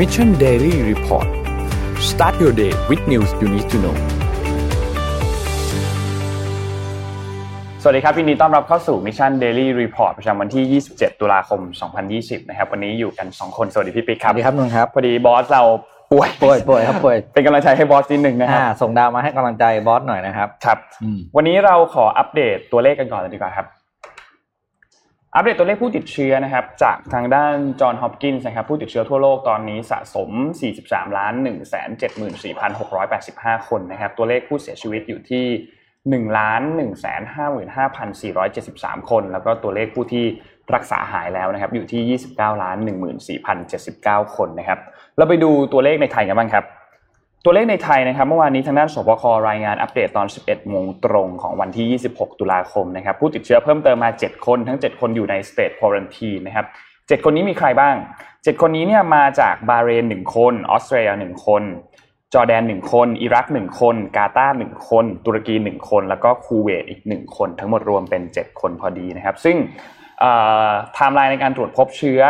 [0.00, 1.28] Mission Daily Report
[2.10, 3.96] start your day with news you need to know
[7.82, 11.60] สวัสดีครับยินดีต้อนรับเข้าสู่ Mission Daily Report ประจำวันที่ 27 ตุลาคม
[12.04, 15.62] 2020 นะครับ วันนี้อยู่กัน 2 คน สวัสดีพี่ปิ๊กคสรับวัสดีครับนุ่นครับ พอดีบอสเรา
[16.12, 23.66] ป่วยป่วยป่วยครับป่วย เป็นกำลังใจให้บอสนิดนึงนะครับอ่าส่งดาวมาให้กำลังใจบอสหน่อยนะครับ ครับอืมวันนี้เราขออัปเดตตัวเลขกันก่อนเลยดีกว่าครับ
[25.34, 30.30] อัปเดตตัวเลขผู้ติดเชื้อนะครับ จากทางด้าน Johns Hopkins นะครับผู้ติดเชื้อทั่วโลกตอนนี้สะสม
[30.72, 35.44] 43ล้าน1 7 4 6 8 5 คนนะครับ ตัวเลขผู้เสียชีวิตอยู่ที่
[36.26, 37.04] 1ล้าน1 5
[37.36, 37.46] 5
[38.20, 40.24] 4 7 3 คน แล้วก็ตัวเลขผู้ที่
[40.74, 42.76] รักษาหายแล้วนะครับอยู่ที่ 29ล้าน
[43.56, 44.78] 14,079 คนนะครับ
[45.16, 46.64] เราไปดูตัวเลขในไทยกันบ้างครับ
[47.44, 57.94] ตัวเลขในไทยนะครับเมื่อวานนี้ทางด้านศบครายงานอัปเดตตอน 11 โมงตรงของวันที่ 26 ตุลาคมนะครับผู้ติดเชื้อเพิ่มเติมมา 7 คนทั้ง 7 คนอยู่ใน state quarantine นะครับ7คนนี้มีใครบ้าง
[58.28, 61.62] 7 คนนี้เนี่ยมาจากบาเรน 1 คนออสเตรเลีย1 คน
[62.34, 68.60] จอร์แดน 1 คน อิรัก 1 คน กาตาร์1คน ตุรกี 1 คน แล้วก็คูเวตอีก 1 คน ทั้งหมดรวมเป็น 7
[68.60, 69.56] คนพอดีนะครับซึ่ง
[70.22, 72.22] ไทม์ไลน์ในการตรวจพบเชื้อ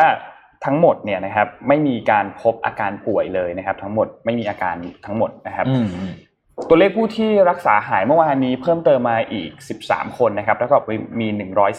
[0.65, 4.75] ทั้งหมดเนี่ยนะครับไม่มีการพบอาการป่วยเลยนะครับ ทั้งหมดไม่มีอาการ
[5.07, 6.13] ทั้งหมดนะครับอืมอืม
[6.69, 9.51] ตัวเลขผู้ที่รักษาหายเมื่อวานนี้เพิ่มเติมมาอีก
[9.85, 10.77] 13 คนนะครับแล้วก็
[11.21, 11.29] มี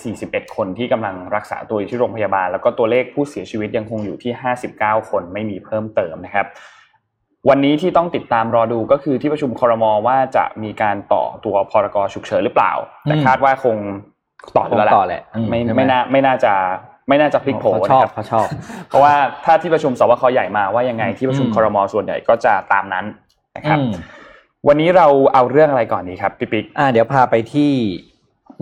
[0.01, 4.31] 141 คนที่กำลังรักษาตัวอยู่ที่โรงพยาบาล แล้วก็ตัวเลขผู้เสียชีวิตยังคงอยู่ที่
[4.71, 6.45] 59 คนไม่มีเพิ่มเติมนะครับ
[7.49, 12.73] วันนี้ที่ต้องติดตามรอดูก็คือที่ประชุมครมว่าจะมีการต่อตัวพรกฉุกเฉินหรือเปล่า
[13.03, 13.77] แต่คาดว่าคง
[14.57, 16.53] ต่ออยู่แล้วคงต่อแหละอืมไม่ใช่ไหมไม่น่าไม่น่าจะ
[17.11, 18.47] ไม่น่าจะพลิกโผเขาชอบนะครับเขาชอบ
[18.87, 19.13] เพราะว่า
[19.45, 23.05] ถ้าที่ประชุมสวคใหญ่มาว่ายังไงที่ประชุมอืมครมส่วนใหญ่ก็จะตามนั้น
[23.55, 23.91] นะครับอืม
[24.67, 27.71] วันนี้เราเอาเรื่องอะไรก่อนดีครับพี่ปิ๊กอ่าเดี๋ยวพาไปที่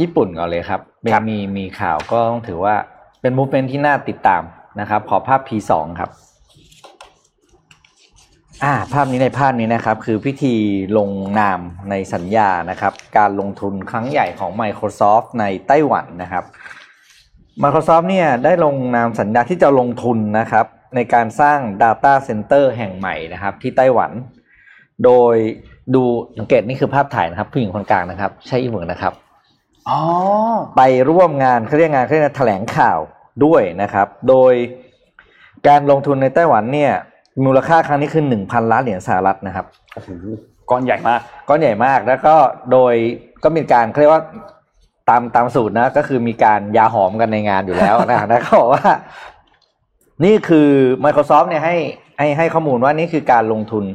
[0.02, 2.76] ญี่ปุ่นก่อนเลยครับมีครับมีมีข่าวก็ต้องถือว่า
[3.22, 4.44] เป็นมูฟเมนที่น่าติดตาม
[4.80, 6.10] นะครับ ขอภาพ P2 ครับ
[8.64, 10.56] อ่าภาพนี้ในภาพนี้นะครับ คือพิธี
[10.98, 16.44] ลงนามในสัญญานะครับ การลงทุนครั้งใหญ่ของ Microsoft ในไต้หวันนะครับ
[17.64, 20.66] Microsoft เนี่ยได้ลงนามสัญญาที่จะลงทุนนะครับ
[20.96, 24.12] ในการสร้าง Data Center แห่งใหม่นะครับ ที่ไต้หวัน
[25.06, 25.36] โดย
[25.96, 26.04] ดู
[26.38, 29.14] สังเกตนี่คือภาพถ่ายนะครับ ผู้หญิงคนกลางนะครับ ใช่อีเหมือนนะครับ
[29.90, 30.00] อ๋อ
[30.78, 33.00] ไปร่วมงานเขาเรียกงานเขาเรียกงานแถลงข่าว
[33.46, 34.54] ด้วยนะครับ โดย
[35.68, 36.94] การลงทุนในไต้หวันเนี่ย
[37.46, 40.10] มูลค่าครั้งนี้คือหนึ่งพันล้านเหรียญสหรัฐนะครับโอ้โห
[40.70, 41.20] ก้อนใหญ่มาก
[41.50, 42.36] ก้อนใหญ่มากแล้วก็
[42.72, 42.94] โดย
[43.44, 44.24] ก็มีการเขาเรียกว่า
[45.10, 48.88] ตามตามสูตรนะ ก็คือมีการยาหอมกันในงานอยู่แล้วนะนะเขาบอกว่า
[50.26, 50.70] นี่คือ
[51.06, 51.78] Microsoft เนี่ยให้
[52.18, 53.86] ให้ให้ข้อมูลว่านี่คือการลงทุน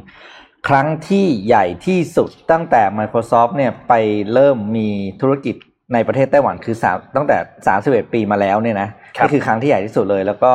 [0.67, 3.93] ครั้งที่ใหญ่ที่สุดตั้งแต่ Microsoft เนี่ยไป
[4.33, 4.87] เริ่มมี
[5.21, 5.55] ธุรกิจ
[5.93, 7.37] ในประเทศไต้หวันคือสามตั้งแต่
[7.67, 10.53] สามสิบเอ็ดปีมาแล้วเนี่ยนะครับนี่คือครั้งที่ใหญ่ที่สุดเลย แล้วก็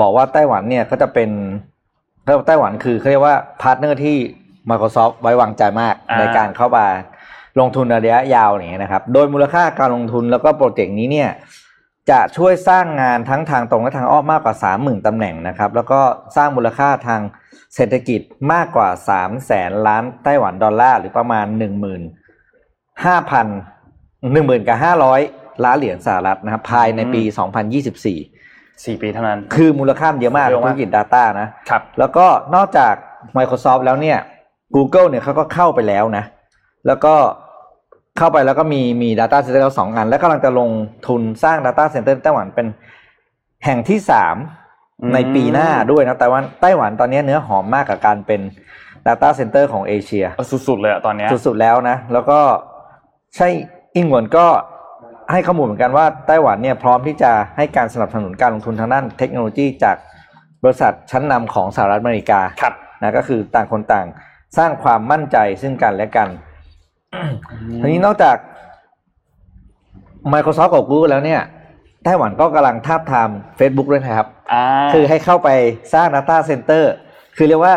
[0.00, 1.30] บอกว่าไต้หวันเนี่ยก็จะเป็น
[2.20, 4.16] เขาเรียกว่าไต้หวันคือเขาเรียกว่า partner ที่
[4.70, 6.86] Microsoft ไว้วางใจมากอ่าในการเข้ามา
[7.60, 11.30] ลงทุนระยะยาวอย่างเงี้ยนะครับ โดยมูลค่าการลงทุนแล้วก็โปรเจกต์นี้เนี่ย
[12.10, 16.00] จะช่วยสร้างงานทั้งทางตรงและทางอ้อมมากกว่า 30,000ตำแหน่งนะครับ แล้วก็
[16.36, 17.20] สร้างมูลค่าทาง
[17.74, 18.20] เศรษฐกิจ
[18.52, 18.88] มากกว่า
[19.18, 21.98] 3แสนล้านไต้หวันดอลลาร์หรือประมาณ 1 5 0 0 0
[24.34, 24.78] 1 0,000กับ
[25.20, 27.22] 500 ล้านเหรียญสหรัฐนะครับภายในปี
[27.82, 32.94] 2024สี่ปีเท่านั้น คือมูลค่ามันเยอะมากเยอะมากธุรกิจ Data นะครับ แล้วก็นอกจาก
[33.36, 34.18] Microsoft แล้วเนี่ย
[34.76, 36.24] Google เนี่ยเขาก็เข้าไปแล้วนะ
[36.86, 37.14] แล้วก็
[38.18, 40.70] เข้าไปแล้วก็มีมี Data Center แล้วสองอัน แล้วกำลังจะลง
[41.06, 42.66] ทุนสร้าง Data Center ในไต้หวันเป็น
[43.64, 44.36] แห่งที่สาม
[45.00, 48.40] อืมในปีหน้าด้วยนะแต่ว่าไต้หวันตอนนี้เนื้อหอมมากกับการเป็น
[49.06, 52.38] Data Center ของเอเชียเออสุดๆเลยอะตอนเนี้ยสุดๆแล้วนะ แล้วก็
[53.36, 53.48] ใช่
[53.96, 54.46] อิงหวนก็
[55.32, 59.96] ให้ข้อมูลเหมือนกันว่าไต้หวันเนี่ยพร้อมที่จะให้การสนับสนุนการลงทุนทางด้านเทคโนโลยีจาก
[60.62, 64.06] บริษัทชั้นนำของสหรัฐอเมริกาครับนะก็คือต่างคนต่าง
[64.58, 66.28] สร้างความมั่นใจซึ่งกันและกัน
[67.82, 68.36] ทีนี้นอกจาก
[70.32, 71.42] Microsoft กับ Google แล้วเนี่ย
[72.04, 75.48] ไต้หวันก็กำลังทาบทาม Facebook ด้วยนะครับอ่าคือให้เข้าไป
[75.94, 76.84] สร้าง Data Center
[77.36, 77.74] คือเรียกว่า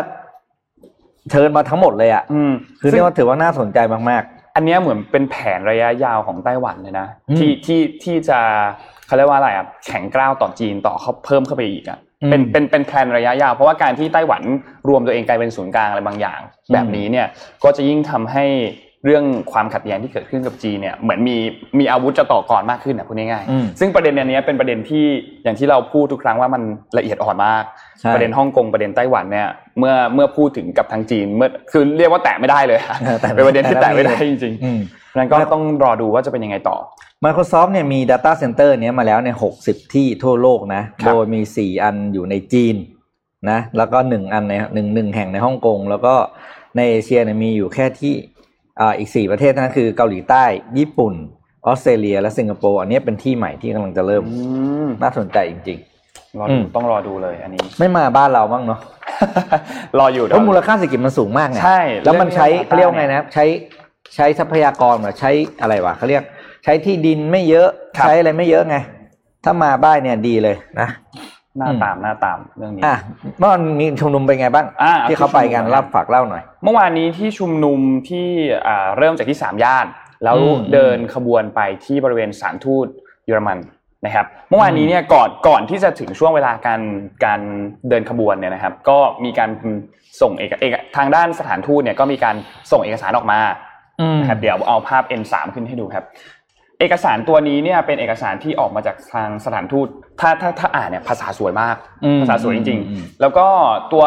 [1.30, 3.78] เชิญมาทั้งหมดเลยอะ่ะอืมคือเรียกว่าถือว่าน่าสนใจ
[4.10, 4.24] มาก
[4.56, 8.38] อันเนี้ยเหมือนเป็นแผนระยะยาวของไต้หวันเลยนะอืมที่ที่ที่จะ
[9.06, 14.42] เขาเรียกว่าอะไรอะแข็งกร้าวต่อจีนต่อเขาเพิ่มเข้าไปอีกอะอืมเป็นเป็นเป็นแผนระยะยาวเพราะว่าการที่ไต้หวัน
[14.88, 17.26] รวมตัวเองกลายเป็นศูนย์กลางอะไรบางอย่างอืมแบบนี้เนี่ย
[17.64, 18.44] ก็จะยิ่งทำให้
[19.04, 21.36] เรื่องความขัดแย้งที่เกิดขึ้นกับจีนเนี่ยเหมือนมี
[21.78, 25.04] มีอาวุธจะต่อกรมากขึ้นนะพูดง่ายอืมๆซึ่งประเด็นอันเนี้ยเป็นประเด็นที่
[25.44, 26.62] อย่างที่เราพูดทุกครั้งว่ามัน
[26.98, 27.64] ละเอียดอ่อนมาก
[28.00, 36.76] ใช่ประเด็นฮ่องกงประเด็นไต้หวันเนี่ยเมื่อเมื่อพูดถึงกับทางจีนเมื่อคือเรียกว่าแตะไม่ได้เลยอะเออแตะไม่เป็นประเด็นที่แตะแตะไม่ไม่ได้ได้จริงๆอืมๆนั้นก็ต้องรอดูว่าจะเป็นยังไงต่อ
[37.24, 39.34] Microsoft เนี่ยมี Data Center เนี้ยมาแล้วในย
[39.64, 42.76] 60 ที่ทั่วโลกนะครับโดยมี 4 อันอยู่ในจีน
[43.50, 46.14] นะแล้วก็หนึ่งอันในหนึ่งหนึ่งแห่งในฮ่องกงแล้วก็
[46.76, 48.14] ในเอเชียเนี่ยมีอยู่แค่ที่
[48.80, 50.44] อ่าอีกสี่ประเทศนั่นคือเกาหลีใต้
[50.78, 51.14] ญี่ปุ่น
[51.66, 54.36] ออสเตรเลีย และสิงคโปร์อันนี้เป็นที่ใหม่ที่กำลังจะเริ่มอื
[54.86, 55.78] มน่าสนใจจริง
[56.38, 58.80] รออืดูมต้องรอดูเลยอันนี้ๆไม่มาบ้านเราบ้างเนาะ
[59.98, 63.44] รออยู่เพราะมูลค่าเศรษฐกิจมันสูงมากไงใช่ แล้วมันใช้เรื่องเขาเรียกว่าไงนะใช้
[64.16, 65.30] ใช้ทรัพยากรแบบใช้
[65.60, 66.24] อะไรวะเขาเรียก
[66.64, 68.76] ใช้ที่ดินไม่เยอะครับใช้อะไรไม่เยอะไง
[69.44, 70.88] ถ้ามาบ้านเนี่ยดีเลยนะ
[71.58, 72.96] หน้าอืมตามหน้าตามเรื่องนี้อะ
[73.38, 77.78] เมื่อวานมีชุมนุมเป็นไงบ้างอ่าที่เขาไปกันที่ชุมนุมเล่าฝากเล่าหน่อย เมื่อวานนี้ที่ชุมนุม
[78.08, 78.28] ที่
[78.66, 79.86] อ่าเริ่มจากที่สามย่าน
[80.24, 82.86] แล้วอืมเดินขบวนไปที่บริเวณสถานทูต
[83.26, 83.58] เยอรมัน
[84.04, 86.80] นะครับ เมื่อวานนี้เนี่ยก่อนก่อนที่จะถึงช่วงเวลาการ
[87.24, 87.40] การ
[87.88, 89.50] เดินขบวนเนี่ยนะครับ ก็มีการ
[90.20, 92.36] ส่งเอกเอกทางด้านสถานทูตเนี่ยก็มีการ
[92.72, 93.40] ส่งเอกสารออกมา
[94.20, 96.04] นะครับเดี๋ยวเอาภาพ N3 ขึ้นให้ดูครับ
[96.80, 99.88] เอกสารตัวนี้เนี่ยเป็นเอกสารที่ออกมาจากทางสถานทูต
[100.20, 103.46] ถ้าถ้าถ้าอ่านเนี่ยภาษาสวยมากอืมภาษาสวยจริงอืมๆแล้วก็
[103.92, 104.04] ตัว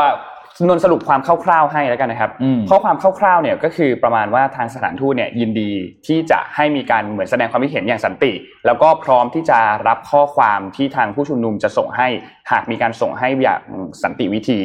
[0.68, 5.72] นวนสรุปความคร่าวๆให้แล้วกันนะครับอืมข้อความคร่าวๆเนี่ยก็คือประมาณว่าทางสถานทูตเนี่ยยินดี
[6.08, 8.34] ที่จะให้มีการเหมือนแสดงความคิดเห็นอย่างสันติ
[8.66, 12.08] แล้วก็พร้อมที่จะรับข้อความที่ทางผู้ชุมนุมจะส่งให้
[12.52, 13.62] หากมีการส่งให้อย่าง
[14.04, 14.60] สันติวิธี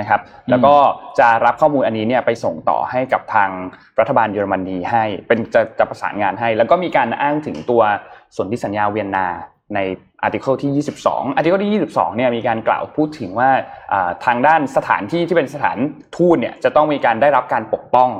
[0.00, 0.74] นะครับ แล้วก็
[1.18, 3.50] จะรับข้อมูลอันนี้เนี่ยไปส่งต่อให้กับทาง
[3.98, 7.82] รัฐบาลเยอรมนีให้ เป็นจะจะประสานงานให้ แล้วก็มีการอ้างถึงตัว
[8.36, 9.26] สนธิสัญญาเวียนนา
[9.74, 9.78] ใน
[10.22, 13.50] article ที่ 22 article ที่ 22 เนี่ยมีการกล่าวพูดถึงว่า
[13.92, 15.78] อ่าทางด้านสถานที่ที่เป็นสถาน
[16.16, 18.10] ทูตเนี่ยจะต้องมีการได้รับการปกป้อง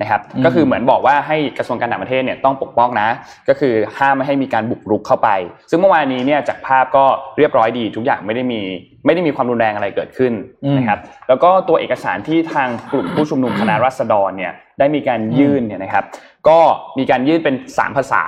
[0.00, 3.08] นะครับอืมก็คือเหมือนบอกว่าให้กระทรวงการต่างประเทศเนี่ยต้องปกป้องนะ
[3.48, 5.28] ก็คือห้ามไม่ให้มีการบุกรุกเข้าไป
[5.70, 7.04] ซึ่งเมื่อวานนี้เนี่ยจากภาพก็
[7.38, 8.60] เรียบร้อยดี ทุกอย่างไม่ได้มี
[9.06, 10.32] ไม่ได้มีความรุนแรงอะไรเกิดขึ้น
[10.64, 10.98] อืมนะครับ
[11.28, 16.04] แล้วก็ตัวเอกสารที่ทางกลุ่มผู้ชุมนุมคณะรัษฎรเนี่ยได้มีการยื่นเนี่ยนะครับ
[16.48, 16.58] ก็
[16.98, 18.22] มีการยื่นเป็น 3 ภาษา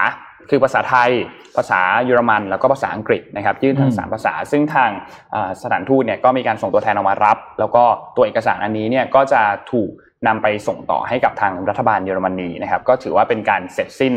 [0.50, 1.10] คือภาษาไทย
[1.56, 4.90] ภาษาเยอรมันแล้วก็ภาษาอังกฤษนะครับ ยื่นทั้งอืมสามภาษา ซึ่งทาง
[5.34, 7.84] อ่าสถานทูตเนี่ยก็มีการส่งตัวแทนออกมารับ แล้วก็
[8.16, 9.42] ตัวเอกสารอันนี้เนี่ยก็จะ
[9.72, 9.90] ถูก
[10.26, 14.14] นำไปส่งต่อให้กับทางรัฐบาลเยอรมนีนะครับ ก็ถือว่าเป็นการเสร็จสิ้น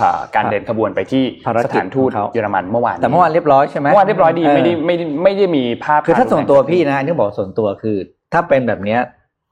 [0.00, 7.96] อ่าการเดินขบวนไปที่ภารกิจสถานทูตของเขาเยอรมันเมื่อวานแต่เมื่อวานเรียบร้อยใช่ไหมเมื่อวานเรียบร้อยดีไม่ได้ไม่ได้ไม่ได้มีภาพคือถ้าควมส่วนตัวรุนแรงพี่นะอันนี่บอกส่วนตัวคือ
[8.32, 9.00] ถ้าเป็นแบบเนี้ย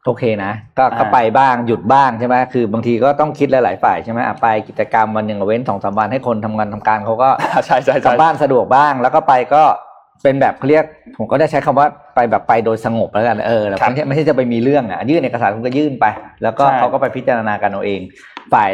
[0.07, 7.29] โอเคนะก็อ่าก็ไปบ้างหยุดบ้างใช่ไหมคือบางทีก็ต้องคิดหลายๆฝ่ายใช่ไหมอะไปกิจกรรมวันหนึ่งเว้นสองสามวันให้คนทำงานทำการเขาก็
[7.67, 9.63] ใช่ใช่กลัใช่บบ้านสะดวกบ้าง แล้วก็ไปก็
[10.23, 10.85] เป็นแบบเขาเรียก
[11.17, 16.07] ผมก็จะใช้คำว่าไปแบบไปโดยสงบแล้วกันเออแล้วไม่ใช่ไม่ใช่จะไปมีเรื่องอะยื่นเอกสารคุณก็ยื่นไป
[16.43, 18.01] แล้วก็เขาก็ไปพิจารณากันเอาเอง
[18.53, 18.71] ฝ่าย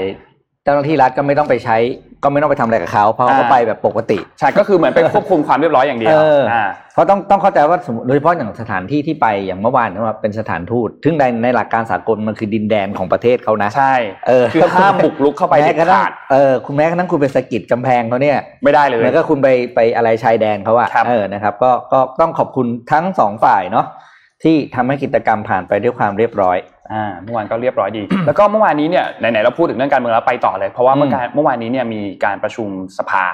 [0.65, 1.77] เจ้าหน้าที่รัฐก็ไม่ต้องไปใช้
[2.23, 6.65] ก็ไม่ต้องไปทำอะไรกับเขาเพราะเขาก็ไปแบบปกติ ใช่ก็คือเหมือนไปควบคุมความเรียบร้อยอย่างเดียวเอออ่อ่า
[6.95, 13.95] เพราะต้องต้องเข้าใจว่าสมมุติโดยเฉพาะอย่างสถานที่ที่ไปอย่างเมื่อวานเนี่ยว่าเป็นสถานทูตซึ่งในในหลักการสากลมันคือดินแดนของประเทศเขานะ ใช่
[14.29, 23.87] เออ คือห้ามบุกรุกเข้าไปแม้เด็ดกระทั่งขาดเออคุณแม้กระทั่งคุณไปสะกิดกำแพงเขาเนี่ยไม่ได้เลย แล้วก็คุณไปไปอะไรชายแดนเขาอะครับ เออนะครับ ก็ก็ต้องขอบคุณทั้งสองฝ่ายเนาะ
[24.43, 26.57] ที่ทำให้กิจกรรมผ่านไปด้วยความเรียบร้อย
[26.93, 32.69] อ่าเมื่อวานก็เรียบร้อยดี แล้วก็เมื่อวานนี้เนี่ยไหนๆเราพูดถึงเรื่องการเมืองแล้วไปต่อเลย เพราะว่าเมื่อการเมื่อวานนี้เนี่ยมีการประชุม
[32.99, 33.25] สภา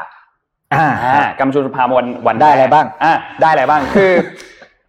[0.75, 4.13] อ่าอ่าการประชุมสภาวันวันได้อะไรบ้างอ่าได้อะไรบ้างคือ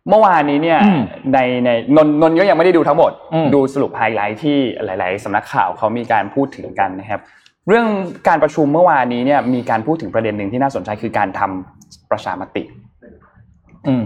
[0.09, 1.01] เมื่อวานนี้เนี่ยอืม
[1.33, 7.21] ในในนนนนก็ยังไม่ได้ดูทั้งหมดอืมดูสรุปไฮไลท์ที่หลาย ๆสำนักข่าวเขามีการพูดถึงกันนะครับ
[7.67, 7.87] เรื่อง
[8.27, 12.88] การประชุมเมื่อวานนี้เนี่ยมีการพูดถึงประเด็นหนึ่งที่น่าสนใจคือการทำประชามติอืม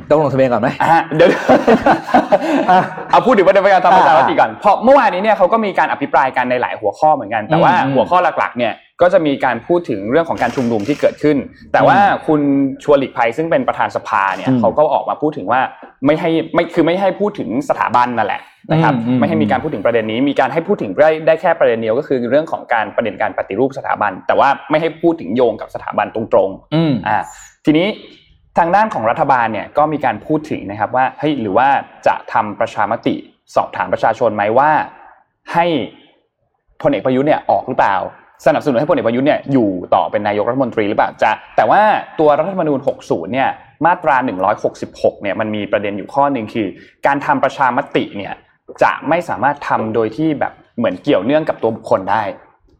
[0.09, 1.29] ต้องลงทะเบียนก่อนไหมอะเดี๋ยว
[2.69, 2.79] อะ
[3.11, 11.37] เอาพูดถึงประเด็นการทำประชามติอ่าก่อนเพราะเมื่อวานนี้เนี่ยเขาก็มีการอภิปรายกันในหลายหัวข้อเหมือนกัน แต่ว่าอืมหัวข้อหลักๆเนี่ยก็จะมีการพูดถึงเรื่องของการชุมนุมที่เกิดขึ้น
[11.73, 11.97] แต่ว่า
[12.27, 12.41] คุณ
[12.83, 15.61] ชวนหลีกภัยซึ่งเป็นประธานสภาเนี่ยอืมเขาก็ออกมาพูดถึงว่า
[16.05, 27.17] ไม่ให้ไม่คือไม่ให้พูดถึงสถาบันนั่นแหละนะครับอืมอืมไม่ให้มีการพูดถึงประเด็นนี้ มีการให้พูดถึงได้ได้แค่ประเด็นเดียวก็คือเรื่องของการประเด็นการปฏิรูปสถาบัน แต่ว่าไม่ให้พูดถึงโยงกับสถาบันตรงๆอืมอ่า
[27.65, 27.87] ทีนี้
[28.57, 31.67] ทางด้านของรัฐบาลเนี่ยก็มีการพูดถึงนะครับว่าเฮ้ยหรือว่า
[32.07, 33.15] จะทำประชามติ
[33.55, 34.71] สอบถามประชาชนไหมว่า
[35.53, 35.65] ให้
[36.81, 37.97] พลเอกประยุทธ์เนี่ยออกหรือเปล่า
[38.45, 41.81] สนับสนุนให้พลเอกประยุทธ์เนี่ยอยู่ต่อเป็นนายกรัฐมนตรีหรือเปล่าจะแต่ว่า
[42.19, 43.49] ตัวรัฐธรรมนูญ 60 เนี่ย
[43.85, 44.15] มาตรา
[44.69, 46.67] 166 เนี่ยมันมีประเด็นอยู่ข้อหนึ่งคือ
[47.05, 48.33] การทำประชามติเนี่ย
[48.83, 52.23] จะไม่สามารถทำโดยที่แบบเหมือนเกี่ยวเนื่องกับตัวบุคคลได้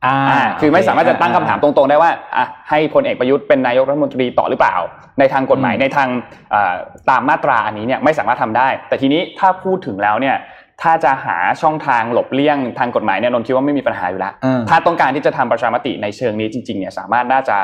[0.06, 4.76] อ่าอ่าคือไม่สามารถจะตั้งคำถามตรงๆได้ว่าอะให้พลเอกประยุทธ์เป็นนายกรัฐมนตรีต่อหรือเปล่า
[5.20, 6.10] ในทางกฎหมายอืมในทาง
[6.54, 6.74] อ่า
[7.10, 10.36] ตามมาตราอันนี้เนี่ยไม่สามารถทำได้ แต่ทีนี้ถ้าพูดถึงแล้วเนี่ย
[10.82, 17.58] ถ้าจะหาช่องทางหลบเลี่ยงทางกฎหมายเนี่ยนนท์คิดว่าไม่มีปัญหาอยู่แล้วอืมถ้าต้องการที่จะทำประชามติในเชิงนี้จริงๆเนี่ยสามารถน่าจะ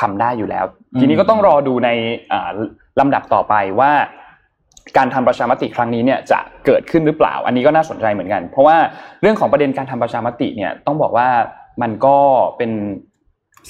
[0.00, 1.90] ทำได้อยู่แล้วอืมทีนี้ก็ต้องรอดูใน
[2.32, 2.50] อ่า
[3.00, 3.92] ลำดับต่อไปว่า
[4.96, 8.76] การทำประชามติครั้งนี้เนี่ยจะเกิดขึ้นหรือเปล่า อันนี้ก็น่าสนใจเหมือนกัน เพราะว่า
[9.22, 11.28] เรื่องของประเด็นการทำประชามติเนี่ยต้องบอกว่า
[11.82, 12.16] มันก็
[12.56, 12.70] เป็น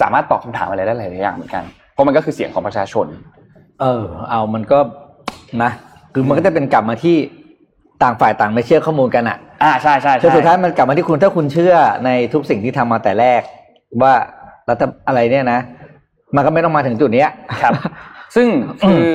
[0.01, 3.07] สามารถตอบคำถามอะไรได้หลายๆอย่างเหมือนกัน เพราะมันก็คือเสียงของประชาชน
[3.81, 4.79] เออ เอามันก็
[5.63, 5.71] นะ
[6.13, 7.17] คือมันก็จะเป็นกลับมาที่
[8.03, 13.43] ต่างฝ่ายต่างไม่เชื่อข้อมูลกันอะ อ่าใช่ใช่คือใช่สุดท้ายมันกลับมาที่คุณถ้าคุณเชื่อในทุกสิ่งที่ทำมาแต่แรก
[14.03, 14.15] ว่า
[14.69, 15.61] รัฐอะไรเนี่ยนะ
[16.37, 17.31] มันก็ไม่ต้องมาถึงจุดเนี้ย
[17.63, 17.73] ครับ
[18.37, 18.49] ซึ่ง
[18.89, 19.09] คือ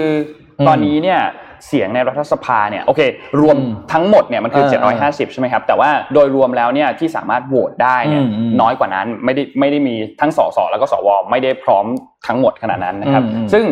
[0.59, 1.19] อมตอนนี้เนี่ย
[1.67, 3.01] เสียงในรัฐสภาเนี่ยโอเค
[3.41, 4.93] รวมอืมทั้งหมดเนี่ยมันคือเออ
[5.29, 11.85] 750 ใช่ไหมครับ แต่ว่าโดยรวมแล้วเนี่ยที่สามารถโหวตได้เนี่ยอืมอืมน้อยกว่านั้นไม่ได้ไม่ได้มีทั้งสสแล้วก็สวไม่ได้พร้อม
[12.27, 13.65] ทั้งหมดขนาดนั้นนะครับอืมอืมซึ่ง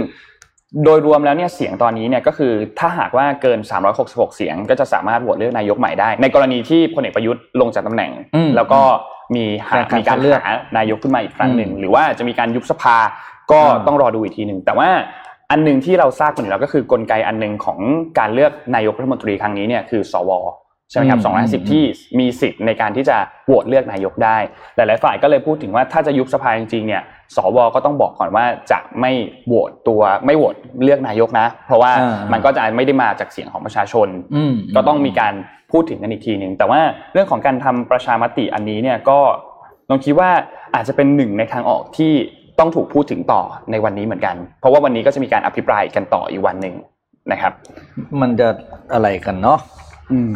[0.83, 3.59] โดยรวมแล้วเนี่ยเสียงตอนนี้เนี่ยก็คือถ้าหากว่าเกิน
[3.97, 8.81] 366 เสียง ก็จะสามารถโหวตเลือกนายกใหม่ได้ ในกรณีที่พลเอกประยุทธ์ลงจากตำแหน่งอืมแล้วก็
[9.35, 12.97] มีหาการมีการเลือกหานายกขึ้นมาอีกครั้งหนึ่งอืมหรือว่าจะมีการยุบสภา
[13.51, 14.89] ก็อ่าต้องรอดูอีกทีหนึ่งแต่ว่า
[15.51, 17.79] อันหนึ่งที่เราทราบกันอยู่แล้วก็คือกลไกอันหนึ่งของ
[18.19, 20.31] การเลือกนายกรัฐมนตรีครั้งนี้เนี่ยคือสว
[20.89, 21.83] ใช่ไหมครับอืม250 ที่
[22.19, 24.37] มีสิทธิ์ในการที่จะโหวตเลือกนายกได้
[24.75, 27.03] หลาย ๆ ฝ่ายก็เลยพูดถึงว่าถ้าจะยุบสภาจริง ๆ เนี่ย
[27.35, 29.11] สว ก็ต้องบอกก่อนว่าจะไม่
[29.47, 35.33] โหวตตัวไม่โหวตเลือกนายกนะ เพราะว่าอ่ามัมันก็จะไม่ได้มาจากเสียงของประชาชนอืมก็ต้องมีการ
[35.71, 36.81] พูดถึงกันอีกทีหนึ่ง แต่ว่า
[37.13, 39.19] เรื่องของการทำประชามติอันนี้เนี่ยก็
[39.89, 40.29] ลองคิดว่า
[40.75, 42.13] อาจจะเป็นหนึ่งในทางออกที่
[42.59, 46.75] ต้องถูกพูดถึงต่อในวันนี้เหมือนกัน เพราะว่าวันนี้ก็จะมีการอภิปรายกันต่ออีกวันหนึ่ง
[47.31, 47.53] นะครับ
[48.21, 48.47] มันจะ
[48.93, 49.59] อะไรกันเนาะ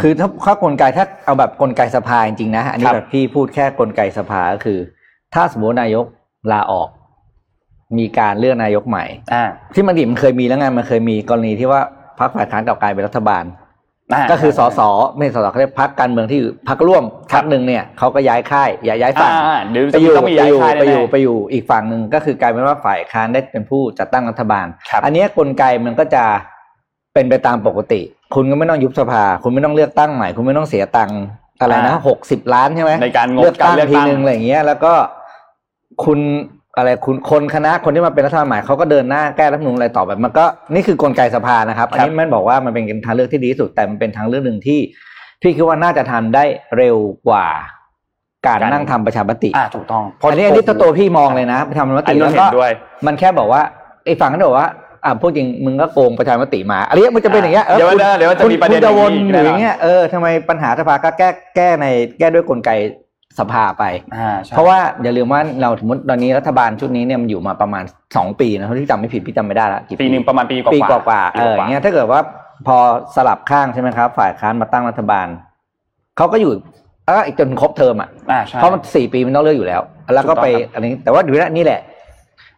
[0.01, 4.79] คือถ้าข้อกลไกถ้าเอาแบบกลไกสภาจริงๆนะอันนี้ครับแบบพี่พูดแค่กลไกสภาก็คือ
[5.33, 6.05] ถ้าสมมตินายก
[6.51, 6.89] ลาออก
[7.97, 11.81] มีการเลือกนายกใหม่อ่าที่มันดิมันเคยมีแล้วไงมันเคยมีกรณีที่ว่า
[12.19, 13.45] พรรคฝ่ายค้านกลับกลายเป็นรัฐบาลา
[14.31, 14.79] ก็คือสส
[15.15, 26.23] ไม่ใช่สสเขาเรียกพรรคการเมืองที่อยู่พรรคร่วมพรรคหนึ่งเนี่ยเขาก็ย้ายค่ายย้ายย้ายฝั่งอ่าเดี๋ยวไปอยู่ต้องมีไปย้ายอยู่ค่ายไปอยู่แน่ๆไปอยู่อีกฝั่งหนึ่งก็คือกลายเป็นว่าฝ่ายค้านได้เป็นผู้จัดตั้งรัฐบาลครับอันเนี้ยกลไกมันก็จะ
[27.13, 28.01] เป็นไปตามปกติ
[28.35, 31.19] คุณก็ไม่ต้องยุบสภา คุณไม่ต้องเลือกตั้งใหม่ คุณไม่ต้องเสียตังค์
[31.61, 34.93] อะไรนะหกสิบล้านใช่ไหมในการงบเลือกตั้งการเลือกทีตั้งนึงอะไรอย่างเงี้ยแล้วก็
[36.05, 36.19] คุณ
[36.77, 44.79] อะไรคุณคนคณะคนที่มาเป็นรัฐบาลใหม่เขาก็เดินหน้าแก้รัฐธรรมนูลอะไรต่อไปมันก็นี่คือกลไกสภานะครับอันนี้แม่นบอกว่ามันเป็นทางเลือกที่ดีที่สุดแต่มันเป็นทางเลือกหนึ่งที่
[45.41, 46.43] พี่คิดว่าน่าจะทำได้
[46.77, 46.97] เร็ว
[47.27, 47.47] กว่า
[48.45, 52.71] การการนั่งทำประชามติอ่าถูกต้องอันนี้อันนี้ตัวตัวพี่มองเลยนะทำประชามอันตินี้แล้วเห็ก็นด้วย
[53.05, 53.61] มันแค่บอกว่า
[54.05, 54.67] ไอ้ฝั่งนั้นบอกว่า
[55.05, 61.85] อ่าพูดจริงมึงก็โกงประชามติมาอะไรเงี้ยมันจะเป็นอย่างเงี้ยออเดี๋ยวคุณเดี๋ยวจะมีประเด็นคุณจะวนอย่างนี้หรือแน่นอนอย่างเงี้ยเออทำไมปัญหาสภาก็แก้แก้ใน
[62.19, 62.69] แก้ด้วยกลไก
[63.39, 63.83] สภาไป
[64.15, 67.83] อ่าใช่เพราะว่าอย่าลืมว่าเราสมมติตอนนี้รัฐบาลชุดนี้เนี่ยมันอยู่มาประมาณ
[68.17, 72.19] สองปีนะที่จำไม่ผิดพี่จำไม่ได้ละกี่ปีหนึ่งประมาณปีกว่าปีกว่าๆเอออย่างเงี้ยถ้าเกิดว่า
[72.67, 72.77] พอ
[73.15, 75.27] สลับข้างใช่ไหมครับ ฝ่ายค้านมาตั้งรัฐบาล
[76.17, 76.51] เขาก็อยู่
[77.05, 79.81] แล้วก็อีกจนครบเทอมอะอ่าใช่เพราะมันสี่ปีมันต้องเลือกอยู่แล้ว
[80.13, 81.81] แล้วก็ไปถูกต้องครับอันนี้ แต่ว่าอยู่นี่แหละ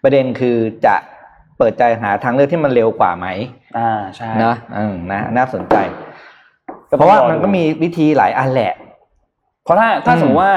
[0.03, 0.95] ประเด็นคือจะ
[1.57, 3.27] เปิดใจหาทางเลือกที่มันเร็วกว่าไหม
[3.77, 5.75] อ่าใช่นะอืมนะน่าสนใจ
[6.89, 8.73] ก็เพต้องราะว่าอดูมันก็มีวิธีหลายอันแหละ
[9.63, 10.53] เพราะถ้าถ้าอืมสมมติว่า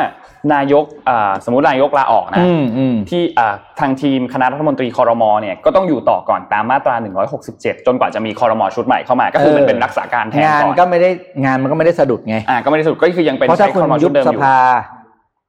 [0.55, 6.95] นายกอ่าสมมตินายกลาออกนะอืมอืมที่อ่าทางทีมคณะรัฐมนตรีคอรมอเนี่ยก็ต้องอยู่ต่อก่อนตามมาตรา
[7.41, 11.11] 167 จนกว่าจะมีคอรมอชุดใหม่เข้ามา ก็คือมันเออเป็นรักษาการแทนงานก่อนก็ไม่ได้
[11.45, 14.59] งานมันก็ไม่ได้สะดุดไงอ่าก็ไม่ได้สรุปก็คือยังเป็นเพราะถ้าใช้คุณคอรมอยุชุบดเดิมสอยู่ภา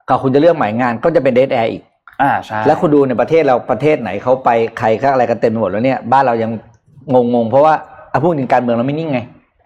[0.09, 1.81] กับคุณจะเลือกใหม่งานก็จะเป็นเดทแอร์อีก
[2.21, 6.51] อ่าใช่แล้วคุณดูในประเทศเราประเทศไหนเขาไปใครก็อะไรกันเต็มไปหมดแล้วเนี่ยบ้านเรายัง
[7.13, 7.73] งงงๆเพราะว่า
[8.09, 9.19] เอาพูดถึงการเมืองเราไม่นิ่งไง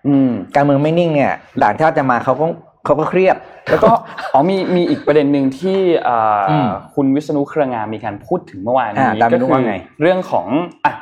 [0.07, 1.31] อืมการเมืองไม่นิ่งเนี่ย
[1.63, 2.45] ต่างชาติจะมาเขาก็
[2.85, 3.35] เขาก็เครียด
[3.69, 3.91] แล้วก็
[4.33, 10.47] อ๋อมีมีอีกประเด็นหนึ่งที่อ่าอืมคุณวิษณุเครืองามมีการพูดถึงเมื่อวานอ่านี้ตามก็ไม่รู้คืว่าไงเรื่องของ
[10.85, 10.93] อะ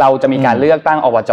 [0.00, 1.32] เราจะมีการอืมเลือกตั้งอบจ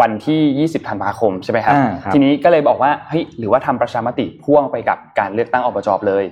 [0.00, 6.24] วันที่ 20ธันวาคมใช่ไหมครับอ่าครับทีนี้ก็เลยบอกว่าเฮ้ยหรือว่าทำประชามติพ่วงไปกับการเลือกตั้งอบจเลย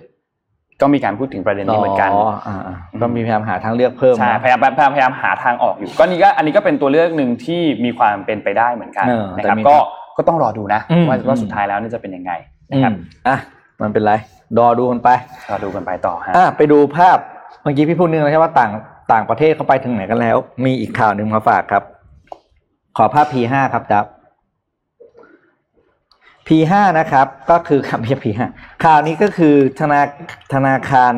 [0.80, 9.76] ก็มีการพูดถึงประเด็นนี้เหมือนกันอ๋ออ่าๆก็มีพยายามหาทางเลือกเพิ่มใช่นะพยายามพยายามพยายามหาทางออกอยู่ ก็นี่ก็อันนี้ก็เป็นตัวเลือกหนึ่งที่มีความเป็นไปได้เหมือนกันเออนะครับแต่มีก็
[10.16, 12.94] ก็ต้องรอดูนะอืมว่าว่าอืมสุดท้ายแล้วเนี่ยจะเป็นยังไงอื นะครับม
[13.28, 13.37] อะ
[13.83, 14.12] มันเป็นไร
[14.59, 15.09] รอดูกันไป
[15.50, 17.18] รอดูกันไปต่อฮะอะไปดูภาพ
[17.62, 18.71] เมื่อกี้พี่พูดนึงแล้วใช่ว่าต่าง
[19.12, 21.83] ต่างประเทศเขาไปถึงไหนกันแล้ว มีอีกข่าวหนึ่งมาฝากครับ
[22.97, 24.06] ขอภาพ P5 ครับดับ
[26.47, 28.40] P5 นะครับ ก็คือครับไม่ใช่ P5
[28.85, 30.00] ข่าวนี้ก็คือธนา
[30.52, 31.14] ธนาคาร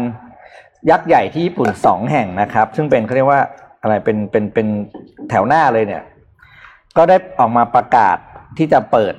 [0.90, 3.40] ยักษ์ใหญ่ที่ญี่ปุ่นสองแห่งนะครับ ซึ่งเป็นเขาเรียกว่า
[3.82, 4.66] อะไรเป็นเป็นเป็น
[5.30, 6.02] แถวหน้าเลยเนี่ย
[6.96, 8.16] ก็ได้ออกมาประกาศ
[8.58, 9.14] ที่จะเปิด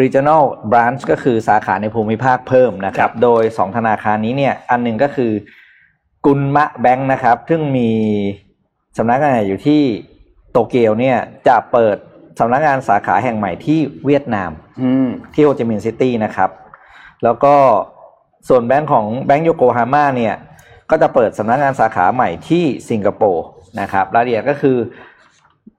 [0.00, 5.32] regional branch ก็คือสาขาในภูมิภาคเพิ่มนะครับ โดยสองธนาคารนี้เนี่ย อันหนึ่งก็คือ
[6.26, 7.90] กุนมะแบงค์นะครับ ซึ่งมี
[8.98, 9.82] สำนักงานอยู่ที่
[10.52, 11.18] โตเกียวเนี่ย
[11.48, 11.96] จะเปิด
[12.40, 14.50] สำนักงานสาขาแห่งใหม่ที่เวียดนาม
[14.82, 16.50] อืมที่โฮจิมินห์ซิตี้นะครับ
[17.24, 17.54] แล้วก็
[18.48, 20.34] ส่วนแบงค์ของแบงค์โยโกฮาม่าเนี่ย
[20.90, 23.44] ก็จะเปิดสำนักงานสาขาใหม่ที่สิงคโปร์
[23.80, 24.76] นะครับรายละเอียดก็คือ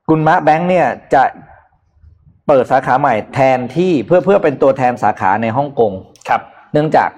[0.10, 1.24] กุนมะแบงค์เนี่ยจะ
[2.48, 5.92] เปิดสาขาใหม่แทนที่เพื่อเพื่อเป็นตัวแทนสาขาในฮ่องกง
[6.28, 6.42] ครับ
[6.74, 7.10] เนื่องจาก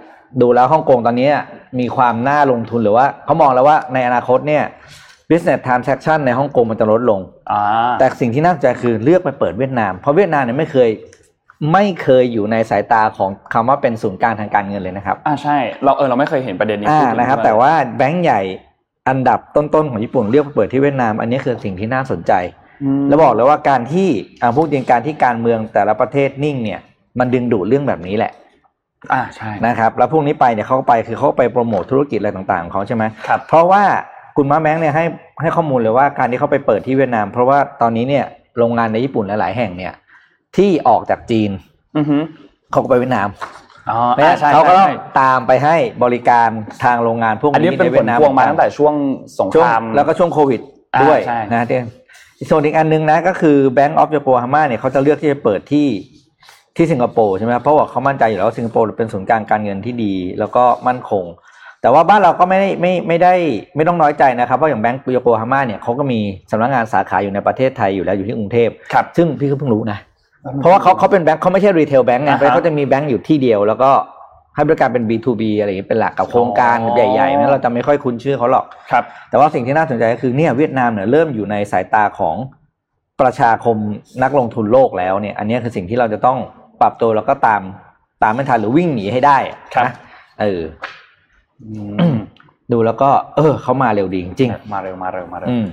[0.41, 1.29] ดูแล้วฮ่องกงตอนนี้
[1.79, 4.63] มีความน่าลงทุนหรือว่าเขามองแล้วว่าในอนาคตเนี่ย
[5.29, 7.20] business transaction ในฮ่องกงมันจะลดลง
[7.51, 7.62] อ่า
[8.00, 10.89] แต่สิ่งที่น่าสนใจคือเลือกไปเปิดเวียดนาม เพราะเวียดนามเนี่ยไม่เคย
[11.74, 18.41] ไม่เคยอยู่ในสายตาของคำว่าเป็นศูนย์กลางทางการเงินเลยนะครับ อ่าใช่ เราเออเราไม่เคยเห็นประเด็นนี้อ่าพูดถึงนะครับด้วยแต่ว่าแบงก์ใหญ่
[19.10, 22.65] อันดับต้นๆของญี่ปุ่นเลือกไปเปิดที่เวียดนาม อันนี้คือสิ่งที่น่าสนใจม
[23.08, 24.08] แล้วบอกเลยว่าการที่
[24.41, 26.79] อ่าพูดจริงการที่การเมืองแต่ละประเทศนิ่งเนี่ย
[27.20, 28.32] มันดึงดูดเรื่องแบบนี้แหละ
[29.13, 33.84] อ่าใช่นะครับ แล้วพวกนี้ไปเนี่ยเขาก็ไปคือเขาไปโปรโมทธุรกิจอะไรต่างๆของเขาใช่ไหมครับเพราะว่า
[34.38, 35.05] คุณมาแบงค์เนี่ยให้
[35.41, 38.25] ให้ข้อมูลเลยว่าการที่เขาไปเปิดที่เวียดนาม เพราะว่าตอนนี้เนี่ย
[38.58, 39.94] โรงงานในญี่ปุ่นหลายๆแห่งเนี่ย
[40.58, 41.51] ที่ออกจากจีน
[41.98, 42.17] อือฮึ
[42.72, 43.29] เขาก็ไปเวียดนาม
[43.89, 46.50] อ๋อเพราะฉะอ่านั้นใช่เขาก็ต้องใช่ตามไปให้บริการ
[46.84, 48.94] ทางโรงงานพวกอันนี้นี้เป็นในผเวียลดนามพวงมาตั้งแต่ช่วง
[49.39, 50.62] สงคช่วงรามแล้วก็ช่วงโควิด
[50.96, 51.86] อ่าด้วยใช่นะเด่น
[52.50, 55.88] ส่วนอีกอันหนึงนะก็คือ Bank of Yokohama เนี่ยเขาจะเลือกที่จะเปิดที่
[56.77, 61.25] ที่สิงคโปร์ใช่ไหมครับเพราะว่าเขามั่นใจอยู่แล้วว่าสิงคโปร์เป็นศูนย์กลางการเงินที่ดี แล้วก็มั่นคง
[61.82, 63.34] แต่ว่าบ้านเราก็ไม่ได้ไม่ไม่ได้
[63.75, 66.20] ไม่ต้องน้อยใจนะครับเพราะอย่างแบงก์โยโกฮาม่าเนี่ยเขาก็มี
[66.51, 70.00] สำนักงานสาขาอยู่ในประเทศไทยอยู่แล้วอยู่ที่กรุงเทพครับซึ่งพี่ก็เพิ่งรู้นะ
[70.62, 73.92] เพราะว่าเขาเขาเป็นแบงก์เขาไม่ใช่รีเทลแบงก์ไงอ่าฮะเพราะเขาจะมีแบงก์อยู่ที่เดียวแล้วก็
[74.56, 82.36] ให้บริการเป็น B2B อะไรอย่างนี้เป็นหลักกับโครงการอ๋อใหญ่ๆนั้นเราจะไม่ค่อยคุ้นชื่อเขาหรอกครับ แต่ว่าสิ่งที่น่าสนใจก็คือเนี่ยเวียดนามเนี่ยเริ่มอยู่ในสายตาของ
[83.22, 83.78] ประชาคม
[84.24, 86.38] นักลงทุนโลกแล้วเนี่ยอันนี้คือสิ่งที่เราจะต้อง
[86.82, 87.62] ปรับตัวแล้วก็ตาม
[88.24, 89.38] ตามไม่ทันหรือวิ่งหนีให้ได้
[89.76, 89.94] ครับนะ
[90.42, 90.62] เออ
[91.64, 91.70] อื
[92.14, 92.16] ม
[92.72, 95.66] ดูแล้วก็ เออเขามาเร็วดีจริงมาเร็วมาเร็วมาเร็วๆอืม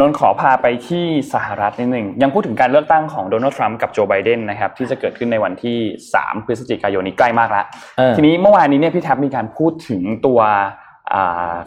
[0.00, 1.04] นนท์ขอพาไปที่
[1.34, 5.78] สหรัฐนิดหนึ่งยังพูดถึงการเลือกตั้งของโดนัลด์ทรัมป์กับโจไบเดนนะครับที่จะเกิดขึ้นในวันที่
[6.14, 7.64] 3 พฤศจิกายนนี้ใกล้มากแล้ว
[7.98, 10.64] เออทีนี้เมื่อวานนี้เนี่ยพี่แท็บมีการพูดถึงตัวอ่า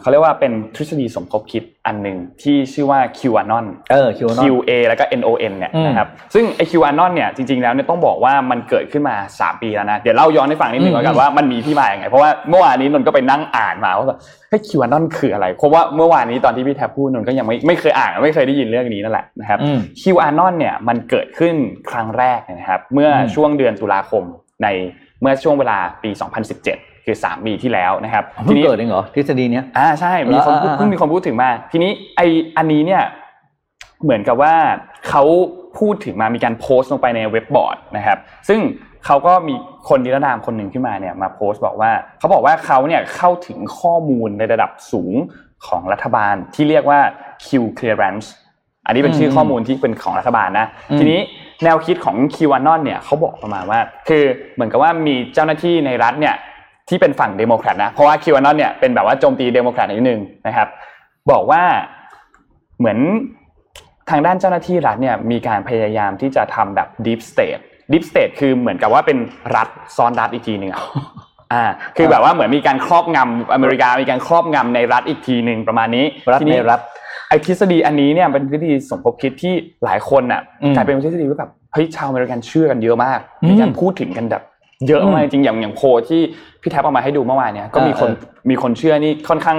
[0.00, 12.06] เขาเรียกว่าเป็นทฤษฎีสมคบคิดอันหนึ่งที่ชื่อว่า QAnon เออคิวน Q A แล้วก็ N O N เนี่ยอืมนะครับซึ่งไอ QAnon เนี่ยจริงๆแล้วเนี่ยต้องบอกว่ามันเกิดขึ้นมา 3 ปีแล้วนะ เดี๋ยวเล่าย้อนให้ฟังนิดนึงอืมแล้วกันว่ามันมีที่มาอย่างไง
[12.10, 21.54] เพราะว่าเมื่อวานนี้นนท์ก็ไปนั่งอ่านมาว่าแบบเฮ้ย QAnon คืออะไร เพราะว่าเมื่อวานนี้ตอนที่พี่แท็บพูดนนท์ก็ยังไม่ไม่เคยอ่านไม่เคยได้ยินเรื่องนี้นั่นแหละนะครับอืม QAnon เนี่ยมันเกิดขึ้น
[21.90, 24.24] ครั้งแรกเนี่ยนะครับเมื่ออมช่วงเดือนตุลาคม
[24.62, 24.68] ใน
[25.20, 26.10] เมื่อช่วงเวลาปี
[26.54, 32.20] 2017 คือ 3 ปีที่แล้วนะครับเพิ่งเกิดเองเหรอทฤษฎีเนี้ยอ่าใช่มีคนพูดอ่าอ่าเพิ่งมีคนพูดถึงมา ทีนี้ไอ
[32.56, 33.02] อันนี้เนี่ย
[34.02, 34.54] เหมือนกับว่า
[35.08, 35.22] เขา
[35.78, 38.60] พูดถึงมามีการโพสต์ลงไปในเว็บบอร์ดนะครับ ซึ่ง
[39.06, 39.54] เขาก็มี
[39.88, 45.14] คนนิรนามคนหนึ่งขึ้นมาเนี่ยมาโพสต์บอกว่าเขาบอกว่าเขาเนี่ยเข้าถึงข้อมูลในระดับสูง
[45.66, 47.00] ของรัฐบาลที่เรียกว่า
[47.46, 48.26] Q clearance
[48.86, 51.20] อันนี้เป็นชื่อข้อมูลที่เป็นของรัฐบาลนะอืมทีนี้
[51.64, 56.34] แนวคิดของ QAnon เนี่ยเขาบอกประมาณว่า คือเหมือนกับว่ามีเจ้าหน้าที่ในรัฐเนี่ย
[56.88, 60.68] ที่เป็นฝั่งเดโมแครตนะเพราะว่า QAnon เนี่ยเป็นแบบว่าโจมตีเดโมแครตนิดนึงนะครับ
[61.30, 61.62] บอกว่า
[62.78, 62.98] เหมือน
[64.10, 67.60] ทางด้านเจ้าหน้าที่รัฐเนี่ยมีการพยายามที่จะทำแบบ deep state
[67.92, 69.18] deep state คือเหมือนกับว่าเป็น
[69.56, 70.82] รัฐซ้อนรัฐอีกทีหนึ่งอะ
[71.52, 71.64] อ่า
[71.96, 76.80] คือแบบว่าเหมือนมีการครอบงำอเมริกามีการครอบงำในรัฐอีกทีหนึ่งประมาณนี้รัฐทีในนี้รัฐ
[77.28, 84.42] ไอ้ทฤษฎีอันนี้เนี่ยเป็นทฤษฎีสมคบคิดที่หลายคนอะอืมกลายเป็นทฤษฎีที่แบบเฮ้ยชาวอเมริกันเชื่อกันเยอะมากอืมมีการพูดถึงกันแบบ
[84.88, 86.22] เยอะมากอืมจริงๆอย่างอย่างโพลที่
[86.66, 89.58] พี่แท็บเอามาให้ดูเมื่อวานเนี่ยก็มีคนเออมีคนเชื่อนี่ค่อนข้าง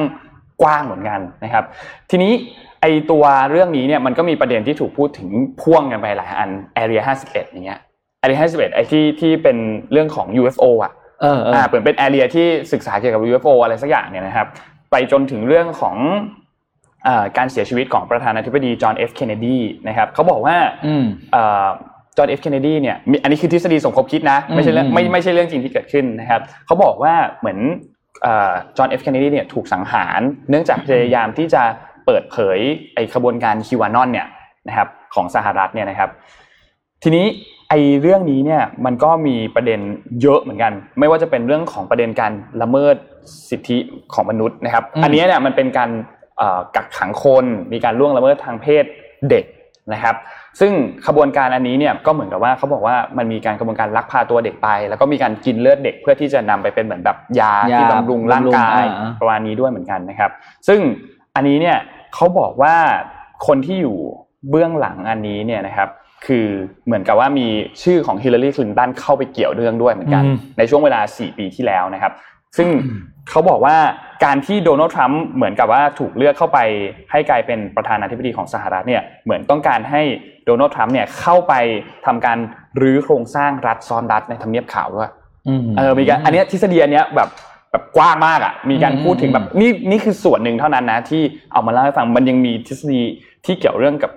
[0.61, 1.63] กว้างเหมือนกันนะครับ
[2.09, 2.31] ทีนี้
[2.81, 5.29] ไอตัวเรื่องนี้เนี่ยมันก็มีประเด็นที่ถูกพูดถึง
[5.61, 6.49] พ่วงกันไปหลายอัน
[6.83, 7.79] Area 51อย่างเงี้ย
[8.21, 9.57] Area 51ไอที่ที่เป็น
[9.91, 14.47] เรื่องของ UFO อะเออเอออ่าเปิดเป็นแอเรียที่ศึกษาเกี่ยวกับ UFO อะไรสักอย่างเนี่ยนะครับ
[14.91, 15.95] ไปจนถึงเรื่องของ
[17.07, 21.05] อ่าการเสียชีวิตของประธานาธิบดีจอห์นเอฟเคนเนดีนะครับเขาบอกว่าอืม
[22.17, 27.59] จอห์นเอฟเคนเนดีเนี่ยมีอันนี้คือทฤษฎีสมคบคิดนะ ไม่ใช่เรื่องอืมไม่ไม่ใช่เรื่องจริงที่เกิดขึ้นนะครับเขาบอกว่าเหมือน
[28.77, 31.63] จอห์นเอฟเคนเนดีเนี่ยถูกสังหาร เนื่องจากพยายามที่จะ
[32.05, 32.59] เปิดเผย
[32.95, 34.27] ไอขบวนการ QAnon เนี่ย
[34.67, 36.09] นะครับของสหรัฐเนี่ยนะครับ
[37.03, 37.25] ทีนี้
[37.69, 39.79] ไอ้เรื่องนี้เนี่ยมันก็มีประเด็น
[40.21, 42.95] เยอะเหมือนกัน ไม่ว่าจะเป็นเรื่องของประเด็นการละเมิด
[43.49, 43.77] สิทธิ
[44.13, 45.89] ของมนุษย์นะครับอืมอันนี้เนี่ยมันเป็นการ
[46.37, 48.85] เอ่อกักขังคนมีการล่วงละเมิดทางเพศ
[49.29, 49.45] เด็ก
[49.93, 50.15] นะครับ
[50.59, 50.71] ซึ่ง
[51.07, 60.31] ขบวนการอันนี้เนี่ยก็เหมือนกับว่าเขาบอกว่ามันมีการกระบวนการลักพาตัวเด็กไป แล้วก็มีการกินเลือดเด็กเพื่อที่จะนำไปเป็นเหมือนแบบยาที่ยาบำรุงร่างกายบำรุงอ่าประมาณนี้ด้วยเหมือนกันนะครับ
[60.67, 60.79] ซึ่ง
[61.35, 61.77] อันนี้เนี่ย
[62.13, 62.75] เขาบอกว่า
[63.47, 63.97] คนที่อยู่
[64.49, 65.89] เบื้องหลังอันนี้เนี่ยนะครับ
[66.25, 66.47] คือ
[66.85, 67.47] เหมือนกับว่ามี
[67.83, 72.13] ชื่อของฮิลลารีคลินตันเข้าไปเกี่ยวเรื่องด้วยเหมือนกันอืมในช่วงเวลา 4 ปีที่แล้วนะครับ
[72.57, 72.67] ซึ่ง
[73.29, 73.77] เขาบอกว่า
[74.25, 76.59] การที่โดนัลด์ทรัมป์เหมือนกับว่าถูกเลือกเข้าไป
[77.11, 80.01] ให้กลายเป็นประธานาธิบดีของสหรัฐเนี่ยเหมือนต้องการให้
[80.45, 81.53] โดนัลด์ทรัมป์เนี่ยเข้าไป
[82.05, 82.37] ทำการ
[82.81, 85.11] รื้อโครงสร้างรัฐซ้อนรัฐในทำเนียบขาวด้วย
[85.77, 87.29] เออมีการอันเนี้ยทฤษฎีอันเนี้ยแบบ
[87.71, 91.21] แบบกว้างมากอะมีการอืมพูดถึงแบบนี่นี่คือส่วนหนึ่งเท่านั้นนะที่
[91.53, 93.01] เอามาเล่าให้ฟังมันยังมีทฤษฎี
[93.45, 94.11] ที่เกี่ยวเรื่องกับ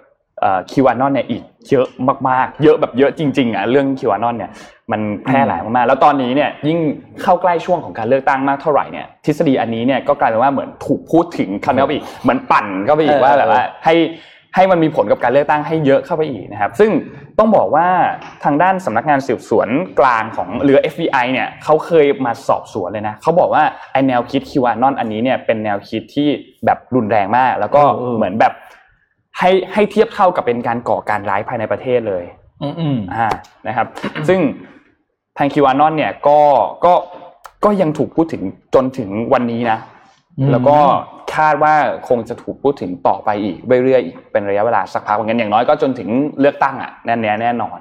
[0.71, 1.87] คิวานอนเนี่ยอีกเยอะ
[2.29, 4.51] มากๆ เยอะแบบเยอะจริงๆอะเรื่องคิวานอนเนี่ย
[4.93, 6.79] มันแพร่หลายมากๆแล้วตอนนี้เนี่ยยิ่ง
[7.23, 13.95] เข้าใกล้ช่วงของการเลือกตั้งมากเท่าไหร่เนี่ยทฤษฎีอันนี้เนี่ยก็กลายเป็นว่าเหมือนถูกพูดถึงคำนี้ไปอีกเหมือนปั่นก็ไปอีกว่าแบบว่าให้
[14.55, 16.91] ให้มันมีผลกับการเลือกตั้งให้เยอะเข้าไปอีกนะครับ ซึ่ง
[17.39, 17.87] ต้องบอกว่า
[18.45, 19.69] ทางด้านสำนักงานสืบสวน
[20.01, 26.29] กลางของหรือ FBI เนี่ยเขาเคยมาสอบสวนเลยนะเขาบอกว่าไอแนวคิดคิวานอนอันนี้เนี่ยเป็นแนวคิดที่
[26.65, 27.83] แบบรุนแรงมาก แล้วก็
[28.17, 28.53] เหมือนแบบ
[29.39, 32.25] ให้ให้เทียบเท่ากับเป็นการก่อการร้ายภายในประเทศเลย
[32.63, 33.29] อืมอ่า
[33.69, 33.87] นะครับ
[34.29, 34.41] ซึ่ง
[35.39, 36.39] ทางคิวานอนเนี่ยก็
[36.85, 36.93] ก็
[37.65, 38.43] ก็ยังถูกพูดถึง
[38.75, 39.79] จนถึงวันนี้นะ
[40.51, 40.77] แล้วก็
[41.35, 41.75] คาดว่า
[42.09, 46.09] คงจะถูกพูดถึงต่อไปอีกเรื่อยๆอีกเป็นระยะเวลาสักพักเหมือนกันอย่างน้อยก็จนถึง
[46.41, 47.79] เลือกตั้งอะแน่แน่แน่นอน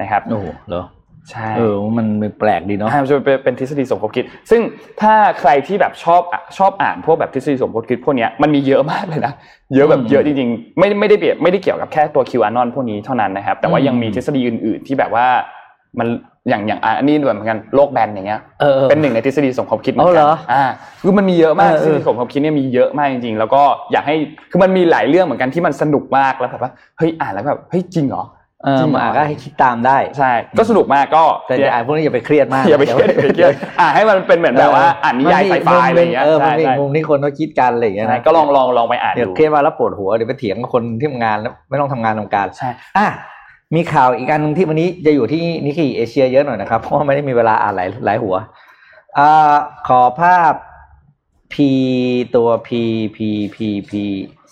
[0.00, 0.84] นะครับโอ้เหรอ
[1.30, 2.06] ใช่เออมัน
[2.40, 4.60] แปลกดีเนาะอ่าจะเป็นเป็นทฤษฎีสมคบคิด ซึ่ง
[5.00, 9.32] ถ้าใครที่แบบชอบอะชอบอ่านพวกแบบทฤษฎีสมคบคิดพวกเนี้ยมันมีเยอะมากเลยนะ
[9.74, 15.26] เยอะแบบเยอะจริงๆ ไม่ไม่ได้เบียดไม่ได้เกี่ยวกับแค่ตัวคิวอานอนพวกนี้เท่านั้นนะครับ แต่ว่ายังมีทฤษฎีอื่น ๆ ที่แบบว่า
[15.98, 16.08] มัน
[16.48, 20.64] อย่างอย่างอันนี้ด้วยเหมือนกันโลกแบนอย่างเงี้ยเออเป็นหนึ่งในทฤษฎีสมคบคิดเหมือนเอาเหกัรนออ่า
[21.02, 24.16] คือมันมีเยอะมากเออทฤษฎีสมคบคิดเนี่ยมีเยอะมากจริงๆ แล้วก็อยากให้
[24.50, 28.24] คือมันมีหลายเรื่องเหมือนกันที่มันสนุกมากแล้วแบบว่าเฮ้ยอ่านแล้วแบบเฮ้ยจริงเหรอ
[28.64, 43.06] เออจริงเหรมาก็ให้คิดตามได้ใช่ ก็สนุกมากก็แต่อย่าอ่านพวกนี้อย่าไปเครียดมากอย่าไปเครียดอย่าไปเครียดอ่าให้มันเป็นเหมือนแบบว่าอ่านนิยายไซไฟอะไรอย่างเงี้ยเออมันใช่มีใช่มุมที่คนเขาคิดกันอะไรอย่างเงี้ยใช่นะก็ลองลองลองไปอ่านเดี๋ยวดูเครียดมาแล้วปวดหัวเดี๋ยวไปเถียงกับคนที่ทำงานแล้วไม่ต้องทำงานทำการใช่อะ
[43.74, 48.36] มีข่าวอีกอันนึงที่วันนี้จะอยู่ที่ Nikkei Asia เยอะหน่อยนะครับ เพราะว่าไม่ได้มีเวลาอ่านหลายหลายหัว
[49.18, 49.20] อ
[49.86, 50.52] ขอภาพ
[51.52, 51.54] P
[52.36, 52.68] ตัว P
[53.16, 53.18] P
[53.54, 53.56] P
[53.88, 53.92] P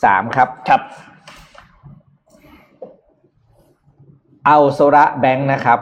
[0.04, 0.80] สามครับ ครับ
[4.46, 5.78] Aozora Bank นะครับ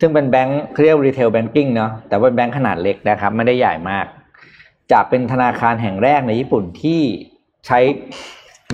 [0.00, 4.06] ซึ่งเป็นแบงค์เรียก retail banking เนาะ แต่ว่าเป็นแบงค์ขนาดเล็กนะครับ ไม่ได้ใหญ่มาก
[4.92, 7.00] จะเป็นธนาคารแห่งแรกในญี่ปุ่นที่
[7.66, 7.78] ใช้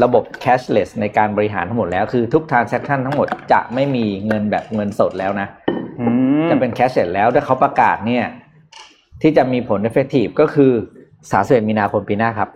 [0.05, 5.49] ระบบ cashless ในการบริหารทั้งหมดแล้ว คือทุก transaction ทั้งหมดจะไม่มีเงินแบบเงินสดแล้วนะ
[6.01, 6.07] อื
[6.45, 8.25] มจะเป็น cashless แล้วแต่เขาประกาศเนี่ย
[9.23, 10.73] ที่จะมีผล effective ก็คือ
[11.21, 12.51] 31มีนาคมปีหน้าครับ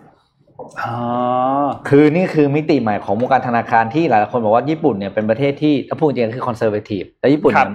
[0.80, 0.94] อ๋อ
[1.88, 7.72] คือนี่คือมิติใหม่ของวงการธนาคารที่หลายๆคนบอกว่าญี่ปุ่นเนี่ยเป็นประเทศที่ถ้าพูดจริงๆคือคอนเซอร์เวทีฟและญี่ปุ่นเนี่ย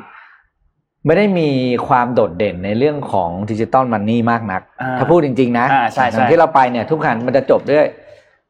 [1.06, 1.50] ไม่ได้มี
[1.88, 7.86] ความโดดเด่นในเรื่องของดิจิตอลมันนี่มากนักอ่าถ้าพูดจริง ๆ นะอ่าใช่ใช่อย่างที่เราไปเนี่ยทุกครั้งมันจะจบด้วย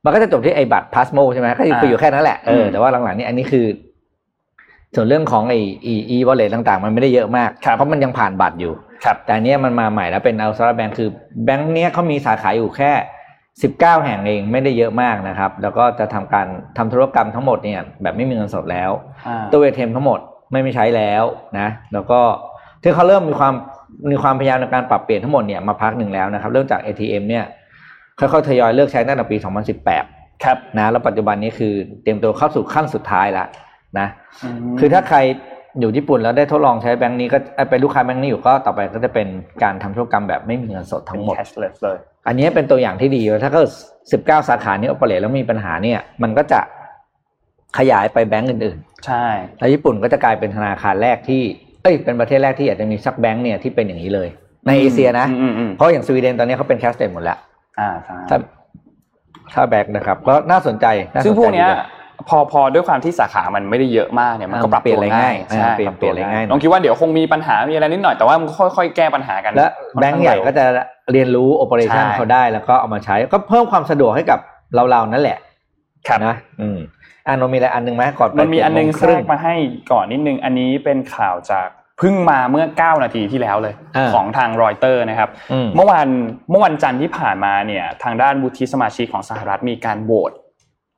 [0.03, 3.65] มันก็จะจบที่ไอ้บัตรพาสโมใช่ไหมก็คือไปอ่าอยู่แค่นั้นแหละเออมแต่ว่าหลังๆนี่อันนี้คือ
[4.95, 11.09] ส่วนเรื่องของไอ้อีอีวอลเล็ตต่างๆ มันไม่ได้เยอะมากครับเพราะมันยังผ่านบัตรอยู่ครับแต่อันเนี้ยมันมาใหม่แล้วเป็นอัลซาแบงค์คือ
[11.45, 12.91] แบงค์เนี้ยเขามีสาขาอยู่แค่
[13.63, 18.91] สิบเก้าแห่งเองไม่ได้เยอะมากนะครับ แล้วก็จะทำการทำธุรกรรมทั้งหมดเนี่ย แบบไม่มีเงินสดแล้ว
[19.27, 20.19] อ่าตัวเอทมทั้งหมด
[20.51, 21.23] ไม่มีใช้แล้ว
[21.59, 22.19] นะ แล้วก็
[22.81, 23.53] ที่เขาเริ่มมีความ
[24.11, 27.45] มีความพยายามในการปรับเปลี่ยนทั้งหมดเนี่ยมาพักหนึ่งแล้วนะครับ เริ่มจาก ATM เนี่ย
[28.19, 29.37] ค่อยๆทยอยเลิกใช้ตั้งแต่ปี
[29.89, 33.47] 2018 ครับนะแล้วปัจจุบันนี้คือเตรียมตัวเข้าสู่ขั้นสุดท้ายแล้ว
[33.99, 34.07] นะ
[34.73, 35.17] มคือถ้าใคร
[35.79, 39.27] อยู่ญี่ปุ่นแล้วได้ทดลองใช้แบงค์นี้ก็เอ่อเป็นลูกค้าแบงค์นี้อยู่ก็ต่อไปก็จะเป็น
[39.63, 43.69] การทำธุรกรรมแบบไม่มีเงินสดทั้งหมดเป็น cashless เลย อันนี้เป็นตัวอย่างที่ดีถ้าเกิด
[44.11, 46.59] สิบเก้าสาขานี้โอเปเรตแล้วมีปัญหาเนี่ย มันก็จะ
[47.77, 51.41] ขยายไปแบงก์อื่นใช่ๆแล้วญี่ปุ่นก็จะกลายเป็นธนาคารแรกที่
[51.83, 54.27] เอ้ย เป็นประเทศแรกที่อาจจะมีสักแบงก์เนี่ยที่เป็นอย่างนี้เลย
[54.67, 57.48] ในเอเชียนะอืมอืมอืมเพราะอย่างสวีเดนตอนนี้เขาเป็นแคสเต d หมดแล้วอ่าใช่
[58.29, 58.37] ถ้า
[59.53, 61.79] ถ้าแบงก์นะครับ ก็น่าสนใจาสใจซึ่งพวกเนี้ยดีล
[62.29, 70.65] พอพอด้วยความที่สาขามันไม่ได้เยอะมากเนี่ยมันก็อ่าปรับเปลี่ยนตัวอะไรง่ายง่ายใช่อ่าเปลี่ยนปรับตัวเปลี่ยนอะไรง่ายน้องคิดว่าเดี๋ยวคงมีปัญหามีอะไรนิดหน่อยแต่ว่ามันค่อยๆแก้ปัญหากันและแบงก์ใหญ่ก็จะ
[71.11, 74.39] เรียนรู้ operation ใช่เขาได้แล้วก็เอามาใช้ก็เพิ่มความสะดวกให้กับ
[74.75, 75.37] เราๆนั่นแหละ
[76.07, 76.77] ครับนะอืม
[77.27, 79.55] อ่านนท์มีอะไรอันหนึ่งไหมก่อนไปมันมีอันนึงเจ็ดโมแทรกมาให้
[79.91, 86.07] ก่อนนิดนึงอันนี้เป็นข่าวจากเพิ่งมาเมื่อ 9 นาทีที่แล้วเลยอ่าของทางรอยเตอร์นะครับอืมเมื่อวัน
[86.49, 90.31] เมื่อวันจันทร์ที่ผ่านมาเนี่ยทางด้านวุฒิสมาชิกของสหรัฐมีการโหวต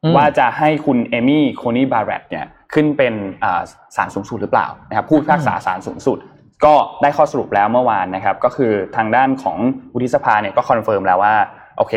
[0.03, 3.61] อืมว่าจะให้คุณเอมี่โคนีบาร์เรตเนี่ยขึ้นเป็นอ่า
[3.95, 6.17] ศาลสูงสุดหรือเปล่านะครับผู้พิพากษาศาลสูงสุด
[6.65, 9.57] ก็ได้ข้อสรุปแล้วเมื่อวานนะครับ ก็คือทางด้านของ
[9.93, 11.35] วุฒิสภาเนี่ยก็ confirm แล้วว่า
[11.77, 11.93] โอเค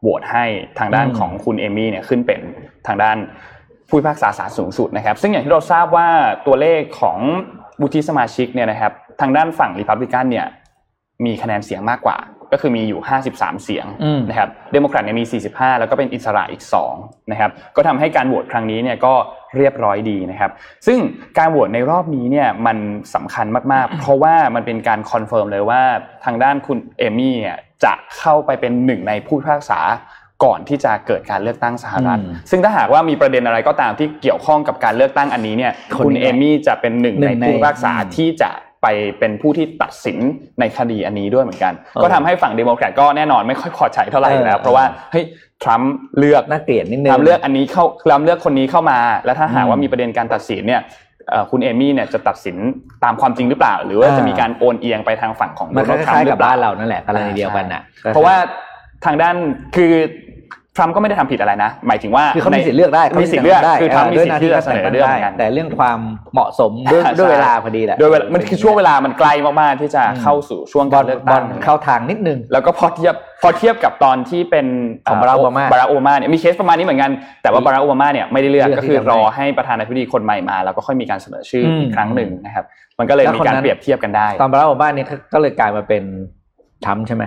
[0.00, 0.44] โหวตให้
[0.78, 2.40] ทางด้านอืมของคุณเอมี่เนี่ยขึ้นเป็น
[2.86, 3.16] ทางด้าน
[3.88, 6.08] ผู้พิพากษาศาลสูงสุดนะครับ ซึ่งอย่างที่เราทราบว่า
[6.46, 7.18] ตัวเลขของ
[7.82, 10.46] วุฒิสมาชิกเนี่ยนะครับทางด้านฝั่งริพับลิกันเนี่ย
[11.24, 12.18] มีคะแนนเสียงมากกว่า
[12.52, 13.00] ก็คือมีอยู่
[13.32, 16.62] 53 เสียงอืมนะครับเดโมแครตเนี่ยมี 45 แล้วก็เป็นอิสระอีก
[16.96, 19.14] 2นะครับก็ทำให้การโหวตครั้งนี้เนี่ยก็
[19.56, 20.50] เรียบร้อยดีนะครับ
[20.86, 20.98] ซึ่ง
[21.38, 22.78] การโหวตในรอบนี้เนี่ยมัน
[23.14, 25.82] สำคัญมากๆ เพราะว่ามันเป็นการ confirm เลยว่า
[26.24, 29.80] ทางด้านคุณเอมี่เนี่ยจะเข้าไปเป็นหนึ่งในผู้พิพากษา
[30.44, 38.50] ก่อนที่จะเกิดการเลือกตั้งสหรัฐอืมซึ่งถ้าหากว่ามีประเด็นอะไรก็ตามที่เกี่ยวข้องกับการเลือกตั้งอันนี้เนี่ยคนนี้คุณเอมี่จะเป็นหนึ่งในหนึ่งในผู้พิพากษาอืมที่จะ
[38.82, 38.86] ไป
[39.18, 40.18] เป็นผู้ที่ตัดสิน
[40.60, 45.24] ในคดีอันนี้ด้วยเหมือนกันเออก็ทำให้ฝั่งเดโมแครตก็แน่นอนไม่ค่อยพอใจเท่าไหร่อยู่แล้วเออเพราะว่าเฮ้ย
[45.62, 50.82] ทรัมป์เลือกน่าเกลียดนิดนึงทรัมป์เลือกอันนี้เข้าทรัมป์เลือกคนนี้เข้ามา แล้วถ้าหากอืมว่ามีประเด็นการตัดสินเนี่ย
[51.30, 52.56] เอ่อคุณเอมี่เนี่ยจะตัดสิน
[53.04, 57.82] ตามความจริงหรือเปล่า หรือว่าอ่าจะมีการโอนเอียงไปทางฝั่งของมันโดคนัลด์ทรัมล้ายป์หๆรืกับอเปล่าบ้านเรานั่นแหละกรณีเดียวกันน่ะ
[58.14, 58.36] เพราะว่า
[59.04, 59.36] ทางด้าน
[59.76, 59.92] คือ
[60.76, 65.98] ทรัมป์ก็ไม่ได้ทำผิดอะไรนะ หมายถึงว่าคือเขามีสิทธิ์เลือกได้มีสิทธิ์เลือกได้คือทรัมป์มีด้วยสิทหน้าธิ์ที่ที่ก็จะเสแต่งนอกันเรื่องได้เหมือนกันแต่เรื่องความ
[66.34, 74.66] เหมาะสมด้วยใช่ด้วยเวลาพอดีแหละโดยเวลามันคือช่วงเวลามันใกล้มากๆที่จะเข้าสู่ช่วงบอการลเลือกบอตั้ลงเข้าทางนิดนึง แล้วก็พอเทียบพอเทียบกับตอนที่เป็น
[75.06, 77.10] ของ Barack Obama บารักโอบามาเนี่ยมีเคสประมาณนี้เหมือนกัน
[77.42, 82.64] แต่ว่าบารักโอบามาเนี่ยไม่ได้เลือกเลือกก็คือที่จะไม่รอให้ประธานาธิบดีคนใหม่มา แล้วก็ค่อยมีการเสนอชื่ออมอีกครั้งหนึ่งนะครับ
[82.98, 86.04] มันก็เลยแล้วมีคนการนั้นเปรียบเทียบกันได้ ตอนบารักโอบามาเนี่ยก็เลยกลายมาเป็น
[86.84, 87.24] ทรัมป์ใช่ไหม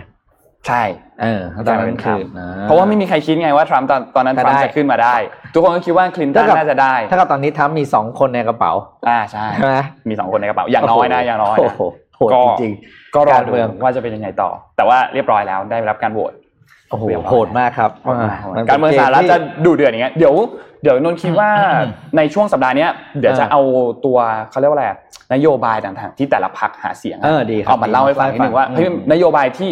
[0.67, 0.83] ใช่
[1.21, 2.19] เออตอนนั้นคือ
[2.63, 5.15] เพราะว่าไม่มีใครคิดไงว่าทรัมป์ตอนตอนนั้นจะทรัมป์ได้จะขึ้นมาได้
[5.53, 8.71] ทุกคนก็คิดว่าคลินตันเท่ากับน่าจะได้ถ้ากับตอนนี้ทรัมป์มีสองคนในกระเป๋า
[9.09, 9.77] อ่าใช่ใช่ไหม
[10.09, 11.81] มีสองคนในกระเป๋าอย่างน้อยนะอย่างน้อยโอ้นะโห
[12.17, 12.73] โหดก็จริง
[13.15, 17.91] ก็รอการดูเมืองว่าจะเป็นยังไงต่อ แต่ว่าเรียบร้อยแล้วได้รับการโหวตๆโอ้โหเรียบร้อยโหดมากครับ
[18.55, 20.33] นการเมืองสหรัฐจะดูเดือดอย่างเงี้ยเดี๋ยว
[20.83, 21.49] เดี๋ยวนนท์คิดว่า
[21.81, 23.61] อืมในช่วงสัปดาห์เนี้ยเดี๋ยวจะอ่าเอา
[24.05, 24.17] ตัว
[24.51, 24.97] เขาเรียกว่าอะไรอะ
[25.33, 29.69] นโยบายต่างๆที่แต่ละพรรคหาเสียงะเออดีครับเอามาเล่าให้ฟังนิดนึงว่าอืมเฮ้ยนโยบายที่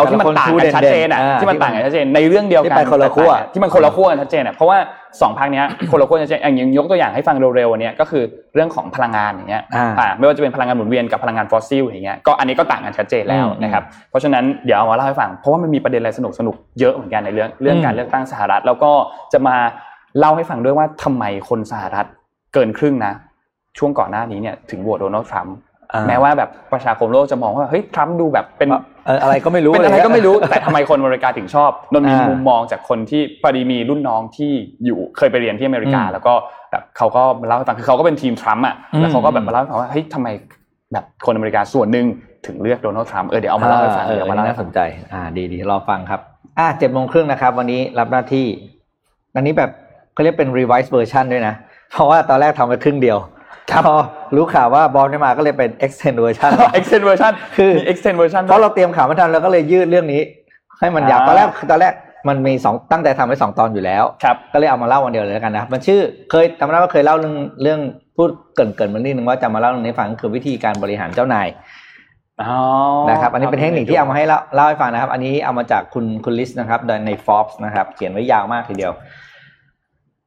[0.00, 4.78] เอาที่มันต่างกันชัดเจนอะแต่ละคนที่มันต่างกันชัดเจนในเรื่องเดียวที่กันไปคนละขั้วที่มันคนละขั้วกันชัดเจนอะเพราะว่า
[5.20, 8.22] สองพรรคเนี้ยคนละขั้วชัดเจนอย่างยกตัวอย่างให้ฟังเร็วๆอันเนี้ยก็คือ
[8.54, 18.92] เรื่องของพลังงานอย่างเงี้ยอ่าอ่าไม่ว่าจะเป็นพลังงานหมุนเวียนกับพลังงานฟอสซิลอย่างเงี้ยก็อันนี้ก็ต่างกันชัดเจนแล้วอืมนะครับเพราะฉะนั้นเดี๋ยวเอามาเล่าให้ฟังเพราะว่ามันมีประเด็นอะไรสนุกสนุกๆเยอะเหมือนกันในเรื่องเรื่องการอืมเลือกตั้งสหรัฐ แล้วก็
[19.32, 19.56] จะมา
[20.18, 22.06] เล่าให้ฟังด้วยว่าทำไมคนสหรัฐ
[22.54, 23.12] เกินครึ่งนะ
[23.78, 25.56] ช่วงก่อนหน้านี้เนี่ยถึงโหวตโดนัลด์ทรัมป์
[25.92, 34.52] อ่าแม้ว่าแบบประชาคมโลกจะมองว่าเฮ้ยทรัมป์ดูแบบเป็นเอออะไรก็ไม่รู้เป็นอะไรลยก็ไม่รู้แต่ทำไมคนอเมริกาถึงชอบนนมีอ่ามุมุมมองจากคนที่พอดีมีรุ่นน้องที่
[34.84, 36.32] อยู่เคยไปเรียนที่อเมริกาอืมแล้วก็
[36.70, 40.28] แบบเขาก็มาเล่าให้ฟังคือเขาก็เป็นทีมทรัมป์อะอืมแล้วเขาก็แบบมาเล่าให้ฟังว่าเฮ้ยทำไม
[40.92, 42.06] แบบคนอเมริกาส่วนหนึ่ง
[42.46, 44.80] ถึงเลือกโดนัลด์ทรัมป์เออเดี๋ยวเอามาเล่าให้ฟังเออเดี๋ยวอัมานเล่านี้ให้น่าฟัสงนใจ
[45.12, 46.20] อ่าดีดีรอฟังครับ
[46.58, 48.46] อ่าเจ็ดโมงครึ่งนะครับวันนี้รับหน้าที่
[49.36, 49.70] อันนี้แบบ
[50.12, 51.54] เขาเรียกเป็น revise version ด้วยนะ
[51.92, 53.18] เพราะว่าตอนแรกทำไปครึ่งเดียว
[53.86, 53.96] พอ
[54.36, 60.22] รู้ข่าวว่าบอลไม่มาก็เลยเป็น extend version extend version คือมี extend version เพราะเราเตรียมข่าวไม่ทันเราก็เลยยืดเรื่องนี้
[60.80, 61.94] ให้มันยาวอ่าตอนแรกคือตอนแรก
[62.28, 67.80] มันมีสองตั้งใจทำไว้สองตอนอยู่แล้วครับก็เลยเอามาเล่าวันเดียวเลยแล้วกันนะครับมันชื่อเคยจำได้ว่าเคยเล่าเรื่องเรื่อง
[68.16, 71.48] พูดเกรินเกินๆมานิดนึงว่าจะมาเล่าเรื่องนี้ให้ฟังคือวิธีการบริหารเจ้านาย
[72.42, 72.56] อ๋อ
[73.10, 78.92] นะครับอันนี้เป็นเทคนิคที่เอามาให้เล่าเล่าให้ฟังนะครับ อันนี้เอามาจากคุณคุณลิสนะครับโดยใน Forbes นะครับ เขียนไว้ยาวมากทีเดียว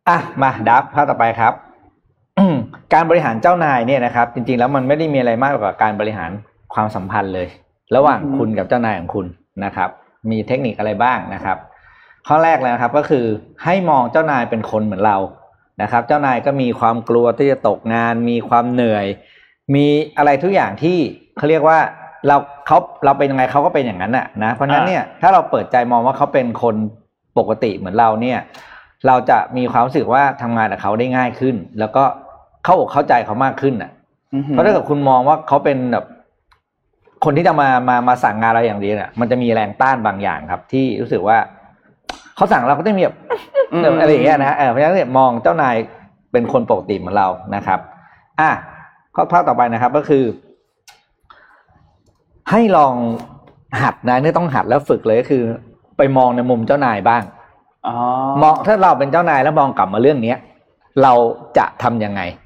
[0.09, 1.53] อะมาดับภาพต่อไปครับ
[2.93, 6.32] การบริหารเจ้านายเนี่ยนะครับ จริง ๆ แล้วมันไม่ได้มีอะไรมากกว่าการบริหาร
[6.74, 7.48] ความสัมพันธ์เลย
[7.96, 9.26] ระหว่างคุณกับเจ้านายของคุณ
[9.65, 9.89] นะครับ
[10.32, 11.58] มีเทคนิคอะไรบ้างนะครับ
[12.28, 13.26] ข้อแรกเลยนะครับก็คือ
[13.63, 15.17] ให้มองเจ้านายเป็นคนเหมือนเรา
[15.82, 19.06] นะครับ เจ้านายก็มีความกลัวที่จะตกงาน มีความเหนื่อย
[19.76, 19.86] มี
[20.17, 20.98] อะไรทุกอย่างที่
[21.38, 21.80] เขาเรียกว่า
[22.28, 22.36] เรา
[22.67, 26.76] เขาเราเป็นยังไงเขาก็เป็นอย่างนั้นน่ะนะเพราะฉะนั้นเนี่ยถ้าเราเปิดใจมองว่าเขาเป็นคน
[27.38, 28.39] ปกติเหมือนเราเนี่ย
[29.08, 32.04] เราจะมีความรู้สึกว่าทำงานกับเขาได้ง่ายขึ้น แล้วก็
[32.63, 33.91] เข้าอกเข้าใจเขามากขึ้นน่ะ
[34.34, 36.06] อือหือเพราะถ้าเกิดคุณมองว่าเขาเป็นแบบ
[37.26, 41.38] คนที่จะมามามาสั่งงานเราอย่างเดียวเนี่ยมันจะมีแรงต้านบางอย่างครับ ที่รู้สึกว่า
[42.36, 43.17] เขาสั่งเราก็ต้องมีแบบ
[43.93, 45.76] มอะไรอย่างเงี้ยนะฮะเออเพราะฉะนั้นเนี่ยมองเจ้านาย
[46.32, 47.80] เป็นคนปกติเหมือนเรานะครับ
[48.39, 48.52] อะ
[49.15, 50.23] ข้อภาคต่อไปนะครับ ก็คือ
[52.52, 52.93] ให้ลอง
[53.82, 55.43] หัดนะนี่ต้องหัดแล้วฝึกเลยก็คือ
[55.97, 57.23] ไปมองในมุมเจ้านายบ้าง
[57.88, 57.95] อ๋อ
[58.41, 60.38] มองถ้าเราเป็นเจ้านายแล้วมองกลับมาเรื่องเนี้ย
[61.04, 61.13] เรา
[61.58, 62.42] จะทำยังไงอ่าอ่า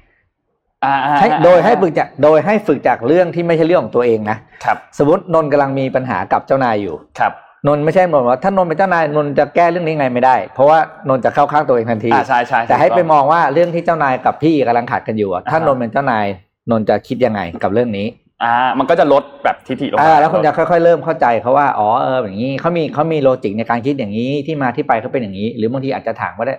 [1.20, 7.32] ให้อ่าโดยให้ฝึกจากโดยให้ฝึกจากเรื่องที่ไม่ใช่เรื่องของตัวเองนะครับ สมมตินนท์กำลังมีปัญหากับเจ้านายอยู่ครับ
[7.66, 16.26] นนท์ไม่ใช่นนท์ว่าถ้านนท์เป็นเจ้านายนนท์จะแก้เรื่องนี้ไงไม่ได้ เพราะว่านนท์จะเข้าข้างตัวเองทันทีอ่าใช่ใช่แต่ให้ไปถูกมต้ององว่าเรื่องที่เจ้านายกับพี่กำลังขัดกันอยู่อะถ้าอ่าฮะนนท์เป็นเจ้านาย
[16.70, 18.06] นนท์จะคิดยังไงกับเรื่องนี้
[18.44, 26.54] อ่ามันก็จะลดแบบทิฐิลงอ่ามาแล้วคุณจะค่อยๆ เริ่มเข้าใจเขาว่าอ๋อเอออย่างนี้เขามีเขามีโลจิกในการคิดอย่างนี้ที่มาที่ไปเขาเป็นอย่างนี้ หรือบางทีอาจจะถามก็ได้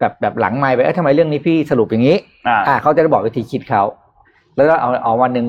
[0.00, 2.16] แบบแบบหลังไม่ไปเอ้ยทำไมเรื่องนี้พี่สรุปอย่างนี้
[2.48, 3.82] อ่าอ่าเขาจะได้บอกวิธีคิดเขา
[4.54, 5.46] แล้วเอาเอาวันหนึ่ง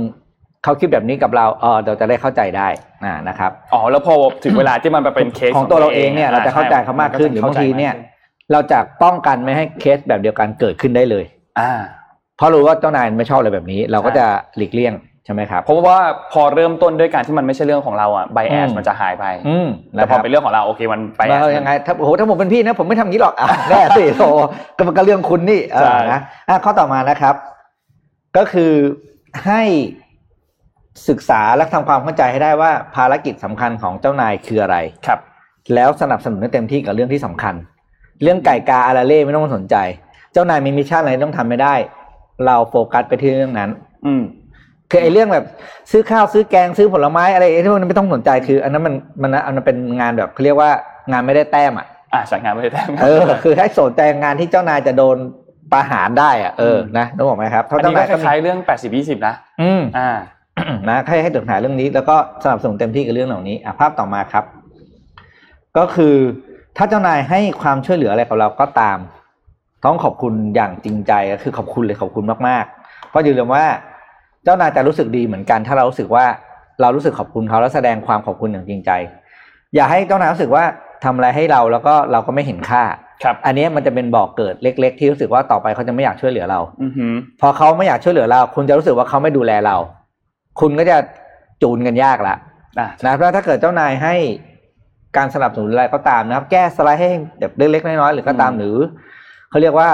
[0.63, 2.67] เขาคิดแบบนี้กับเราเออเราจะได้เข้าใจได้
[3.05, 7.93] อ่านะครับอ๋อแล้วพอถึงเวลาที่มันไปเป็นเคสของตัวเราเองเนี่ยเราจะเข้าใจเขามากขึ้นหรือบางทีเนี่ย
[8.51, 11.25] เราจะป้องกันไม่ให้เคสแบบเดียวกันเกิดขึ้นได้เลย
[11.60, 11.71] อ่า
[12.38, 14.25] เพราะรู้ว่าเจ้านายไม่ชอบอะไรแบบนี้ เราก็จะ
[14.58, 14.93] หลีกเลี่ยง
[15.25, 15.99] ใช่ไหมครับเพราะว่า
[16.31, 24.29] พอเริ่มต้นด้วยการที่มันไม่ใช่เรื่องของเราอะไบแอสอืมมันจะหายไปอืมแต่นะพคอรับเป็นเรื่องของเราโอเคมันไบแอเราสยังไงถ้าโอ้โหถ้าผมเป็นพี่นะผมไม่ทำอย่างนี้หรอกอะแน่สิโอ้
[24.77, 27.35] ก็มันก็เรื่องคุณนี่เอใช่อนะอะข้อต่อมานะครับ
[28.38, 28.73] ก็คือ
[29.45, 29.61] ให้
[31.09, 35.19] ศึกษาและทำความเข้าใจให้ได้ว่าภารกิจสำคัญของเจ้านายคืออะไรครับ
[35.75, 37.55] แล้วสนับสนุนให้เต็มที่กับเรื่องที่สำคัญ
[38.23, 39.75] เรื่องไก่กาอาราเล่ไม่ต้องสนใจ
[40.33, 41.73] เจ้านายมี mission อะไรต้องทำไม่ได้
[42.45, 43.69] เราโฟกัสไปที่เรื่องนั้น
[44.05, 44.23] อืม
[44.91, 45.45] คือไอ้เรื่องแบบ
[45.91, 50.69] ซื้อข้าวซื้อแกงซื้อผลไม้อะไรไอ้ที่พวกนั้นไม่ต้องสนใจคือ อันนั้นมันมันอันนั้นเป็นงานแบบเขาเรียกว่า
[51.12, 55.17] งานไม่ได้แต้มอะอ่าสายงานไม่ได้แต้มเออคือให้สนใจงานที่เจ้านายจะโดน
[55.74, 60.10] ประหารได้อะเออนะนึกออกไหมครับเพราะอันเจ้านี้นายก็ก็คมีล้ายๆเรื่อง80 20นะอืมอ่า
[60.89, 64.45] นะให้ให้ถึงหาเรื่องนี้ แล้วก็สนับสนุนเต็มที่กับเรื่องเหล่านี้อะภาพต่อมาครับ
[65.78, 66.15] ก็คือ
[66.78, 68.98] ถ้าเจ้านายให้ความช่วยเหลืออะไรกับเราก็ตาม
[69.86, 73.65] ต้องขอบคุณอย่างจริงใจก็คือขอบคุณเลยขอบคุณมากๆเพราะอย่าลืมว่า
[74.45, 76.25] เจ้านายจะรู้สึกดีเหมือนกัน ถ้าเรารู้สึกว่า
[76.81, 78.91] เรารู้สึกขอบคุณเขาแล้วแสดงความขอบคุณอย่างจริงใจ
[79.75, 80.63] อย่าให้เจ้านายรู้สึกว่า
[81.03, 82.84] ทำอะไรให้เราแล้วก็เราก็ไม่เห็นค่า
[83.23, 89.75] ครับอันนี้มันจะเป็นบอกเกิดเล็ก ๆ ที่รู้สึกว่าต่อไปเขาจะไม่อยากช่วยเหลือเราอือหือพอเขาไม่อยากช่วยเหลือเรา คุณจะรู้สึกว่าเขาไม่ดูแลเรา
[90.60, 90.97] คุณก็จะ
[91.62, 92.36] จูนกันยากละ
[92.79, 94.15] อ่านะเพราะถ้าเกิดเจ้านายให้
[95.17, 98.75] การสนับสนุนอะไรก็ตามนะครับ แก้สไลด์ให้แบบเล็กๆน้อยๆหรือก็ตามหรือ
[99.49, 99.89] เขาเรียกว่า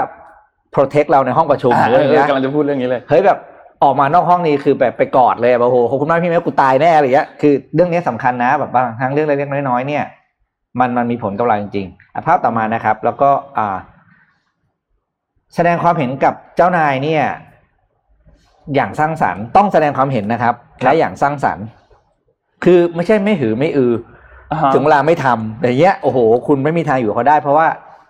[0.74, 3.38] protect เราในห้องประชุมอ่าหรืออะไรเออเงี้ยกำลังจะพูดเรื่องนี้เลยเฮ้ยแบบ
[3.82, 10.04] ออกมานอกห้องนี้คือแบบไปกอดเลยแบบโอ้โหขอบคุณมากพี่แม่กูตายแน่อะไรเงี้ยคือเรื่องนี้สำคัญนะ แบบบางครั้งเรื่องเล็กๆน้อยๆเนี่ย
[10.80, 13.76] มันมันมีผลกับเราจริงๆอะภาพต่อมานะครับ แล้วก็อ่า
[15.54, 17.24] แสดงความเห็นกับเจ้านายเนี่ย
[18.74, 21.64] อย่างสร้างสรรค์ต้องแสดงความเห็นนะครับครับและอย่างสร้างสรรค์
[22.64, 23.92] คือไม่ใช่ไม่หือไม่อือ
[24.52, 27.66] อ่าฮะถึงเวลาไม่ทำแต่เงี้ยโอ้โห คุณไม่มีทางอยู่กับเขาได้ เพราะว่า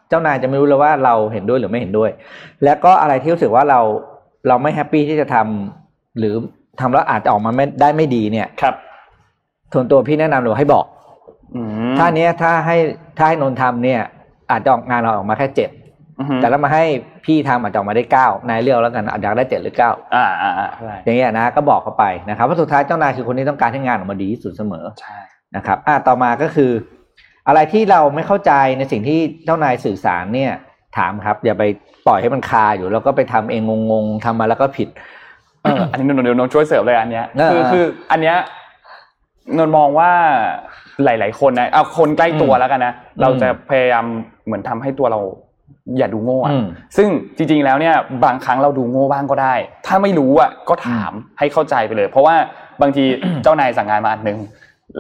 [0.08, 2.11] เจ้านายจะไม่รู้เลยว่าเราเห็นด้วยหรือไม่เห็นด้วย
[2.64, 3.80] แล้วก็อะไรที่รู้สึกว่าเรา
[4.48, 6.35] เราไม่แฮปปี้ที่จะทำหรือ
[6.81, 8.74] ทำแล้วอาจจะออกมาไม่ได้ไม่ดีเนี่ยครับ
[9.72, 10.85] ส่วนตัวพี่แนะนำเราให้บอก
[11.55, 12.76] อืมถ้าเนี้ยถ้าให้
[13.16, 14.00] ถ้าให้นนท์ทำเนี่ย
[14.50, 15.70] อาจจะออกงานเราออกมาแค่เจ็ด
[16.18, 16.85] อือหือแต่แล้วมาให้
[17.24, 25.16] พี่ทำอาจจะออกมาได้เก้านายเลือกแล้วกันอาจจะได้เจ็ดหรือเก้าอ่าอ่าอ่าใช่อย่างเงี้ยนะก็บอกเขาไปนะครับว่าสุดท้ายเจ้านายคือคนที่ต้องการให้งานออกมาดีที่สุดเสมอใช่
[25.57, 26.70] นะครับ อะต่อมาก็คือ
[27.48, 30.52] อะไรที่เราไม่เข้าใจในสิ่งที่เจ้านายสื่อสารเนี่ย
[30.96, 31.64] ถามครับ อย่าไป
[32.07, 34.88] ปล่อยให้มันคาอยู่แล้วก็ไปทำเองงงๆทำมาแล้วก็ผิด
[35.62, 38.37] เอออันนี้นนท์เดี๋ยวนนท์ช่วยเสริมเลยอันเนี้ยเออคือคืออันเนี้ย
[39.59, 40.11] นนท์มองว่า
[41.05, 44.05] หลาย ๆ คนนะเอาคนใกล้ตัวอืมแล้วกันนะอืมเราจะพยายาม
[44.44, 45.20] เหมือนทำให้ตัวเรา
[45.98, 46.64] อย่าดูโง่อะอืม
[46.96, 49.55] ซึ่งจริง ๆ แล้วเนี่ยบางครั้งเราดูโง่บ้างก็ได้
[49.87, 52.35] ถ้าไม่รู้อะก็ถามให้เข้าใจไปเลย เพราะว่า
[52.83, 53.05] บางที
[53.42, 54.38] เจ้านายสั่งงานมาอันหนึ่ง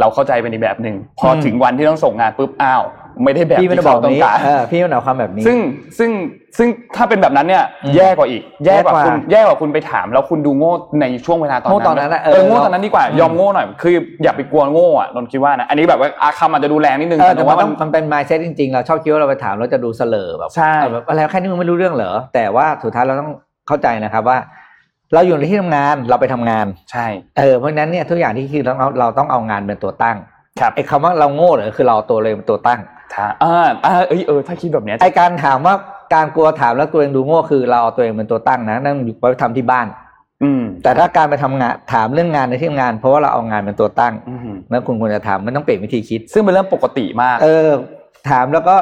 [0.00, 2.82] เราเข้าใจเป็นอีกแบบหนึ่งพออมถึงวันที่ต้องส่งงานปุ๊บอ้าว
[3.22, 5.58] ไม่ได้แบบพี่ไม่ได้ที่บอกเขาต้องนี้การเออพี่ไม่ได้เอาความแบบนี้ซึ่ง
[5.98, 6.10] ซึ่ง
[6.58, 23.30] ซึ่งถ้าเป็นแบบนั้นเนี่ยอืมแย่กว่าอีกแย่กว่าแย่กว่าคุณแย่กว่าคุณไปถามแล้วคุณดูโง่ในช่วงเวลาตอนนั้นโง่ตอนนั้นน่ะเอเอออโง่ตอนนั้นดีกว่าอืมยอมโง่หน่อยคืออย่าไปกลัวโง่อะนนท์คิดว่านะอันนี้แบบว่าอาคำอาจจะดูแรงนิดนึงเออแต่แต่ว่าว่ามัมันนมันเป็น mindset จริงๆเราชอบคิดว่าเราไปถามแล้วจะดูเสลอแบบใช่เออแบบอะไรแค่นี้มึงไม่รู้เรื่องเหรอแต่ว่าสุดท้ายเราต้อง
[23.68, 24.38] เข้าใจนะครับว่า
[25.14, 27.06] เราอยู่ในที่ทำงานเราไปทำงานใช่
[27.38, 30.16] เออเพราะฉะนั้นเนี่ยทุกอย่างที่คือเราเอาเราต้องเอางานเป็นตัวตั้ง
[30.60, 32.80] ครับไอ้คำว่าเราโง่เหรอคือเราเอาตัวเลยเป็นตัวตั้ง
[33.14, 35.74] ถ้าอ่าอ่าเอ้ยเออถ้าคิดแบบเนี้ยไอ้การถามว่า
[36.14, 39.86] การกลัวถามแล้วตัวเองดูโง่คือเราเอาตัวเองเป็นตัวตั้งนะนั่นอยู่ไปทำที่บ้าน
[40.42, 47.68] อืมแต่ถ้าการไปทำงานถามเรื่องงานในที่ทำงาน เพราะว่าเราเอางานเป็นตัวตั้งอืมนั่นคุณควรจะทำไม่ต้องเปลี่ยนวิธีคิด ซึ่งเป็นเรื่องปกติมาก เออ
[48.30, 48.76] ถามแล้วก็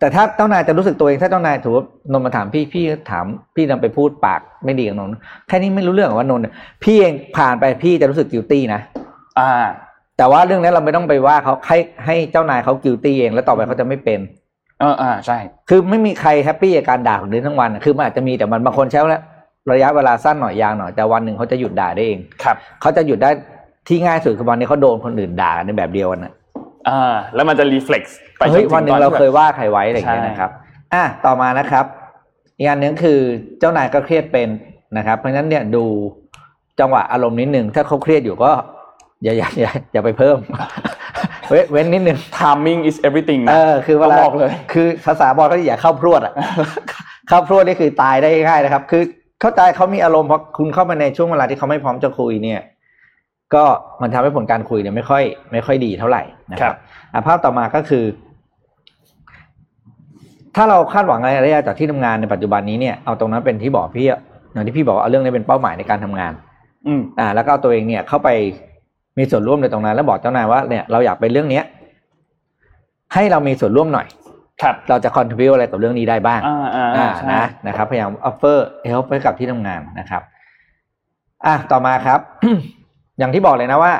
[0.00, 5.14] แต่ถ้าเจ้านายจะรู้สึกตัวเองถ้าเจ้านายถือว่านนท์มาถามพี่พี่ถามพี่นำไปพูดปากไม่ดีกับนนท์
[5.48, 6.44] แค่นี้ไม่รู้เรื่องว่านนท์
[6.84, 8.80] พี่เองผ่านไปพี่จะรู้สึก guilty นะ
[9.38, 9.66] อ่า
[10.18, 14.20] แต่ว่าเรื่องนี้เราไม่ต้องไปว่าเขาให้ให้เจ้านายเขา guilty เอง แล้วต่อไปเขาจะไม่เป็น
[14.80, 19.00] เอออ่าใช่ คือไม่มีใคร happy กับการด่าคนอื่นทั้งวันอะคือมันอาจจะมีแต่มันบางคนใช้
[19.72, 23.30] ระยะเวลาสั้นหน่อยยาวหน่อยแต่วันหนึ่งเขาจะหยุดด่าได้เองครับเขาจะหยุดได้
[23.88, 26.32] ที่ง่ายสุดคือวันนี้เขาโดนคนอื่นด่ากันในแบบเดียวกันนะ
[26.88, 30.50] อ่าแล้วมันจะรีเฟล็กซ์ไปจเฮ้ยถึวันหนึ่งตเราที่แบบเคยว่าใครไว้อะไรอย่างเงี้ยใช่นะครับ
[30.94, 31.84] อะต่อมานะครับ
[32.58, 33.18] อีกอันหนึงคือ
[33.58, 34.48] เจ้านายก็เครียดเป็น
[34.96, 35.84] นะครับ เพราะฉะนั้นเนี่ยดู
[36.80, 38.50] จังหวะอารมณ์นิดนึงถ้าเขาเครียดอยู่ก็
[39.24, 40.38] อย่าอย่าอย่าอย่าไปเพิ่ม
[41.50, 46.34] เว้นเว้นนิดนึง timing is everything เอนะอคือเวลาต้องบอกเลย คือภาษาบอลก็อย่าเข้าพรวดอะ
[47.28, 49.02] เข้าพรวดนี่คือตายได้ง่ายนะครับ คือ
[49.40, 52.60] เข้าใจเขามีอารมณ์เพราะคุณเข้ามาในช่วงเวลาที่เขาไม่พร้อมจะคุยเนี่ย
[53.54, 53.64] ก็
[54.02, 56.76] มันทำให้ผลการคุยเนี่ยไม่ค่อย ไม่ค่อยดีเท่าไหร่นะคครัรับบ
[57.14, 58.04] อะภาพต่อมาก็คือ
[60.56, 64.20] ถ้าเราคาดหวังอะไรได้จากที่ทำงานในปัจจุบันนี้เนี่ยเอาตรงนั้นเป็นที่บอกพี่อะ
[64.52, 66.32] อย่างที่พี่บอกว่าเอาเรื่องนี้เป็นเป้าหมายในการทำงาน
[66.86, 68.28] อืมอ่า แล้วก็เอาตัวเองเนี่ยเข้าไป
[69.18, 71.64] มีส่วนร่วมในตรงนั้น แล้วบอกเจ้านายว่าเนี่ยเราอยากเป็นเรื่องเนี้ย
[73.14, 74.06] ให้เรามีส่วนร่วมหน่อย
[74.62, 78.58] ครับเราจะ contribute อะไรกับเรื่องนี้ได้บ้างอ่าอ่าอ่าใช่นะนะครับ พยายาม offer
[78.90, 80.22] help ให้กับที่ทำงานนะครับ
[81.46, 82.20] อะต่อมาครับ
[83.18, 83.92] อย่างที่บอกเลยนะว่า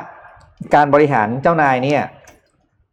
[0.75, 2.01] การบริหารเจ้านายเนี่ย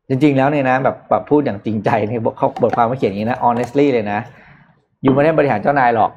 [0.08, 4.18] จริง ๆ แล้วเนี่ยนะแบบแบบพูดอย่างจริงใจเนี่ยเขาบทความเขาเขียนอย่างนี้นะ honestly เลยนะ
[5.02, 6.10] อยู่ไม่ได้บริหารเจ้านายหรอก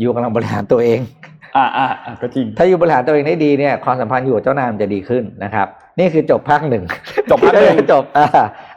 [0.00, 1.00] อยู่กำลังบริหารตัวเอง
[1.56, 5.66] อ่าอ่าอ่าก็จริง ถ้าอยู่บริหารตัวเองได้ดีเนี่ยความสัมพันธ์อยู่กับเจ้านายมันจะดีขึ้นนะครับ
[5.98, 6.84] นี่คือจบภาคหนึ่ง
[7.30, 8.26] จบภาคหนึ่งจบอ่า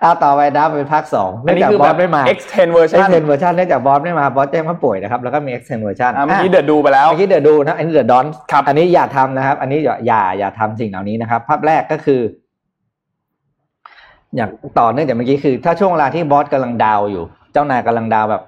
[0.04, 12.22] อ่าต่อไปนะเป็นภาคสองอัเนื่นองนี้จากคือบอแบสบไม่มา extend version extend version เนื่องจากบอสไม่มาบอสแจ้งว่าป่วยนะครับแล้วก็มี extend version อ่าเมื่อกี้ะเดือดดูไปแล้วเมื่อกี้เดือดดูนะอันนี้เดือดดอนครับอันนี้อย่าทำนะครับ อันนี้อย่าอย่าอย่าทำสิ่งเหล่านี้นะครับภาพแรกก็คือ
[14.36, 14.50] อย่าง
[14.80, 18.44] ต่อเนื่องจากเมื่อกี้คือ ถ้าช่วงเวลาที่บอสกำลังดาวอยู่ เจ้านายกำลังดาวแบบ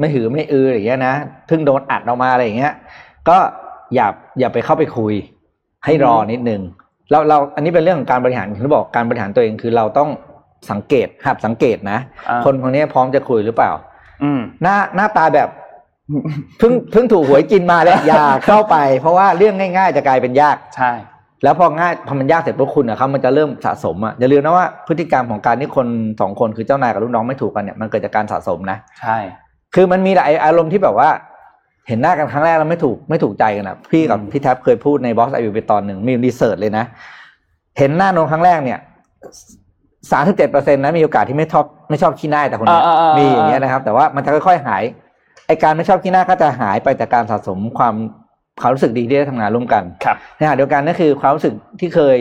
[0.00, 1.14] ไม่หือไม่อืออย่างเงี้ยนะ
[1.46, 2.72] เพิ่งโดนอัดออกมาอะไรอย่างเงี้ย
[3.28, 3.38] ก็
[3.94, 4.06] อย่า
[4.40, 5.14] อย่าไปเข้าไปคุย
[5.84, 6.62] ให้รอนิดนึง
[7.10, 10.10] เราเราอันนี้เป็นเรื่องของการบริหารที่บอกการบริหารตัวเองคือเราต้อง
[10.70, 13.72] สังเกตหัดสังเกตนะอ่าคนคนนี้พร้อมจะคุยหรือเปล่า
[14.22, 15.48] อืมหน้าหน้าตาแบบ
[16.58, 20.92] เพิ่งเพิ่งถูกหวยกินมาแล้วอย่าเข้าไป เพราะว่าเรื่องง่ายๆจะกลายเป็นยากใช่
[21.44, 25.86] แล้วพอง่ายพอมันยากเสร็จปุ๊บคุณอะครับมันจะเริ่มสะสมอะอย่าลืมนะว่าพฤติกรรมของการที่คน
[26.20, 29.18] สองคนคือเจ้านายกับลูกน้องไม่ถูกกันเนี่ยมันเกิดจากการสะสมนะใช่
[29.74, 31.10] คือมันมีหลายอารมณ์ที่แบบว่า
[31.88, 36.84] เห็นหน้ากันครั้งแรกแล้วไม่ถูกไม่ถูกใจกันอะพี่กับพี่แท็บเคยพูดใน Boss Eye View ไปตอนหนึ่งมี research เลยนะ
[37.78, 38.78] เห็นหน้ากันครั้งแรกเนี่ย
[40.12, 44.82] สามสิบเจ็ดเปอร์เซ็นต์นะมีโอกาสที่ไม่ชอบไม่ชอบขี้หน้าแต่คนเนี้ยอ่าอ่าอ่ามีมีอย่างเงี้ยนะครับ แต่ว่ามันจะค่อยๆหาย
[45.46, 47.94] ไอการไม่ชอบขี้หน้าก็จะหายไปจากการสะสมความ
[48.60, 52.18] ความรู้สึกดีที่ได้ทำงานร่วมกันครับในขณะเดียวกันนั่นคือความรู้สึกที่เคย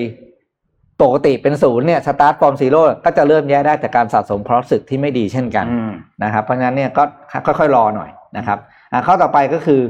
[1.02, 5.92] ปกติเป็นศูนย์เนี่ย start from zero ก็จะเริ่มแย่ได้จากการสะสมความรู้สึกที่ไม่ดีเช่นกันอืม
[6.24, 7.04] นะครับ เพราะฉะนั้นเนี่ยก็
[7.46, 8.77] ค่อยๆรอหน่อยนะครับอ่า
[9.08, 9.82] ข้อต่อไปก็คือ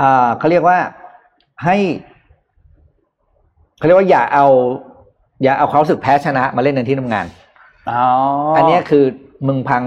[0.00, 0.78] อ่าเขาเรียกว่า
[1.64, 1.76] ให้
[3.78, 4.46] เขาเรียกว่าอย่าเอา
[5.42, 7.26] อย่าเอาความรู้สึกแพ้ชนะมาเล่นในที่ทำงาน
[7.90, 8.02] อ๋อ
[8.56, 9.04] อันเนี้ยคือ
[9.46, 9.82] มึงพัง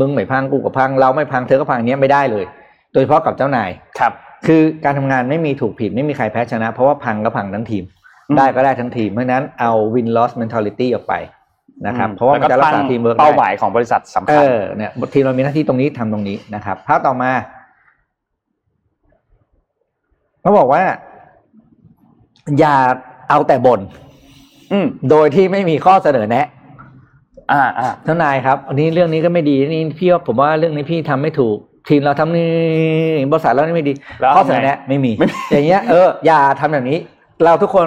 [0.00, 2.44] มึงไม่พังกูก็พัง เราไม่พังเธอก็พังอันเนี้ยไม่ได้เลย
[2.92, 4.12] โดยเฉพาะกับเจ้านายครับ
[4.46, 7.84] คือการทำงานไม่มีถูกผิดไม่มีใครแพ้ชนะ เพราะว่าพังก็พังทั้งทีม
[8.28, 11.14] อืมได้ก็ได้ทั้งทีมเพราะฉะนั้นเอา win loss mentality ออกไป
[11.86, 17.30] นะครับเพราะว่าแล้มันจะรักษาทีมเวิร์กเป้าหมายของบริษัทสำคัญเออเนี่ยทีมเรามีหน้าที่ตรงนี้ทำตรงนี้นะครับภาพต่อมา
[20.40, 20.82] เขาบอกว่า
[22.58, 22.76] อย่า
[23.30, 23.80] เอาแต่บ่น
[24.72, 26.46] อืมโดยที่ไม่มีข้อเสนอแนะ
[27.52, 31.56] อ่าอ่าเจ้านายครับ อันนี้เรื่องนี้ก็ไม่ดีนี่พี่ว่าผมว่าเรื่องนี้พี่ทำไม่ถูก
[31.88, 32.48] ทีมเราทำนี่
[33.32, 36.98] บริษัทเรานี่ไม่ดีแล้วข้อเสนอแนะไม่มีไม่มี อย่างเงี้ยเอออย่าทำแบบนี้
[37.44, 37.86] เราทุกคน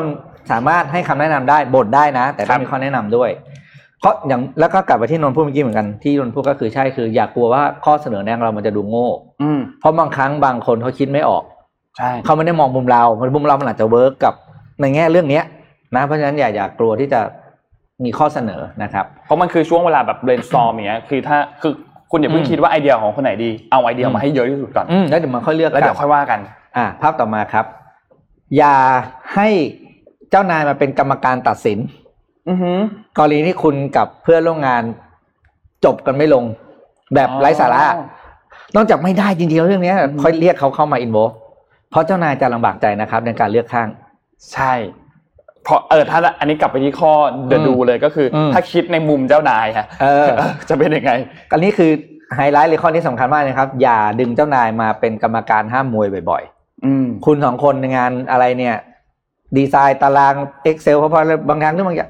[0.52, 3.30] สามารถให้คำแนะนำได้บ่นได้นะ แต่ต้อครังบมีข้อแนะนำด้วย
[4.02, 9.08] เพราะอย่างแล้วก็กลับไปที่นนท์พูดเมื่อกี้เหมือนกันที่นนท์พูดก็คือใช่คือ อย่ากลัวว่าข้อเสนอแนะของเรามันจะดูโง่
[9.42, 11.44] อืมเพราะบางครั้งบางคนเขาคิดไม่ออก
[11.98, 13.04] ใช่เขาไม่ได้มองมุมเรา
[13.36, 14.34] มุมเรามันอาจจะเวิร์กกับ
[14.82, 15.44] ในแง่เรื่องเนี้ย
[15.96, 17.22] นะ เพราะฉะนั้นอย่าอย่ากลัวที่จะ
[18.04, 21.74] มีข้อเสนอนะครับ เพราะมันคือช่วงเวลาแบบ brainstorm อย่างเงี้ยคือถ้าคือ
[22.12, 26.40] คุณอย่าเพิ่งอืมคิดว่าไอเดียของคนไหนดีเอาไอเดียอืมมาให้เยอะที่สุดก่อนอืมแล้วเดี๋ยวมันค่อยเลือกแล้วเดี๋ยวกันค่อยว่ากัน
[26.78, 27.66] อ่า ภาพต่อมาครับ
[28.58, 28.76] อย่า
[29.36, 29.48] ให้
[30.30, 32.07] เจ้านายมาเป็นกรรมการตัดสินอือหือ
[33.18, 34.84] กรณีที่คุณกับเพื่อนร่วมงาน
[35.86, 36.44] จบกันไม่ลง
[37.16, 37.82] แบบไร้สาระ
[38.76, 41.18] นอกจากไม่ได้จริงๆแล้วเรื่องเนี้ยค่อยเรียกเขาเข้ามาอินโว
[41.92, 43.88] เพราะเจ้านายจะลำบากใจนะครับ ในการเลือกข้าง
[44.54, 44.74] ใช่
[45.64, 47.12] เพราะเออถ้าอันนี้กลับไปที่ข้อ
[47.50, 50.28] เดอืมดูเลยก็คืออมถ้าคิดในมุมเจ้านายฮะเออ
[50.70, 51.12] จะเป็นยังไง
[51.52, 51.92] อันนี้คือ
[52.36, 56.44] ไฮไลท์เลยข้อนี้สำคัญมากนะครับ อย่าดึงเจ้านายมาเป็นกรรมการห้ามมวยบ่อย
[56.86, 58.76] อืมๆคุณสองคนในงานอะไรเนี่ย
[59.58, 60.36] ดีไซน์ตาราง
[60.70, 61.12] Excel เพราะ
[61.50, 62.10] บางครั้งเรื่องบางอย่าง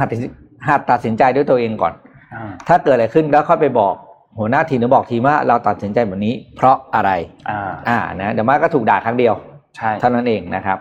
[0.00, 0.30] หัดตัดสิน
[0.68, 1.92] หัดตัดสินใจด้วยตัวเองก่อน
[2.34, 3.94] อ่าถ้าเกิดอะไรขึ้นแล้วค่อยไปบอก
[4.38, 7.10] หัวหน้าทีมหรือบอกทีมว่าเราตัดสินใจแบบนี้ เพราะอะไร
[7.50, 9.34] อ่าอ่านะเดี๋ยวมากก็ถูกด่าครั้งเดียว
[9.76, 10.78] ใช่เท่านั้นเองนะครับ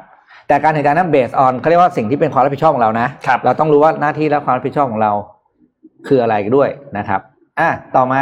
[0.48, 5.12] แต่การตัดสินใจนั้นเบสออนเขาเรียกว่าสิ่งที่เป็นความรับผิดชอบของเรานะครับเราต้องรู้ว่าหน้าที่และความรับผิดชอบของเรา
[6.08, 7.22] คืออะไรด้วยนะครับ
[7.60, 8.22] อะต่อมา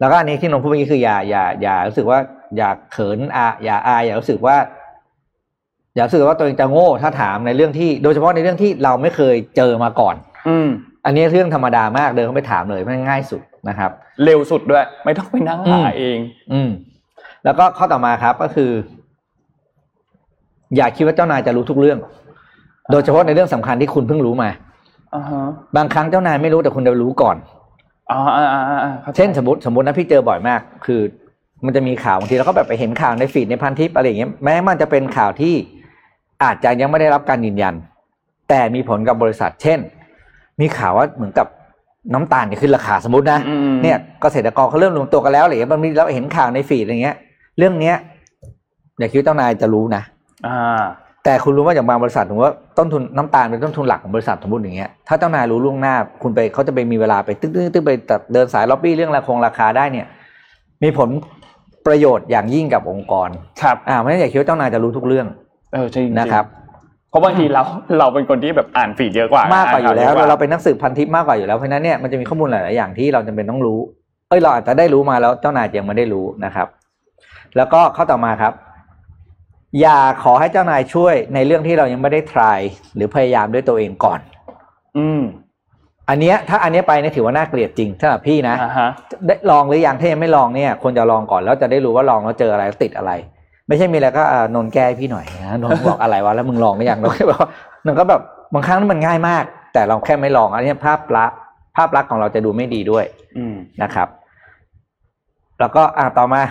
[0.00, 2.18] แล้วก็อันนี้ที่นนท์พูดเมื่อกี้คืออย่าอย่าอย่ารู้สึกว่า
[2.56, 4.56] อย่าเขินอาอย่าอายอย่ารู้สึกว่า
[5.94, 10.14] อย่ารู้สึกว่าตัวเองจะโง่ถ้าถามในเรื่องที่โดยเฉพาะในเรื่องที่เราไม่เคยเจอมาก่อน
[10.48, 10.68] อืม
[11.04, 13.90] อันนี้เรื่องธรรมดามากเดินเข้าไปถามเลยมันง่ายสุดนะครับ
[14.24, 16.18] เร็วสุดด้วย ไม่ต้องไปนั่งอืหามเอง
[16.52, 16.70] อืม
[17.44, 18.70] แล้วก็ข้อต่อมาครับก็คือ
[20.76, 21.98] อย่าคิดว่าเจ้านายจะรู้ทุกเรื่อง
[22.90, 24.50] โดยเฉพาะในเรื่องสำคัญที่คุณเพิ่งรู้มา
[25.14, 25.42] อ่าฮะ
[25.76, 27.36] บางครั้งเจ้านายไม่รู้แต่คุณจะรู้ก่อน
[28.10, 31.00] อ่าอ่าอ่าอ่าข้าใจเช่นสมมติสมมตินะพี่เจอบ่อยมาก คือ
[31.64, 35.54] มันจะมีข่าวบางทีเราก็แบบไปเห็นข่าวในฟีดในพันทิปอะไรอย่างเงี้ยแม้มันจะเป็นข่าวที่
[36.42, 37.74] อาจจะยังไม่ได้รับการยืนยัน
[38.48, 39.78] แต่มีผลกับบริษัท เช่น
[40.60, 41.46] มีข่าวว่าเหมือนกับ
[42.14, 47.16] น้ำตาลเนี่ยขึ้นราคาสมมตินะอืมเนี่ยเกษตรกรเขาเริ่มรวมตัวกันแล้วอะไรอย่างเงี้ยมันมีเราเห็นข่าวในฟีดอะไรเงี้ย
[47.58, 47.96] เรื่องเนี้ย
[48.98, 50.02] อย่าคิดว่าเจ้านายจะรู้นะ
[50.46, 50.82] อ่า
[51.24, 57.90] แต่คุณรู้ว่าอย่างบางบริษัทถึงว่าต้นทุนน้ำตาลเป็นต้นทุนหลักของบริษัทสมมติอย่างเงี้ยถ้าเจ้านายรู้ล่วงหน้า คุณไปเขาจะไปมีเวลาไปตึ้งตึ้งตึ้งไป
[58.32, 60.06] เดินสายล็อบบี้เรื่องราคงราคาได้เนี่ย
[60.82, 61.08] มีผล
[61.86, 63.28] ประโยชน์อย่างยิ่งกับองค์กร
[63.62, 65.26] ครับอ่าไม่ได้อย่าคิดว่าเจ้านายจะรู้ทุกเรื่อง
[65.72, 66.44] เออจริงๆนะครับ
[67.10, 67.62] เพราะบางทีเรา
[67.98, 73.80] เราเป็นคนที่แบบอ่านฟีดเยอะกว่ามากกว่าอยู่แล้วนข่เราเป็นนักสืบพันทิปมากกว่าอยู่แล้วเพราะฉะนั้นเนี่ยมันจะมีข้อมูลหลาย ๆ อย่างที่เราจำเป็นต้องรู้
[74.28, 76.68] เอ้ยเราอาจจะได้รู้มาแล้วเจ้านายยังไม่ได้รู้นะครับ
[77.56, 78.52] แล้วก็ข้อต่อมาครับ
[79.80, 82.58] อย่าขอให้เจ้านายช่วยในเรื่องที่เรายังไม่ได้ try
[82.94, 84.20] หรือพยายามด้วยตัวเองก่อน
[84.98, 85.22] อืม
[86.08, 88.88] อันเนี้ยถ้าอันเนี้ยไปเนี่ยถือว่าน่าเกลียดจริงสำหรับพี่นะอ่าฮะ
[89.26, 93.12] ได้ลองหรือยังถ้ายังไม่ลองเนี่ยควรจะลองก่อนแล้วจะได้รู้ว่าลองแล้วเจออะไรแล้วติดอะไร
[93.68, 97.50] ไม่ใช่มีอะไรก็อ่านนท์แก้ให้พี่หน่อยนะนนท์บอกอะไรวะแล้วมึงลองหรือยังนนท์ก็บอกว่า
[97.86, 98.20] นนท์ก็แบบ
[98.54, 101.38] บางครั้งมันง่ายมาก แต่เราแค่ไม่ลองอันนี้ภาพลักษณ์
[101.76, 103.04] ภาพลักษณ์ของเราจะดูไม่ดีด้วย
[103.38, 104.08] อืมนะครับ
[105.60, 106.42] แล้วก็อ่าต่อมา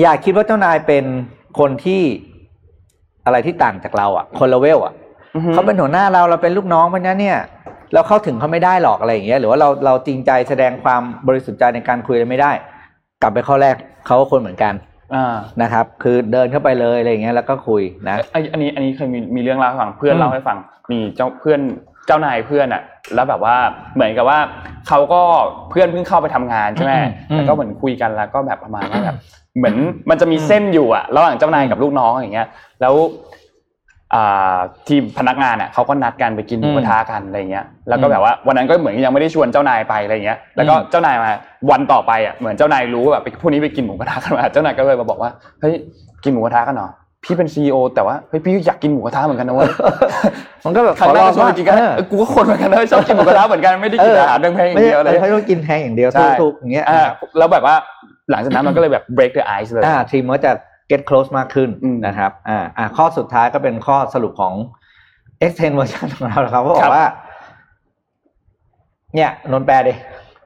[0.00, 1.04] อย่าคิดว่าเจ้านายเป็น
[1.58, 2.02] คนที่
[3.24, 4.94] อะไรที่ต่างจากเราอะ คนละเวลอะ
[5.52, 7.38] เขาเป็นหัวหน้าเราเราเป็นลูกน้องเพราะฉะนั้นเนี่ย
[7.94, 12.52] เราเข้าถึงเขาไม่ได้หรอกอะไรอย่างเงี้ยหรือว่าเราเราจริงใจแสดงความบริสุทธิ์ใจในการคุยอะไรไม่ได้
[13.22, 14.89] กลับไปข้อแรกเขาก็คนเหมือนกันอ่า
[15.62, 20.58] นะครับ คือเดินเข้าไปเลยอะไรอย่างเงี้ยแล้วก็คุยนะไออันนี้อันนี้เคยมีมีเรื่องเล่าให้ฟังเพื่อนอืมเล่าให้ฟัง
[20.90, 21.60] มีเจ้าเพื่อน
[22.06, 22.82] เจ้านายเพื่อนอะ
[23.14, 23.56] แล้วแบบว่า
[23.94, 24.38] เหมือนกับว่า
[24.88, 25.22] เขาก็
[25.70, 29.16] เพื่อนเพิ่งเข้าไปทำงานใช่ไหมอืมอืมแล้วก็เหมือนคุยกันแล้วก็แบบประมาณว่าแบบ
[29.56, 29.76] เหมือน
[30.10, 32.48] มันจะมีเส้นอยู่อะระหว่างเจ้านายกับลูกน้องอย่างเงี้ย
[32.80, 33.39] แล้วอ่า
[34.88, 41.30] ทีมพนักงานอะเขาก็นัดกันไปกินหมูกระทะกันอะไรเงี้ยแล้วก็แบบว่าวันนั้นก็เหมือนยังไม่ได้ชวนเจ้านายไปอะไรเงี้ยแล้วก็เจ้านายมา
[41.70, 45.30] วันต่อไปอะเหมือนเจ้านายรู้ว่าแบบพรุ่งนี้ไปกินหมูกระทะกันมาเจ้านายก็เลยมาบอกว่า
[45.60, 45.74] เฮ้ย
[46.24, 46.90] กินหมูกระทะกันเหรอ
[47.24, 49.70] พี่เป็นซีอแต่ว่าเฮ้ยพี่อยากกินหมูกระทะเหมือนกันนะเว้ย
[50.64, 57.02] มันก็แบบครั้งแรกขอก็ชวนไปกินกันเออเออกูก็คนเหมือนกันนะชอบกินหมูกระทะเหมือนกันไม่ได้กินอาหารแพงๆอย่างเดียวเลยไม่ใช่เขาต้องกินแพงอย่างเดียวใช่ถูกๆอย่างเงี้ยอ่า
[57.38, 57.74] แล้วแบบว่า
[58.30, 60.52] หลังจากนั้นมันก็เลยแบบ break the ice เลยอ่าทีมก็จะ
[60.90, 64.54] get close มากขึ้นอืมนะครับอ่าอ่าข้อสุดท้ายก็เป็นข้อสรุปของ
[65.44, 67.06] extend version ของเรานะครับเขาบอครักบว่า
[69.14, 69.94] เนี่ยนนท์แปลดิ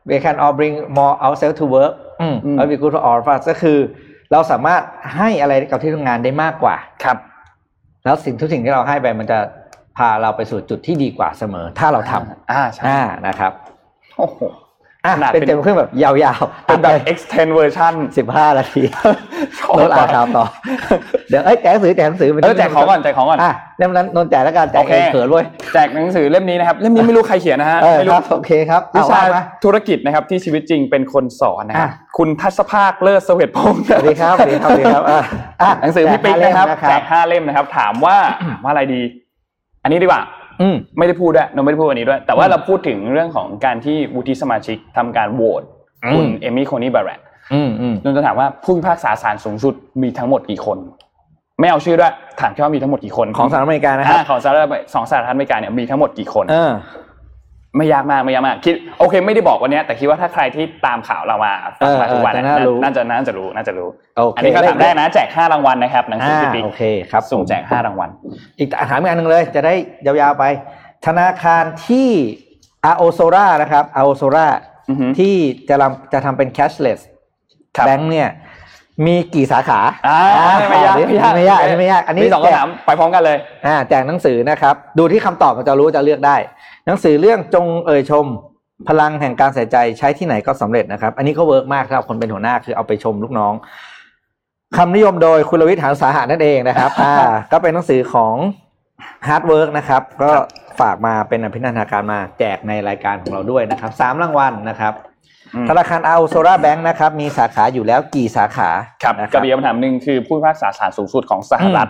[0.09, 3.43] we can all bring more ourselves to work อืมอืมแล้ว we good for all of us
[3.51, 3.79] ก็คือ
[4.33, 4.83] เราสามารถ
[5.17, 7.17] ให้อะไรกับที่ทำงานได้มากกว่าครับ
[8.05, 9.39] แล้วสิ่งทุกสิ่งที่เราให้ไปมันจะ
[9.97, 12.13] พาเราไปสู่จุดที่ดีกว่าเสมอ ถ้าเราท
[12.53, 13.53] อ่าใช่ำอ่านะครับ
[14.19, 14.41] โอ้โห
[15.07, 18.83] อะขนาดเป็นเป็น เต็มเครื่องแบบยาวๆเป็นแบบ extend version สิบห้านาที
[19.59, 20.45] ชอบโน้ตอ่านข่าวต่อ
[21.31, 35.21] เดี๋ยวเอ้ยแจกหนังสือแจกหนังสือเออแจกของก่อนแจกของก่อน อะเล่มนั้นนนท์แจกแล้วกันแจกโอเค เองเขินเว้ยแจกหนังสือเล่มนี้นะครับ เล่มนี้ไม่รู้ใครเขียนนะฮะเออไม่ครู้ รับโอเคครับวิชาเอมา ธุรกิจนะครับที่ชีวิตจริงเป็นคนสอนนะครับอะ คุณทัศภาคเลิศเสวตพงศ์สวัสดีครับสวัสดีครับสวัสดีครับอะ
[35.63, 38.17] อะหนังสือพี่ปิ๊กแจนะครับห้าแจเล่มกห้าเล่มนะครับ ถามว่า
[38.51, 39.03] ถามว่าอะไรดี
[39.83, 40.44] อันนี้ดีกว่าอืม
[40.99, 45.63] ไม่ได้พูดด้วยเราไม่ได้พูดวันนี้ด้วย แต่ว่าอืมเราพูดถึงเรื่องของการที่วุฒิสมาชิกทำการโหวต
[46.05, 47.21] อืมคุณเอมี่โคนี่บาร์เรต
[47.55, 50.79] อืมอืมนนท์จะถามว่าผู้พิพากษาศาลสูงสุดมีทั้งหมดกี่คน
[51.61, 54.61] ไม่เอาชื่อด้วยถามแค่ว่ามีทั้งหมดกี่คนของสหรัฐอเมริกานะครับอ่าของสหรัฐ
[54.95, 56.73] สองสหรัฐอเมริกาเนี่ยมีทั้งหมดกี่คนเออ
[57.77, 68.11] ไม่ยากมากไม่ยากมากคิดโอเคไม่ได้บอกวันเนี้ยแต่คิดว่าถ้าใครที่ตามข่าวเรามาฟังมาเออทุกวันเออเนี่ยจะน่ารู้น่าจะน่าจะรู้น่าจะรู้โอเคอันนี้ก็ถามได้นะแจกห้ารางวัลนะครับหนังสืออ่าพี่ปิ๊กโอเคครับสุ่มผมแจกห้ารางวัล
[68.59, 69.75] อีกถามอีกอันหนึ่งเลย จะได้
[70.07, 70.45] ยาวๆไป
[71.07, 72.09] ธนาคารที่
[72.85, 74.47] Aozora นะครับ Aozora
[74.89, 75.35] อือฮึที่
[75.69, 77.01] จะทำจะทำเป็น cashless
[77.77, 78.29] ครับแบงค์เนี่ย
[79.07, 80.21] มีกี่สาขาอ่า
[80.71, 81.17] ไม่ยากอันนี้ไม่
[81.51, 83.37] ยากอันนี้ไม่ยากอันนี้มีสองแจกคำถามไปพร้อมกันเลย
[83.67, 86.37] อ่าแจกหนังสือนะครับ ดูที่คำตอบมันจะรู้จะเลือกได้
[86.87, 88.27] หนังสือเรื่องจงเอ่ยชม
[88.89, 93.55] พลังแห่งการใส่ใจใช้ที่ไหนก็สำเร็จนะครับ อันนี้ก็ work มากสำหรับคนเป็นหัวหน้าคือเอาไปชมลูกน้อง
[94.77, 97.15] คำนิยมโดยคุณรวิศ หาญอุตสาหะนั่นเองนะครับอ่า
[97.53, 98.35] ก็เป็นหนังสือของ
[99.29, 100.31] ฮาร์ดเวิร์กนะครับ ก็
[100.81, 105.14] ฝากมาเป็นอภินันทนาการมาแจกในรายการของเราด้วยนะครับสามรางวัลนะครับอืม
[105.69, 108.69] ธนาคาร Aozora Bank นะครับมีสาขาอยู่แล้วกี่สาขา
[109.03, 111.89] ครับนะคกัรับกับอีกคำถามหนึ่งคือผู้พิพากษาศาลสูงสุดของสหรัฐ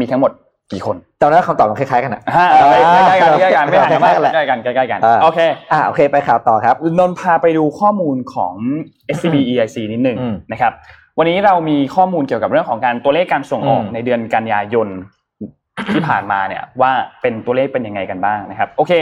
[0.00, 0.32] มีทั้งหมด
[0.72, 5.38] กี่คนตอนนั้นคำตอบมันคล้ายๆกันอะห้าใกล้ๆกันใกล้ๆกันไม่ห่างกันมากใกล้ๆกันแหละใกล้ๆกันใกล้ๆกันอ่าโอเค
[5.72, 8.54] อ่าโอเคไปข่าวต่อครับนนท์พาไปดูข้อมูลของ
[9.16, 10.72] SCB EIC นิดหนึ่งอืมนะครับ
[11.18, 14.88] วันนี้เรามีข้อมูลเกี่ยวกับเรื่องของการตัวเลขการส่งออกอืมในเดือนกันยายน
[15.94, 16.92] ที่ผ่านมาเนี่ยว่า
[17.22, 18.92] เป็นตัวเลขเป็นยังไงกันบ้างนะครับ โอเค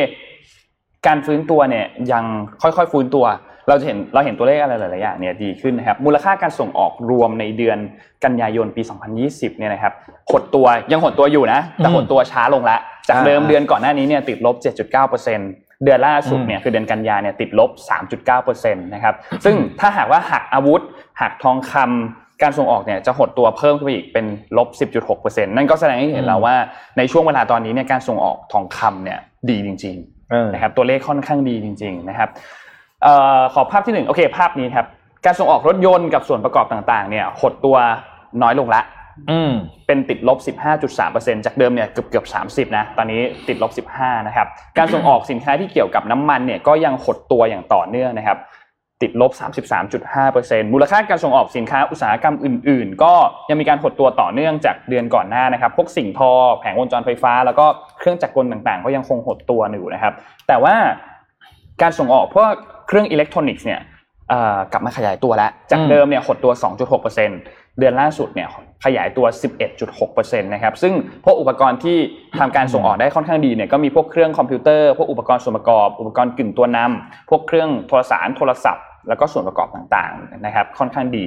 [1.07, 2.25] การฟื้นตัวเนี่ยยัง
[2.63, 3.25] ค่อยๆฟื้นตัว
[3.69, 7.79] เราจะเห็นเราเห็นตัวเลขอะไรหลายๆอย่างเนี่ยดีขึ้นนะครับมูลค่าการส่งออกรวมในเดือน
[8.25, 8.83] กันยายนปี
[9.21, 9.93] 2020 เนี่ยนะครับ
[10.31, 14.57] หดตัวยังหดตัวอยู่นะแต่หดตัวช้าลงแล้วจากเดิมอ่าเดือนก่อนหน้านี้เนี่ยติดลบ
[15.21, 17.71] 7.9%เดือนล่าสุดเนี่ยคือเดือนกันยาเนี่ยติดลบ
[18.27, 20.83] 3.9%นะครับซึ่งถ้าหากว่าหักอาวุธ
[21.21, 24.27] หักทองคำการส่งออกเนี่ยจะหดตัวเพิ่มขึ้นไปอีกเป็น
[24.59, 24.69] ลบ
[25.07, 26.55] 10.6%นั่นก็แสดงให้เห็นแล้วว่า
[26.99, 29.19] ในช่วงเวลาตอนนี้เนี่ยการส่งออกทองคำเนี่ย
[29.51, 32.41] ดีจริงๆเออนะครับตัวเลขค่อนข้างดีจริง ๆนะครับเอ่อ
[33.55, 34.87] ขอภาพที่หนึ่งโอเค ภาพนี้ครับ
[35.25, 37.77] การส่งออกรถยนต์กับส่วนประกอบต่างๆ เนี่ยหดตัว
[38.43, 38.83] น้อยลงละ
[39.31, 39.53] อืม
[39.87, 40.39] เป็นติดลบ
[40.93, 42.27] 15.3%จากเดิมเนี่ยเกือบเกือบ
[42.69, 44.47] 30 นะ ตอนนี้ติดลบ 15 นะครับ
[44.79, 48.39] การส่งออกสินค้าที่เกี่ยวกับน้ำมันเนี่ยก็ยังหดตัวอย่างต่อเนื่องนะครับ
[49.03, 49.33] ติดลบ
[50.03, 53.15] 33.5%มูลค่าการส่งออกสินค้าอุตสาหกรรมอื่น ๆ ก็
[53.51, 56.31] ยังมีการหดตัวต่อเนื่องจากเดือนก่อนหน้านะครับ พวกสิ่งทอ
[56.61, 57.67] แผงวงจรไฟฟ้า แล้วก็
[57.99, 60.15] เครื่องจักรกลต่างๆ ก็ยังคงหดตัวอยู่นะครับ
[60.49, 60.75] แต่ว่า
[61.83, 62.53] การส่งออกพวก
[62.93, 63.81] เครื่องอิเล็กทรอนิกส์เนี่ย
[64.29, 66.53] เอ่อกลับมาขยายตัวแล้ว จากอืมเดิมเนี่ยหดตัว
[67.15, 68.49] 2.6%เดือนล่าสุดเนี่ย
[68.85, 69.27] ขยายตัว
[69.85, 71.99] 11.6%นะครับซึ่งพวกอุปกรณ์ที่
[72.39, 81.25] ทำการส่งออกได้ค่อนข้างดีเนี่ยก็มีพวกเครื่องคอมพิวเตอร์พวกอุปกรณ์ส่วนประกอบ อุปกรณ์กึ่งตัวนำพวกเครื่องโทรสารโทรศัพท์ แล้วก็ส่วนประกอบต่างๆนะครับค่อนข้างดี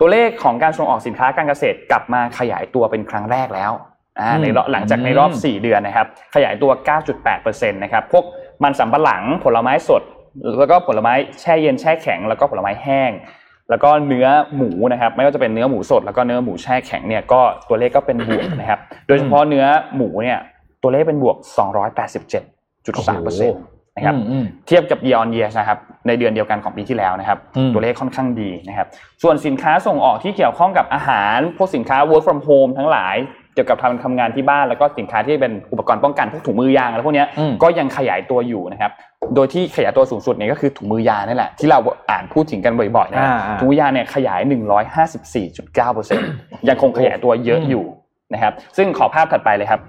[0.00, 3.72] ตัวเลขของการส่งออกสินค้าการเกษตรกลับมาขยายตัวเป็นครั้งแรกแล้ว
[4.20, 6.70] อ่าอืมในรอบหลังจากในรอบอืม4เดือนนะครับขยายตัว
[7.26, 8.24] 9.8%นะครับพวก
[8.64, 10.02] มันสำปะหลังผลไม้สด
[10.58, 13.10] แล้วก็ผลไม้แช่เย็นแช่แข็ง แล้วก็ผลไม้แห้ง
[13.70, 14.26] แล้วก็เนื้อ
[14.56, 19.64] หมูนะครับ ไม่ว่าจะเป็นเนื้อหมูสด แล้วก็เนื้อหมูแช่แข็งเนี่ยก็ตัวเลขก็เป็นบวกนะครับ โดยเฉพาะเนื้อ
[19.96, 20.38] หมูเนี่ย
[20.82, 21.36] ตัวเลขเป็นบวก
[22.36, 23.50] 287.3%
[23.96, 28.86] นะครับอืมอืมเทียบกับ year on year นะครับในเดือนเดียวกันของปีที่แล้วนะครับอืมตัวเลขค่อนข้างดีนะครับ
[29.22, 33.16] ส่วนสินค้าส่งออกที่เกี่ยวข้องกับอาหาร พวกสินค้า work from home ทั้งหลาย
[33.56, 38.90] เกี่ยวกับทำทำงานที่บ้านแล้วก็สินค้าที่เป็นอุปกรณ์ป้องกันพวกถุงมือยางอะไรพวกเนี้ยอืมก็ยังขยายตัวอยู่นะครับ
[39.34, 41.78] โดยที่ขยายตัวสูงสุดเนี่ยก็คือถุงมือยางนั่นแหละที่เรา
[42.10, 44.40] อ่านพูดถึงกันบ่อยๆนะอ่าอ่าถุงมือยางเนี่ยขยาย
[45.34, 47.84] 154.9%ยังคงขยายตัวเยอะอยู่
[48.34, 49.80] นะครับซึ่งขอภาพถัดไปเลยครับ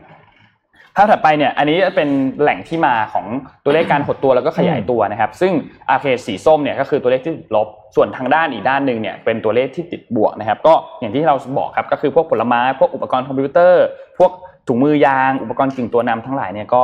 [0.98, 2.10] ภาพถัดไปเนี่ยอันนี้เป็น
[2.42, 3.26] แหล่งที่มาของ
[3.66, 5.54] ตัวเลขการหดตัวแล้วก็ขยายตัวนะครับ ซึ่ง
[5.90, 13.86] อาเคสีส้มเนี่ยก็คือตัวเลขที่ติดลบ ส่วนทางด้านอีกด้านหนึ่งเนี่ยเป็นตัวเลขที่ติดบวกนะครับ ก็อย่างที่เราบอกครับก็คือพวกผลไม้พวกอุปกรณ์คอมพิวเตอร์
[14.20, 14.32] พวก
[14.68, 16.84] ถุงมือยาง อุปกรณ์กึ่งตัวนำทั้งหลายเนี่ยก็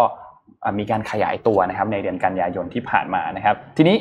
[0.64, 3.98] อ่ามีการขยายตัวนะครับในเดือนกันยายนที่ผ่านมานะครับ ทีนี้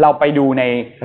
[0.00, 0.62] เราไปดูใน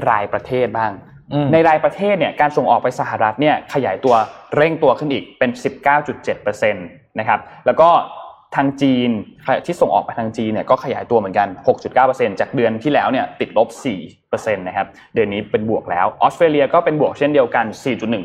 [0.10, 0.92] รายประเทศบ้าง
[1.34, 4.16] อืมในรายประเทศเนี่ยการส่งออกไปสหรัฐเนี่ยขยายตัว
[4.56, 5.50] เร่งตัวขึ้นอีกเป็น
[6.16, 7.90] 19.7%นะครับแล้วก็
[8.56, 9.10] ทางจีน
[9.66, 11.48] ที่ส่งออกไปทางจีนเนี่ยก็ขยายตัวเหมือนกัน
[11.94, 13.68] 6.9%จากเดือนที่แล้วเนี่ยติดลบ
[14.12, 17.66] 4%นะครับ เดือนนี้เป็นบวกแล้ว ออสเตรเลียก็เป็นบวกเช่นเดียวกัน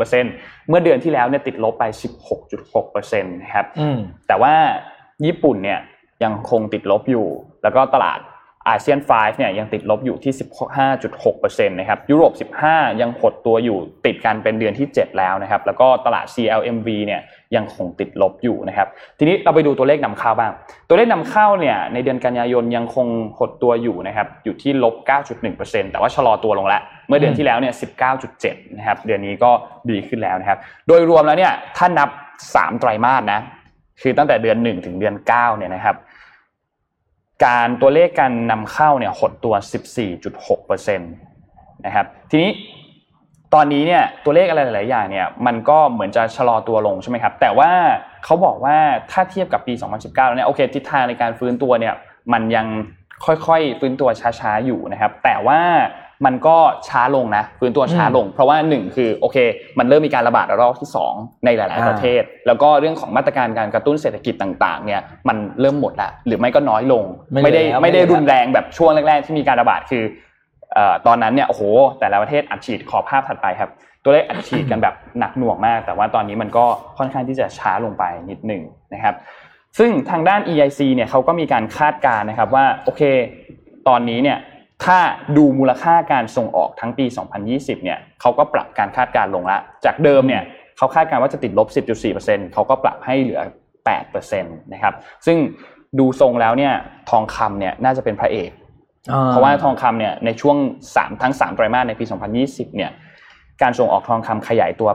[0.04, 1.84] 4.1%เมื่อเดือนที่แล้วเนี่ยติดลบไป
[2.42, 3.98] 16.6%นะครับอืม
[4.28, 4.54] แต่ว่า
[5.26, 5.78] ญี่ปุ่นเนี่ย
[6.24, 7.26] ยังคงติดลบอยู่
[7.62, 8.20] แล้วก็ตลาด
[8.68, 10.32] อาเซียน5เนี่ยยังติดลบอยู่ที่
[11.00, 12.32] 15.6%นะครับยุโรป
[12.66, 17.20] 15 ยังหดตัวอยู่ติดกันเป็นเดือนที่ 7 แล้วนะครับ แล้วก็ตลาด CLMV เนี่ย
[17.56, 18.88] ยังคงติดลบอยู่นะครับ
[19.18, 20.52] ทีนี้เราไปดูตัวเลขนำเข้าบ้าง
[20.88, 23.06] ตัวเลขนำเข้าเนี่ยในเดือนกันยายนยังคง
[23.38, 24.94] หดตัวอยู่นะครับอยู่ที่ลบ
[25.44, 27.74] 9.1%แต่ว่าชะลอตัวลงแล้วเมื่อเดือนที่แล้วเนี่ย
[28.24, 29.50] 19.7 นะครับเดือนนี้ก็
[29.90, 32.08] ดีขึ้นแล้วนะครับ โดยรวมแล้วเนี่ยถ้านับ
[32.44, 33.40] 3 ไตรมาสนะ
[34.02, 35.96] คือตั้งแต่เดือน 1 ถึงเดือน 9 เนี่ยนะครับ
[37.46, 39.54] การตัวเลขการนำเข้าเนี่ยหดตัว
[40.10, 42.50] 14.6%นะครับทีนี้
[43.54, 47.70] ตอนนี้เนี่ยตัวเลขอะไรหลาย ๆ อย่างเนี่ยมันก็เหมือนจะชะลอตัวลงใช่ไหมครับ แต่ว่า
[48.24, 48.76] เขาบอกว่า
[49.10, 51.94] ถ้าเทียบกับปี 2019 แล้วเนี่ยโอเคทิศทางในการฟื้นตัวเนี่ย
[52.32, 52.66] มันยัง
[53.24, 54.08] ค่อย ๆ ฟื้นตัว
[54.40, 55.60] ช้า ๆ อยู่นะครับ แต่ว่า
[56.26, 56.56] มันก็
[56.88, 59.36] ช้าลงนะฟื้นตัวช้าลง เพราะว่าหนึ่งคือโอเค
[59.78, 67.04] มันเริ่มมีการระบาดระลอกที่สองในหลายๆอ่าประเทศ แล้วก็เรื่องของมาตรการการกระตุ้นเศรษฐกิจต่าง ๆ เนี่ยมันเริ่มหมดละหรือไม่ก็น้อยลง
[67.44, 70.25] ไม่ได้แล้วไม่ได้แล้วรุนแรงแบบช่วงแรก ๆ ที่มีการระบาดคือเอ่อ
[71.06, 71.62] ตอนนั้นเนี่ยโอ้โห
[72.00, 73.70] แต่ละประเทศอัดฉีดขอภาพถัดไปครับ
[74.04, 76.64] ตัวเลขอัดฉีดกันแบบหนักหน่วงมาก แต่ว่าตอนนี้มันก็
[76.98, 78.62] ค่อนข้างที่จะช้าลงไปนิดหนึ่ง
[78.94, 79.14] นะครับ
[79.78, 83.02] ซึ่งทางด้าน EIC เนี่ยเขาก็มีการคาดการณ์นะครับว่าโอเค
[83.88, 84.38] ตอนนี้เนี่ย
[84.84, 84.98] ถ้า
[85.36, 87.06] ดูมูลค่าการส่งออกทั้งปี
[87.44, 90.42] 2020 เนี่ยเขาก็ปรับการคาดการณ์ลงละ จากเดิมเนี่ย
[90.78, 91.68] เขาคาดการณ์ว่าจะติดลบ
[92.10, 93.40] 10.4%เขาก็ปรับให้เหลือ
[93.86, 94.94] 8%นะครับ
[95.26, 95.38] ซึ่ง
[95.98, 96.72] ดูทรงแล้วเนี่ย
[97.10, 98.50] ทองคำเนี่ยน่าจะเป็นพระเอก
[99.26, 100.56] เพราะว่าทองคำเนี่ยในช่วง
[100.92, 102.04] 3 ทั้ง 3 ไตรมาสในปี
[102.40, 102.90] 2020 เนี่ย
[103.62, 104.88] การส่งออกทองคำขยายตัว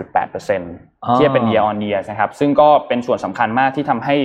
[0.00, 4.16] 88.8%เทียบเป็น year on year นะครับ ซึ่งก็เป็นส่วนสำคัญมากที่ทำให้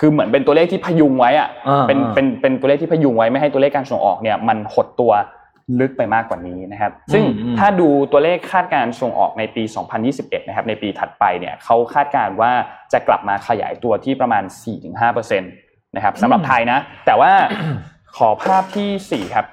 [0.00, 5.12] คือเหมือนเป็นตัวเลขที่พยุงไว้อะอ่าเป็นอ่าเป็นเป็นตัวเลขที่พยุงไว้ไม่ให้ตัวเลขการส่งออกเนี่ยมันหดตัว
[5.80, 9.62] ลึกไปมากกว่านี้นะครับ ซึ่งอืมอืมถ้าดูตัวเลขคาดการณ์ส่งออกในปี
[10.06, 12.52] 2021 นะครับ ในปีถัดไปเนี่ยเขาคาดการณ์ว่า
[12.92, 14.44] จะกลับมาขยายตัวที่ประมาณ
[15.00, 17.32] 4-5%นะครับสำหรับไทยนะ แต่ว่า
[18.16, 19.46] ขอภาพที่ 4 ครับ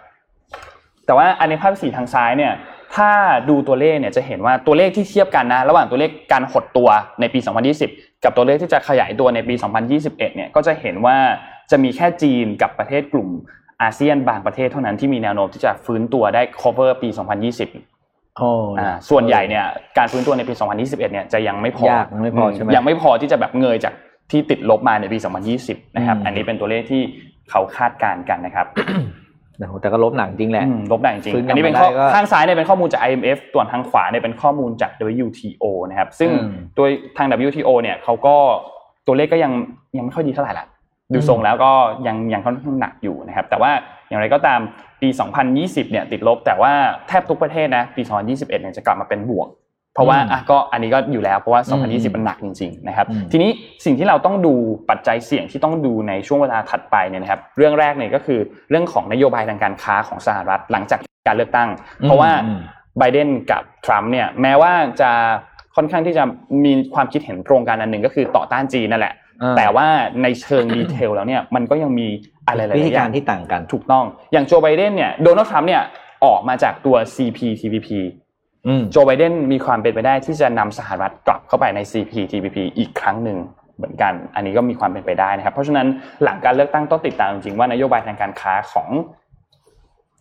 [1.05, 2.53] แต่ว่าอันในภาพที่สี่ทางซ้ายเนี่ย
[2.95, 3.09] ถ้า
[3.49, 6.89] ดูตัวเลขเนี่ยจะเห็นว่าตัวเลขที่เทียบกันนะระหว่างตัวเลขการหดตัว
[7.19, 7.39] ในปี
[7.81, 9.55] 2020 กับตัวเลขที่จะขยายตัวในปี
[9.95, 11.17] 2021 เนี่ยก็จะเห็นว่า
[11.71, 13.29] จะมีแค่จีนกับประเทศกลุ่ม
[13.81, 17.09] อาเซียนบางประเทศเท่านั้นที่มีแนวโน้มที่จะฟื้นตัวได้ cover ปี
[17.73, 18.49] 2020โอ้
[18.79, 19.65] อ่าส่วนใหญ่เนี่ย
[19.97, 23.93] การฟื้นตัวในปี 2021 เนี่ยจะยังไม่พอยากยังไม่พอใช่ไหมยังไม่พอที่จะแบบเงยจาก
[24.31, 25.17] ที่ติดลบมาในปี
[25.57, 27.01] 2020 นะครับอืมอันนี้เป็นตัวเลขที่
[27.51, 28.67] เขาคาดการณ์กันนะครับ
[29.57, 34.91] โอ้โหแต่ก็ลบหนังจริงแหละอืมลบได้จริงฟื้นๆกลับอันนี้เป็นข้อมาได้ก็ข้างซ้ายเนี่ยเป็นข้อมูลจาก IMF ส่วนทางขวาเนี่ยเป็นข้อมูลจาก
[35.25, 36.85] WTO นะครับ ซึ่งอืมตัว
[37.17, 38.35] ทาง WTO เนี่ยเขาก็
[39.07, 39.51] ตัวเลขก็ยัง
[39.97, 40.65] ยังไม่ค่อยดีเท่าไหร่ละ
[41.13, 41.71] ดูทรงแล้วก็
[42.07, 43.71] ยังยังค่อนข้างหนักอยู่นะครับ แต่ว่า
[44.09, 44.59] อย่างไรก็ตาม
[45.01, 45.09] ปี
[45.49, 46.73] 2020 เนี่ยติดลบ แต่ว่า
[47.07, 49.47] แทบทุกประเทศนะปี 2021 เนี่ยจะกลับมาเป็นบวก
[49.93, 53.49] เพราะว่าอืมอะก็อันนี้ก็อยู่แล้วเพราะว่าอืม2020 มันหนักจริงๆนะครับอืมทีนี้
[53.85, 54.53] สิ่งที่เราต้องดู
[54.89, 58.39] ปัจจัยเสี่ยงที่ต้องดูในช่วงเวลาถัดไปเนี่ยนะครับเรื่องแรกเนี่ยก็คือ
[58.69, 61.69] เรื่องของนโยบายทางการค้าของสหรัฐหลังจากการเลือกตั้ง
[62.03, 62.59] เพราะว่าอืม
[62.99, 65.11] ไบเดนกับทรัมป์เนี่ยแม้ว่าจะ
[65.75, 66.23] ค่อนข้างที่จะ
[66.65, 69.87] มีความคิดเห็นตรงกันอันหนึ่งก็คือต่อต้านจีนนั่นแหละอ่าแต่ว่า
[70.23, 72.07] ในเชิงดีเทลแล้วเนี่ยมันก็ยังมี
[72.47, 75.83] อะไรหลายๆวิธีอการย่างที่ต่างกันถูกต้อง อย่างโจไบเดนเนี่ยโดนัลด์ทรัมป์เนี่ย
[76.25, 78.22] ออกมาจากตัว CPTPP อืม
[78.91, 83.37] โจไบเดนมีความเป็นไปได้ที่จะนำสหรัฐกลับเข้าไปใน CPTPP อีกครั้งหนึ่ง
[83.77, 85.87] เหมือนกัน อันนี้ก็มีความเป็นไปได้นะครับ เพราะฉะนั้น
[86.23, 88.89] หลังการเลือกตั้งต้องติดตามจริงๆว่านโยบายทางการค้าของ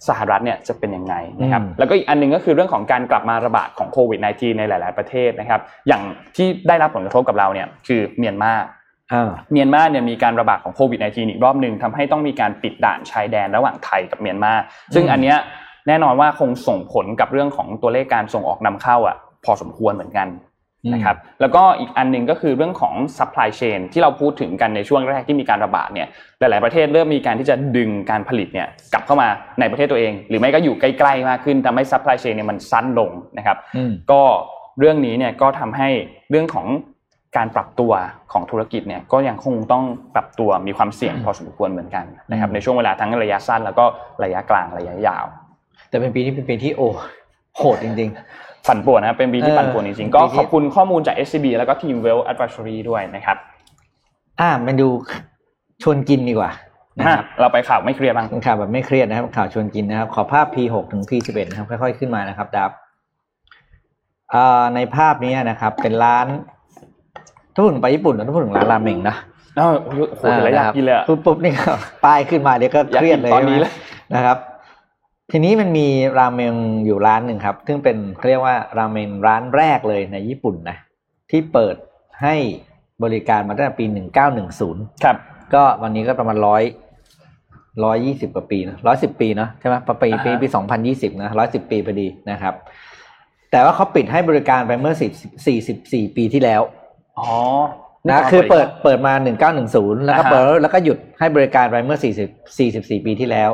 [0.09, 6.03] สหรัฐเนี่ยจะเป็นยังไงนะครับอืมแล้วก็อีกอันหนึงก็คือเรื่องของการกลับมาระบาดของโควิด -19 ในหลาย ๆ ประเทศนะครับ อย่าง
[6.37, 8.53] ที่ได้รับผลกระทบกับเราเนี่ยคือเมียนมา
[9.13, 14.53] อ่าเมียนมาเนี่ยมีการระบาดของโควิด -19 อีกรอบหนึ่งทำให้ต้องมีการปิดด่านชายแดนระหว่างไทยกับเมียนมา
[14.95, 15.39] ซึ่งอืมอันเนี้ย
[15.89, 20.29] แน่นอนว่าคงส่งผลกับเรื่องของตัวเลขการส่งออกนำเข้าอะพอสมควรเหมือนกัน
[20.95, 26.09] นะครับแล้วก็อีกอันหนึ่งก็คือเรื่องของ supply chain ที่เราพูดถึงกันในช่วงแรกที่มีการระบาดเนี่ย
[26.39, 29.29] หลาย ๆประเทศเริ่มมีการที่จะดึงการผลิตเนี่ยกลับเข้ามา
[29.61, 34.23] ในประเทศตัวเอง หรือไม่ก็อยู่ใกล้ๆมากขึ้นทำให้ supply chain เนี่ยมันสั้นลงนะครับอืมก็
[34.79, 35.89] เรื่องนี้เนี่ยก็ทำให้
[36.31, 36.67] เรื่องของ
[37.37, 37.93] การปรับตัว
[38.33, 43.85] ของธุรกิจเนี่ยก็ยังคงต้องปรับตัวมีความเสี่ยงพอสมควรเหมือนกันนะครับอืมในช่วงเวลาทั้งระยะสั้น แล้วก็
[44.25, 45.25] ระยะกลางระยะยาว
[45.93, 46.89] แต่เป็นปีที่เป็นปีที่โอ้
[47.57, 48.11] โหดจริง
[48.69, 54.89] ปั่นป่วนนะครับเป็นปีที่เออปั่นป่วนจริงๆก็ปีที่ขอบคุณข้อมูลจาก SCB แล้วก็ทีม Well Advisory ด้วยนะครับๆอ่ามาดู
[55.83, 56.51] ชวนกินดีกว่า
[56.99, 62.71] นะครับอะเราไปข่าวไม่เคลียร์บ้างเป็นข่าวแบบไม่เครียดนะครับ ข่าวชวนกินนะครับ ขอภาพ P6 ถึง P11 นะครับ ค่อยๆขึ้นมานะครับดับ
[64.35, 66.27] อ่าในภาพนี้นะครับ เป็นร้าน
[67.55, 69.17] ถ้าพูดถึงไปญี่ปุ่นเราต้องพูดถึงร้านราเมงนะ
[69.57, 71.73] เอ้าโอ้โหโอ้โหเห็นแล้วอยากกินเลยอะปุ๊บปุ๊บนี่ก็
[72.05, 73.73] ป้ายขึ้นมาเดี๋ยวก็เครียดเลยอยากกินตอนนี้ใช่ไหมเลย
[74.15, 74.37] นะครับ
[75.35, 76.55] ทีนี้มันมีราเมง
[76.87, 80.77] อยู่ร้านหนึ่งครับ ซึ่งเป็นเขาเรียกว่าราเมงร้านแรกเลยในญี่ปุ่นนะ
[81.31, 81.77] ที่เปิด
[82.23, 82.35] ให้
[83.05, 83.85] บริการมาตั้งแต่ปี
[84.45, 85.17] 1910 ครับ
[85.55, 86.63] ก็วันนี้ก็ประมาณร้อย
[87.85, 92.55] ร้อยยี่สิบกว่าปีนะร้อยสิบปีเนอะใช่ไหมปีปีปีสองพันยี่สิบนะร้อยสิบปีพอดีนะครับ
[93.51, 95.13] แต่ว่าเขาปิดให้บริการไปเมื่อสิบ
[95.47, 96.61] สี่สิบสี่ปีที่แล้ว
[97.19, 97.31] อ๋อ
[98.09, 102.29] นะคือเปิดเปิดมาหนึ่งเก้าหนึ่งศูนย์แล้วก็อ่าฮะเปิดแล้วก็หยุดให้บริการไปเมื่อสี่สิบ
[102.59, 103.53] สี่สิบสี่ปีที่แล้ว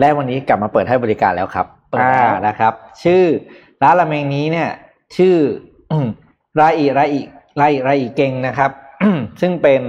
[0.00, 2.72] และวันนี้กลับมาเปิดให้บริการแล้วครับเปิดแล้วอ่านะครับ
[3.04, 3.22] ชื่อ
[3.82, 4.70] ร้านราเมงนี้เนี่ย
[5.16, 5.34] ชื่อ
[6.60, 7.20] ราอิราอิ
[7.60, 8.70] ราอิราอิเกงนะครับ
[9.40, 9.82] ซึ่งเป็น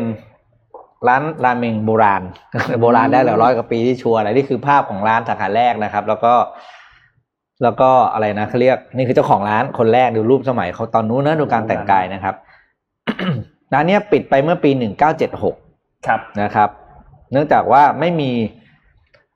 [1.07, 2.23] ร้านราเมงโบราณ
[2.81, 6.33] โบราณได้แล้วร้อยกว่าปีที่ชัวร์อะไรนี่คือภาพของร้านสาขาแรกนะครับ แล้วก็
[7.63, 12.35] แล้วก็อะไรนะเขาเรียกนี่คือเจ้าของร้านคนแรกดูรูปสมัยเขาตอนนู้นนะดูการแต่งกายนะครับ
[13.73, 15.55] ร้านเนี้ยปิดไปเมื่อปีหนึ่งเก้าเจ็ดหก
[16.07, 16.69] ครับนะครับ
[17.31, 18.31] เนื่องจากว่าไม่มี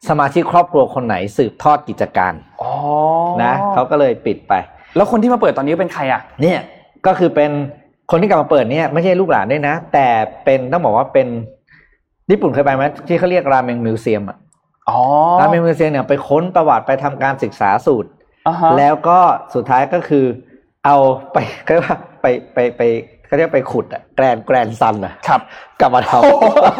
[0.10, 2.72] สมาชิกครอบครัวคนไหนสืบทอดกิจการอ๋อ
[3.44, 4.54] นะเขาก็เลยปิดไป
[4.96, 6.60] แล้วคนที่มาเปิดตอนนี้เป็นใครอะ เนี่ย
[7.06, 7.52] ก็คือเป็น
[8.12, 10.08] คนที่กลับมาเปิดเนี่ยไม่ใช่ลูกหลานด้วยนะ แต่
[10.46, 11.28] เป็นต้องบอกว่าเป็น
[12.32, 14.38] ญี่ปุ่นเคยไปไหมที่เขาเรียกราเมงมิวเซียมอะ
[14.90, 15.00] อ๋อ
[15.40, 18.10] ราเมงมิวเซียมเนี่ยไปค้นประวัติไปทำการศึกษาสูตร
[18.48, 19.20] อ่าฮะแล้วก็
[19.56, 20.26] สุดท้ายก็คือ
[20.86, 20.98] เอา
[21.34, 22.82] ไปเขาเรียกว่าไปไปไป
[23.36, 25.42] เขาเรียกไปขุดอะแกรนแกรนซันอะครับ
[25.80, 26.12] กลับมาท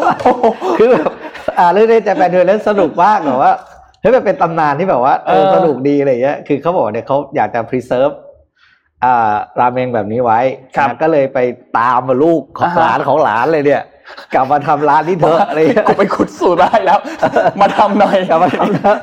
[0.02, 1.12] ำคือแบบ
[1.58, 3.52] อ่าเรื่องนี้จะเป็นเรื่องสนุกมากแบบว่า
[4.00, 8.14] เฮ้ยมันเป็นตำนานที่แบบว่าเออเออสนุกดีอะไรอย่างเงี้ยคือเขาบอกว่าเนี่ยเขาอยากจะ preserve
[9.04, 10.40] อ่าราเมงแบบนี้ไว้
[10.88, 11.38] นะก็เลยไป
[11.78, 13.82] ตามมาลูกของหลานของหลานเลยเนี่ย
[14.34, 16.98] กลับมาทำร้านนี้เถอะอะไรอย่างเงี้ยกูไปขุดสูตรมาได้แล้ว
[17.60, 18.98] มาทำหน่อยกลับมาทำเถอะ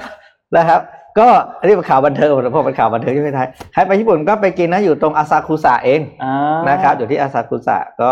[0.57, 0.81] นะครับ
[1.19, 1.27] ก็
[1.59, 6.33] อันนี้เป็นข่าวบันเทิงเพราะเป็นข่าวบันเทิงที่ไม่ไทยให้ไปญี่ปุ่นก็ไปกินนะอยู่ตรงอาซากุสะเองอ่า
[6.69, 8.11] นะครับอยู่ที่อาซากุสะก็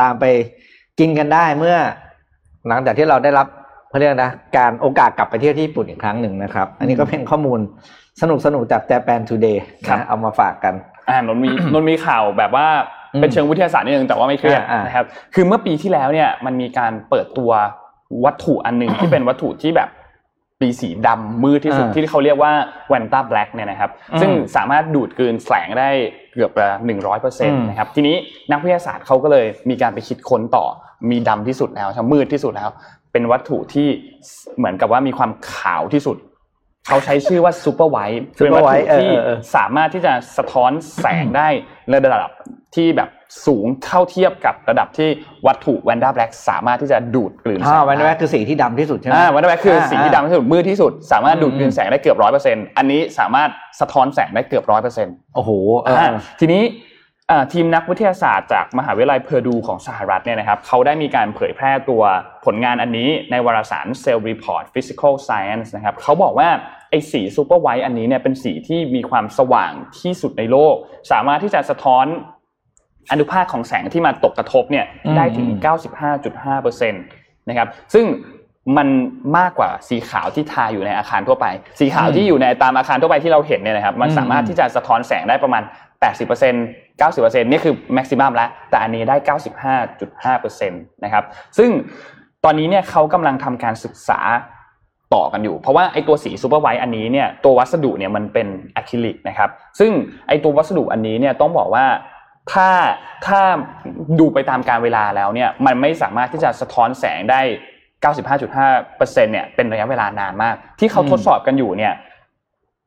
[0.00, 0.24] ตามไป
[0.98, 1.76] กินกันได้เมื่อ
[2.68, 3.46] หลังจากที่เราได้รับ
[3.88, 7.60] เขาเรียกนะการโอกาสกลับไปเที่ยวที่ญี่ปุ่นอีกครั้งหนึ่งนะครับ อันนี้ก็เป็นข้อมูล
[8.20, 9.58] สนุกสนุกๆจาก Japan Today
[9.90, 10.74] นะเอามาฝากกัน
[11.08, 12.66] อ่านนท์มีนนท์มีข่าวแบบว่า
[13.14, 17.50] อืมเป็นเชิงวิทยาศาสตร์นิดนึงแต่ว่าไม่เครียดอ่าอ่านนะครับคือเมื่อปีที่แล้วเนี่ยมันมีการเปิดตัว
[18.24, 19.88] วัตถุอันหนึ่งที่เป็นวัตถุที่แบบ
[20.60, 22.52] ปีสีดำมืดที่สุดอ่าที่เขาเรียกว่า
[22.88, 25.90] Vantablack เนี่ยนะครับอืมซึ่งสามารถดูดกลืนแสงได้
[26.32, 26.50] เกือบ
[26.86, 28.16] หนึ่งร้อยเปอร์เซ็นต์อืมนะครับทีนี้
[28.52, 30.64] นักวิทยาศาสตร์เขาก็เลยมีการไปคิดค้นต่อ
[31.10, 32.70] มีดำที่สุดแล้วใช่ไหมมืดที่สุดแล้ว
[33.12, 33.88] เป็นวัตถุที่
[34.58, 36.16] เหมือนกับว่ามีความขาวที่สุด
[36.88, 41.48] เขาใช้ชื่อว่าซูเปอร์ไวท์เป็นวัต Super ถุ White เออที่เออเออสามารถที่จะสะท้อนแสงได้
[41.90, 42.30] ในระดับ
[42.74, 43.08] ที่แบบ
[43.46, 45.08] สูงเท่าเทียบกับระดับที่
[45.46, 53.50] วัตถุแวนด้าแบล็กสามารถที่จะดูดกลืนแสอ่างวันนี้คือสีที่ดำที่สุดใช่ไหมอ่าวันด้าแบล็กคือสีที่อ่าดำที่สุดมืดที่สุด สามารถดูดกลือืนมแสงได้เกือบร้อยเปอร์เซ็นต์อันนี้สามารถ
[53.80, 55.50] สะท้อนแสงได้เกือบร้อยเปอร์เซ็นต์โอ้โห
[55.80, 56.10] เอออ่า
[56.40, 56.62] ทีนี้
[57.30, 62.02] อ่าทีมนักวิทยาศาสตร์จากมหาวิทยาลัยเพอร์ดูของสหรัฐเนี่ยนะครับเขาได้มีการเผยแพร่ตัว
[62.44, 66.48] ผลงานอันนี้ในวารสาร Cell Report Physical Science นะครับเขาบอกว่า
[66.90, 70.74] ไอ้สีซูเปอร์ไวท์อันนี้เนี่ยเป็นสีที่มีความสว่างที่สุดในโลก
[71.12, 72.06] สามารถที่จะสะท้อน
[73.10, 75.48] อนุภาคของแสงที่มาตกกระทบเนี่ยอืมได้ถึง
[76.24, 78.06] 95.5%นะครับซึ่ง
[78.76, 78.88] มัน
[79.38, 81.46] มากกว่าสีขาวที่ทาอยู่ในอาคารทั่วไป
[81.80, 85.62] สีขาวที่อยู่ในตามอาคารทั่วไปที่เราเห็นเนี่ยนะครับ มันสามารถที่จะสะท้อนแสงได้ประมาณ
[86.02, 89.16] 80% 90%นี่คือแม็กซิมัมแล้ว แต่อันนี้ได้
[90.38, 91.24] 95.5%นะครับ
[91.58, 91.70] ซึ่ง
[92.44, 94.20] ตอนนี้เนี่ยเขากำลังทำการศึกษา
[95.14, 98.46] ต่อกันอยู่ เพราะว่าไอตัวสี super white อันนี้เนี่ยตัววัสดุเนี่ยมันเป็น
[98.76, 99.90] อะคริลิกนะครับ ซึ่ง
[100.28, 101.84] ไอตัววัสดุอันนี้เนี่ยต้องบอกว่า
[102.52, 102.68] ถ้า
[103.26, 103.40] ถ้า
[104.20, 107.40] ดูไปตามกาลเวลาแล้วเนี่ยมันไม่สามารถที่จะสะท้อนแสงได้
[108.04, 111.94] 95.5%เนี่ยเป็นระยะเวลานานมาก ที่เขาทดสอบกันอยู่เนี่ย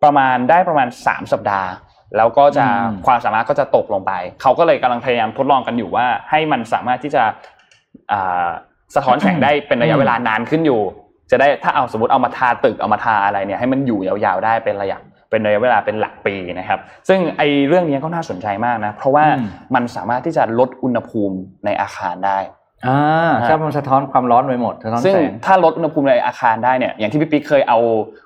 [0.03, 1.69] ประมาณได้ประมาณ 3 สัปดาห์
[2.17, 4.11] แล้วก็จะอืมความสามารถก็จะตกลงไป
[4.41, 7.23] เขาก็เลยกำลังพยายามทดลองกันอยู่ว่า ให้มันสามารถที่จะ
[8.11, 8.47] อ่า
[8.95, 10.81] สะท้อนแสงได้เป็นระยะเวลานานขึ้นอยู่
[11.31, 14.99] จะได้ถ้าเอาสมมติเอามาทาตึกเอามาทาอะไรเนี่ยให้มันอยู่ยาวๆได้เป็นระยะ
[15.33, 22.39] เป็นระยะเวลาเป็นหลักปีนะครับ ซึ่งไอ้เรื่องนี้ก็น่าสนใจมากนะ เพราะว่าอืมมันสามารถที่จะลดอุณหภูมิในอาคารได้
[22.87, 27.79] อ่าใช่มันสะท้อนความร้อนไปหมดสะท้อนซึ่งแสงถ้าลดอุณหภูมิในอาคารได้เนี่ยอย่างที่พี่ปิ๊กเคยเอา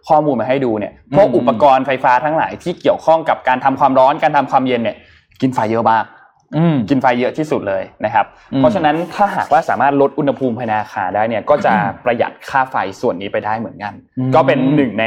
[0.10, 4.98] ข้อมูลมาให้ดูเนี่ยพวกอืมอุปกรณ์ไฟฟ้าทั้งหลายที่เกี่ยวข้องกับการทำความร้อนการทำความเย็นเนี่ย
[5.42, 6.17] กินไฟเยอะมากอืม
[6.90, 11.74] กินไฟเยอะที่สุดเลยนะครับอืมเพราะฉะนั้นถ้าหากว่าสามารถลดอุณหภูมิภายในอาคารได้เนี่ยก็จะ
[12.06, 13.94] ประหยัดค่าไฟส่วนนี้ไปได้เหมือนกัน
[14.36, 15.06] ก็เป็นหนึ่งใน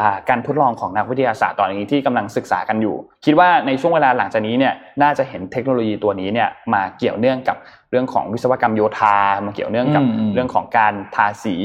[0.00, 7.56] อ่าการทดลองของนักวิทยาศาสตร์ตอนนี้ที่กำลังศึกษากันอยู่ คิดว่าในช่วงเวลาหลังจากนี้เนี่ยน่าจะเห็นเทคโนโลยีตัวนี้เนี่ยมาเกี่ยวเนื่องกับ
[7.90, 9.16] เรื่องของวิศวกรรมโยธา
[9.46, 11.56] มาเกี่ยวเนื่องกับอืมอืมเรื่องของการทาสี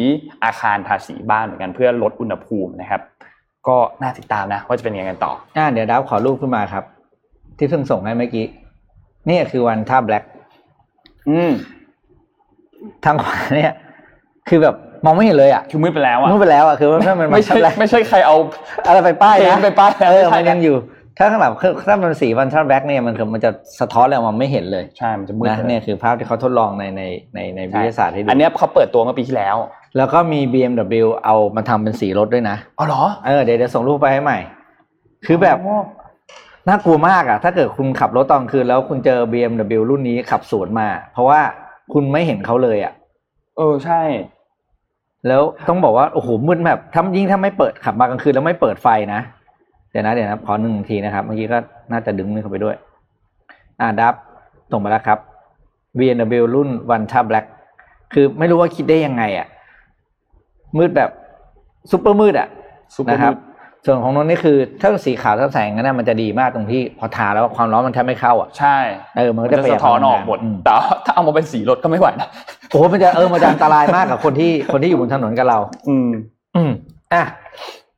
[0.44, 3.02] อาคารทาสีบ้านเหมือนกันเพื่อลดอุณหภูมินะครับ
[3.68, 6.84] ก็น่าติดตามนะว่าจะเป็นยังไงกันต่ออ่าเดี๋ยวดาวขอรูปขึ้นมาครับ
[7.58, 8.46] ที่เพิ่งส่งให้เมื่อกี้
[9.30, 10.24] นี่คือวันท่าแบล็ก
[11.30, 11.52] อืม
[13.06, 13.74] ทางขวาเนี่ย
[14.50, 14.76] คือแบบ
[15.06, 18.36] มองไม่เห็นเลยอะคือมืดไปแล้วอะมืดไปแล้วอะคือมันมันไม่ใช่วัน Tab Black ไม่ใช่ใครเอา
[18.88, 20.76] อะไรไปป้ายเห็นะนไปป้ายนะเออไม่ใช่มันยังอยู่
[21.18, 27.02] ถ้าข้างหลังคือถ้ามันสีวันท่าแบล็กเนี่ยมันคือมันจะสะท้อนอะไรออกมาไม่เห็นเลยใช่มันจะมืดนะไปลเนี่ยคือภาพที่เขาทดลองในใน
[27.36, 29.56] ในในวิทยาศาสตร์ให้ดูอันเนี้ยเขาเปิดตัวเมื่อปีที่แล้ว
[29.98, 34.40] แล้วก็มี BMW เอามาทำเป็นสีรถด้วยนะอ๋อเหรอเออเดี๋ยวเดี๋ยวส่งรูปไปให้ใหม่
[35.26, 35.58] คือแบบ
[36.68, 41.40] น่ากลัวมากอะถ้าเกิดคุณขับรถตอนคืนแล้วคุณเจอ BMW รุ่นนี้ขับสวนมา เพราะว่า
[41.94, 42.94] คุณไม่เห็นเขาเลยอะ
[43.58, 44.02] เออใช่
[45.28, 49.22] แล้วต้องบอกว่าโอ้โหมืดแบบถ้ายิ่งถ้าไม่เปิดขับมากลางคืนแล้วไม่เปิดไฟนะ
[49.92, 51.58] เดี๋ยวนะเดี๋ยวนะขอหนึ่งทีนะครับเมื่อกี้ก็
[51.92, 52.76] น่าจะดึงนี่เข้าไปด้วย
[53.82, 54.14] อ่าดับ
[54.72, 55.20] ส่งมาแล้วครับ
[55.98, 57.46] BMW รุ่น One t a Black
[58.14, 59.48] คือไม่รู้ว่าคิดได้ยังไงอะ
[60.78, 61.10] มืดแบบ
[61.92, 62.48] ซุปเปอร์มืดอะ
[62.96, 63.47] ซุปเปอร์นะครับมืด
[63.88, 68.78] ส่วนของนนท์นี่คือถ้าสีขาวถ้าแสงนั้นนะมันจะดีมากตรงที่พอทาแล้วความร้อนมันแทบไม่เข้าอะใช่
[69.18, 72.28] เออมันมัก็นจะจะประหยัสะท้อนออกพลังงาหมดอืมแต่ว่าถ้าเอามาเป็นสีรถก็ไม่ไหวนะ
[72.70, 75.60] โอ้โหมันจะเออมันจะอันตรายมากกับคนที่คนที่อยู่บนถนนกับเรา
[75.90, 76.10] อืม
[76.56, 76.72] อืม
[77.14, 77.24] อะ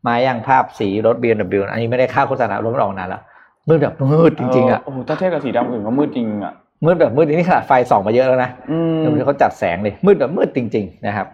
[0.07, 3.21] มาอย่างภาพสีรถ BMW อันนี้ไม่ได้ค่าโฆษณารถมันออกนานแล้ว
[3.67, 6.53] มืดแบบมืดจริงๆอะโอ้โหถ้าเทียบกับสีดำอื่นก็มืดจริงอะ
[6.85, 11.27] มืดแบบมืดนี่ขนาดไฟส่องมาเยอะแล้วนะอืมเดี๋ยวนี้เขาจัดแสงเลยมืดแบบมืดจริง ๆ นะครับ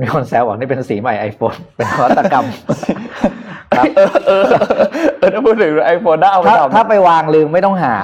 [0.00, 2.46] มีคนแซวบอกนี่เป็นสีใหม่ iPhone เป็นนวัตกรรม
[3.76, 4.44] ครับเออเออ
[5.18, 7.94] เออถ้าพูดถึงไอโฟนน่าเอาไปทำถ้าไปวางลืมไม่ต้องหา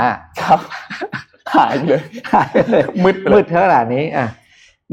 [0.43, 0.61] ครับ
[1.57, 2.03] หายเลย
[2.35, 4.29] หายเลยมืดเลยมืดขนาดนี้อะ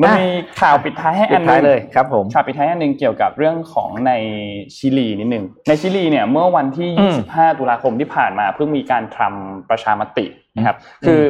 [0.01, 0.27] มันมี
[0.61, 4.11] ข่าวปิดท้ายให้อันหท้ายนึงเลยครับผมข่าวปิดท้ายอันหนึ่งเกี่ยวกับเรื่องของใน
[4.75, 6.89] ชิลีนิดหนึ่งในชิลีเนี่ยเมื่อวันที่
[7.25, 10.25] 25 ตุลาคมที่ผ่านมาเพิ่งมีการทำประชามติ
[10.57, 10.75] นะครับ
[11.05, 11.21] คือ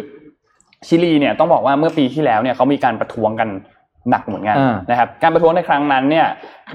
[0.88, 3.50] ชิลีเนี่ยต้องบอกว่าเมื่อปีที่แล้วเนี่ยเขามีการประท้วงกัน
[4.10, 6.28] หนักเหมือนกันอ่านะครับการประท้วงในครั้งนั้นเนี่ย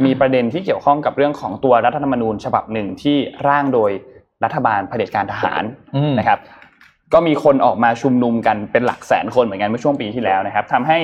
[0.04, 3.16] มีประเด็นที่เกี่ยวข้องกับเรื่องของตัวรัฐธรรมนูญฉบับหนึ่งที่
[3.48, 3.90] ร่างโดย
[4.44, 5.62] รัฐบาลเผด็จการทหาร
[5.96, 6.38] อืมนะครับ
[7.12, 10.98] ก็มีคนออกมาชุมนุมกันเป็นหลักแสนคนเหมือนกันเมื่อช่วงปีที่แล้วนะครับทำให้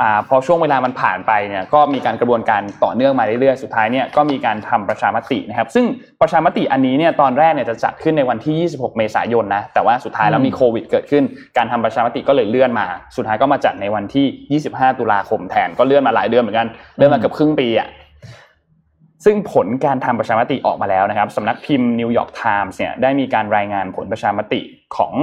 [0.00, 5.84] อ่าพอช่วงเวลามันผ่านไปเนี่ยก็มีการกระบวนการต่อเนื่องมาเรื่อยๆ สุดท้ายเนี่ยก็มีการทำประชามตินะครับ ซึ่ง
[6.20, 11.24] ประชามติอันนี้เนี่ยตอนแรกเนี่ยจะจัดขึ้นในวันที่ 26 เมษายนนะ แต่ว่าสุดท้ายแล้วมีโควิดเกิดขึ้น
[11.56, 12.86] การทำประชามติก็เลยเลื่อนมา
[13.16, 17.88] สุดท้ายก็มาจัดในวันที่ 25 ตุลาคมแทน ก็เลื่อนมาหลายเดือนเหมือนกัน เลื่อนมาเกือบครึ่งปีอะ
[19.24, 24.60] ซึ่งผลการทำประชามติออกมาแล้วนะครับสำนักพิมพ์นิวยอร์กไทมส์เนี่ยได้มีการรายงานผลประชามติ
[24.96, 25.14] ของ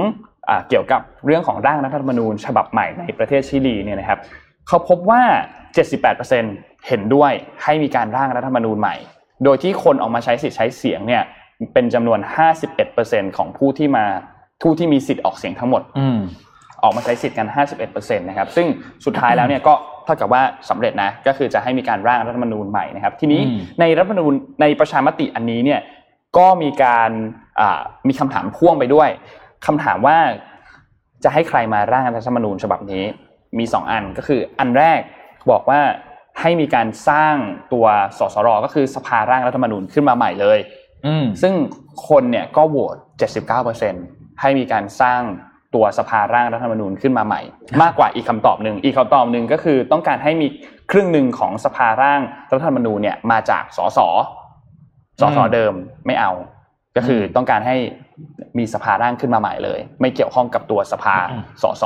[0.48, 4.18] อาเกี่ยวกับเรื่องของร่างรัฐธรรมนูญฉบับใหม่ในประเทศชิลีเนี่ยนะครับ
[4.68, 5.22] เขาพบว่า
[6.04, 7.32] 78%เห็นด้วย
[7.62, 8.96] ให้มีการร่างรัฐธรรมนูญใหม่
[9.44, 11.22] โดยที่คนออกมาใช้สิทธิ์ใช้เสียงเนี่ย
[11.72, 12.20] เป็นจำนวน
[12.78, 14.04] 51%ของผู้ที่มา
[14.62, 16.20] ผู้ที่มีสิทธิ์ออกเสียงทั้งหมดอืม
[16.82, 17.46] ออกมาใช้สิทธิ์กัน
[17.82, 18.66] 51%นะครับ ซึ่ง
[19.04, 25.80] สุดท้ายแล้วเนี่ยก็เท่ากับว่าสำเร็จนะ ก็คือจะให้มีการร่างรัฐธรรมนูญใหม่นะครับ ทีนี้อืมในรัฐธรรมนูญในประชามติอันนี้เนี่ย
[26.38, 27.10] ก็มีการ
[27.60, 29.08] อ่ามีคำถามพ่วงไปด้วย
[29.66, 30.16] คำถามว่า
[31.24, 33.04] จะให้ใครมาร่างรัฐธรรมนูญฉบับนี้
[33.58, 35.00] มีสองอันก็คืออันแรก
[35.50, 35.80] บอกว่า
[36.40, 37.34] ให้มีการสร้าง
[37.72, 37.86] ตัว
[38.18, 40.58] สสรก็คือสภาร่างรัฐธรรมนูญขึ้นมาใหม่เลย
[41.06, 41.54] อืมซึ่ง
[42.08, 42.96] คนเนี่ยก็โหวต
[43.68, 45.20] 79%ให้มีการสร้าง
[45.74, 47.40] ตัวสภาร่างรัฐธรรมนูญขึ้นมาใหม่
[47.82, 50.46] มากกว่าอีกคำตอบหนึ่งอีกคำตอบหนึ่งก็คือต้องการให้มี
[50.90, 53.98] ครึ่งหนึ่งของสภาร่างรัฐธรรมนูญเนี่ยมาจากสส
[55.20, 55.72] สสอืมเดิม
[56.06, 56.32] ไม่เอา
[56.96, 57.76] ก็คือต้องการให้
[58.58, 61.16] มีสภาร่างขึ้นมาใหม่เลย ไม่เกี่ยวข้องกับตัวสภา
[61.62, 61.84] สส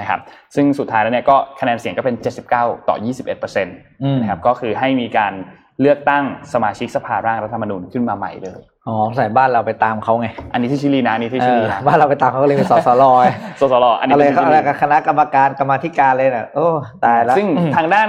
[0.00, 0.20] นะครับ
[0.54, 2.16] ซึ่งสุดท้ายแล้วเนี่ยก็คะแนนเสียงก็เป็น
[2.52, 2.96] 79 ต่อ
[3.44, 5.32] 21%อืมนะครับก็คือให้มีการ
[5.80, 13.28] เลือกตั้งสมาชิกสภาร่างรัฐธรรมนูญขึ้นมาใหม่เลย อ๋อใส่บ้านเราไปตามเขาไง อันนี้ที่ชิลีนะอันนี้ที่เอชิอลีนะบ้านเราไปตามเขาก็เลยเป็นสสรไง
[13.60, 16.68] สสรอันนี้อะไรเป็นที่อะไรชิลีกับคณะกรรมการกรรมาธิการเลยน่ะโอ้
[17.04, 18.08] ตายแล้วซึ่งทางด้าน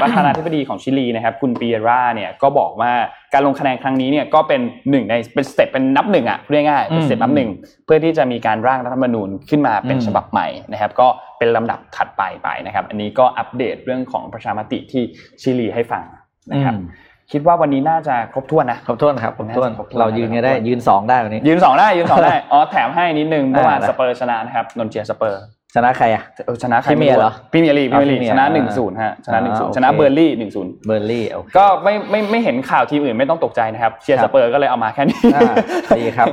[0.00, 2.92] ประธานาธิบดีของชิลีนะครับคุณปีเอราเนี่ยก็บอกว่า
[3.32, 4.60] การลงคะแนนครั้งนี้เนี่ยก็เป็น
[4.90, 7.50] หนึ่งในเป็น step เป็นนับหนึ่งอะพูดง่ายๆเป็น step นับหนึ่ง
[7.84, 11.06] เพื่อที่จะมีการร่างรัฐธรรมนูญขึ้นมาเป็นอืมฉบับใหม่นะครับ ก็
[11.38, 15.02] เป็นลำดับถัดไปไปนะครับ อันนี้ก็อัปเดตเรื่องของประชามติที่
[15.42, 16.04] ชิลีให้ฟัง
[16.52, 25.42] นะครับอืม คิดว่าวันนี้น่าจะครบถ้วนนะครบถ้วนครับครบถ้วนครบถ้วนเรายืนกันได้ยืนสองได้วันนี้ ยืนสองได้ยืนสองได้อ๋อแถมให้นิดนึงเมื่อวานอ่าสเปอร์ชนะนะครับนนท์เชียร์สเปอร์
[25.74, 35.54] ชนะใครอะเออชนะใครพรีเมียร์เหรอพรีเมียร์ลีกพรีเมียร์ลีกอ๋อพรีเมียร์ชนะอ่าหนึ่งศูนย์ฮะชนะหนึ่งศูนย์อ่าชนะโอเคเบิร์นลีย์หนึ่งศูนย์เบิร์นลีย์โอเคก็ไม่ไม่ไม่เห็นข่าวทีมอื่นไม่ต้องตกใจนะครับเชียร์ครัสเปอร์ครับก็เลยเอามาแค่นี้อ่า
[35.98, 36.26] ดีครับ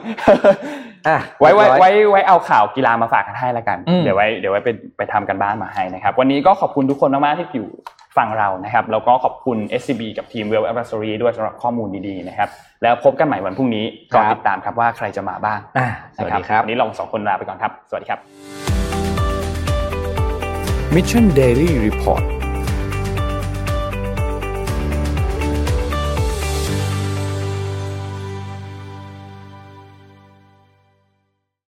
[1.08, 7.70] อะไว้ไว้เรียบร้อยไว้ไว้เอาข่าวกีฬามาฝากกันให้ละกันอืมเดี๋ยวไว้เดี๋ยวไว้ไปไปทำกันบ้านมาให้นะครับ วันนี้ก็ขอบคุณทุกคนมากๆที่อยู่
[8.18, 12.50] ฟังเรานะครับแล้วก็ขอบคุณ SCB กับทีม Well Advisory ด้วยสำหรับข้อมูลดีๆนะครับ
[12.84, 13.86] แล้วพบกันใหม่วันพรุ่งนี้
[14.16, 18.20] รอติดตามครับว่าใครจะมาบ้างอะสวัสดีครับวันนี้เราสองคนลาไปก่อนครับ สวัสดีครับ
[20.96, 22.41] Mission Daily Report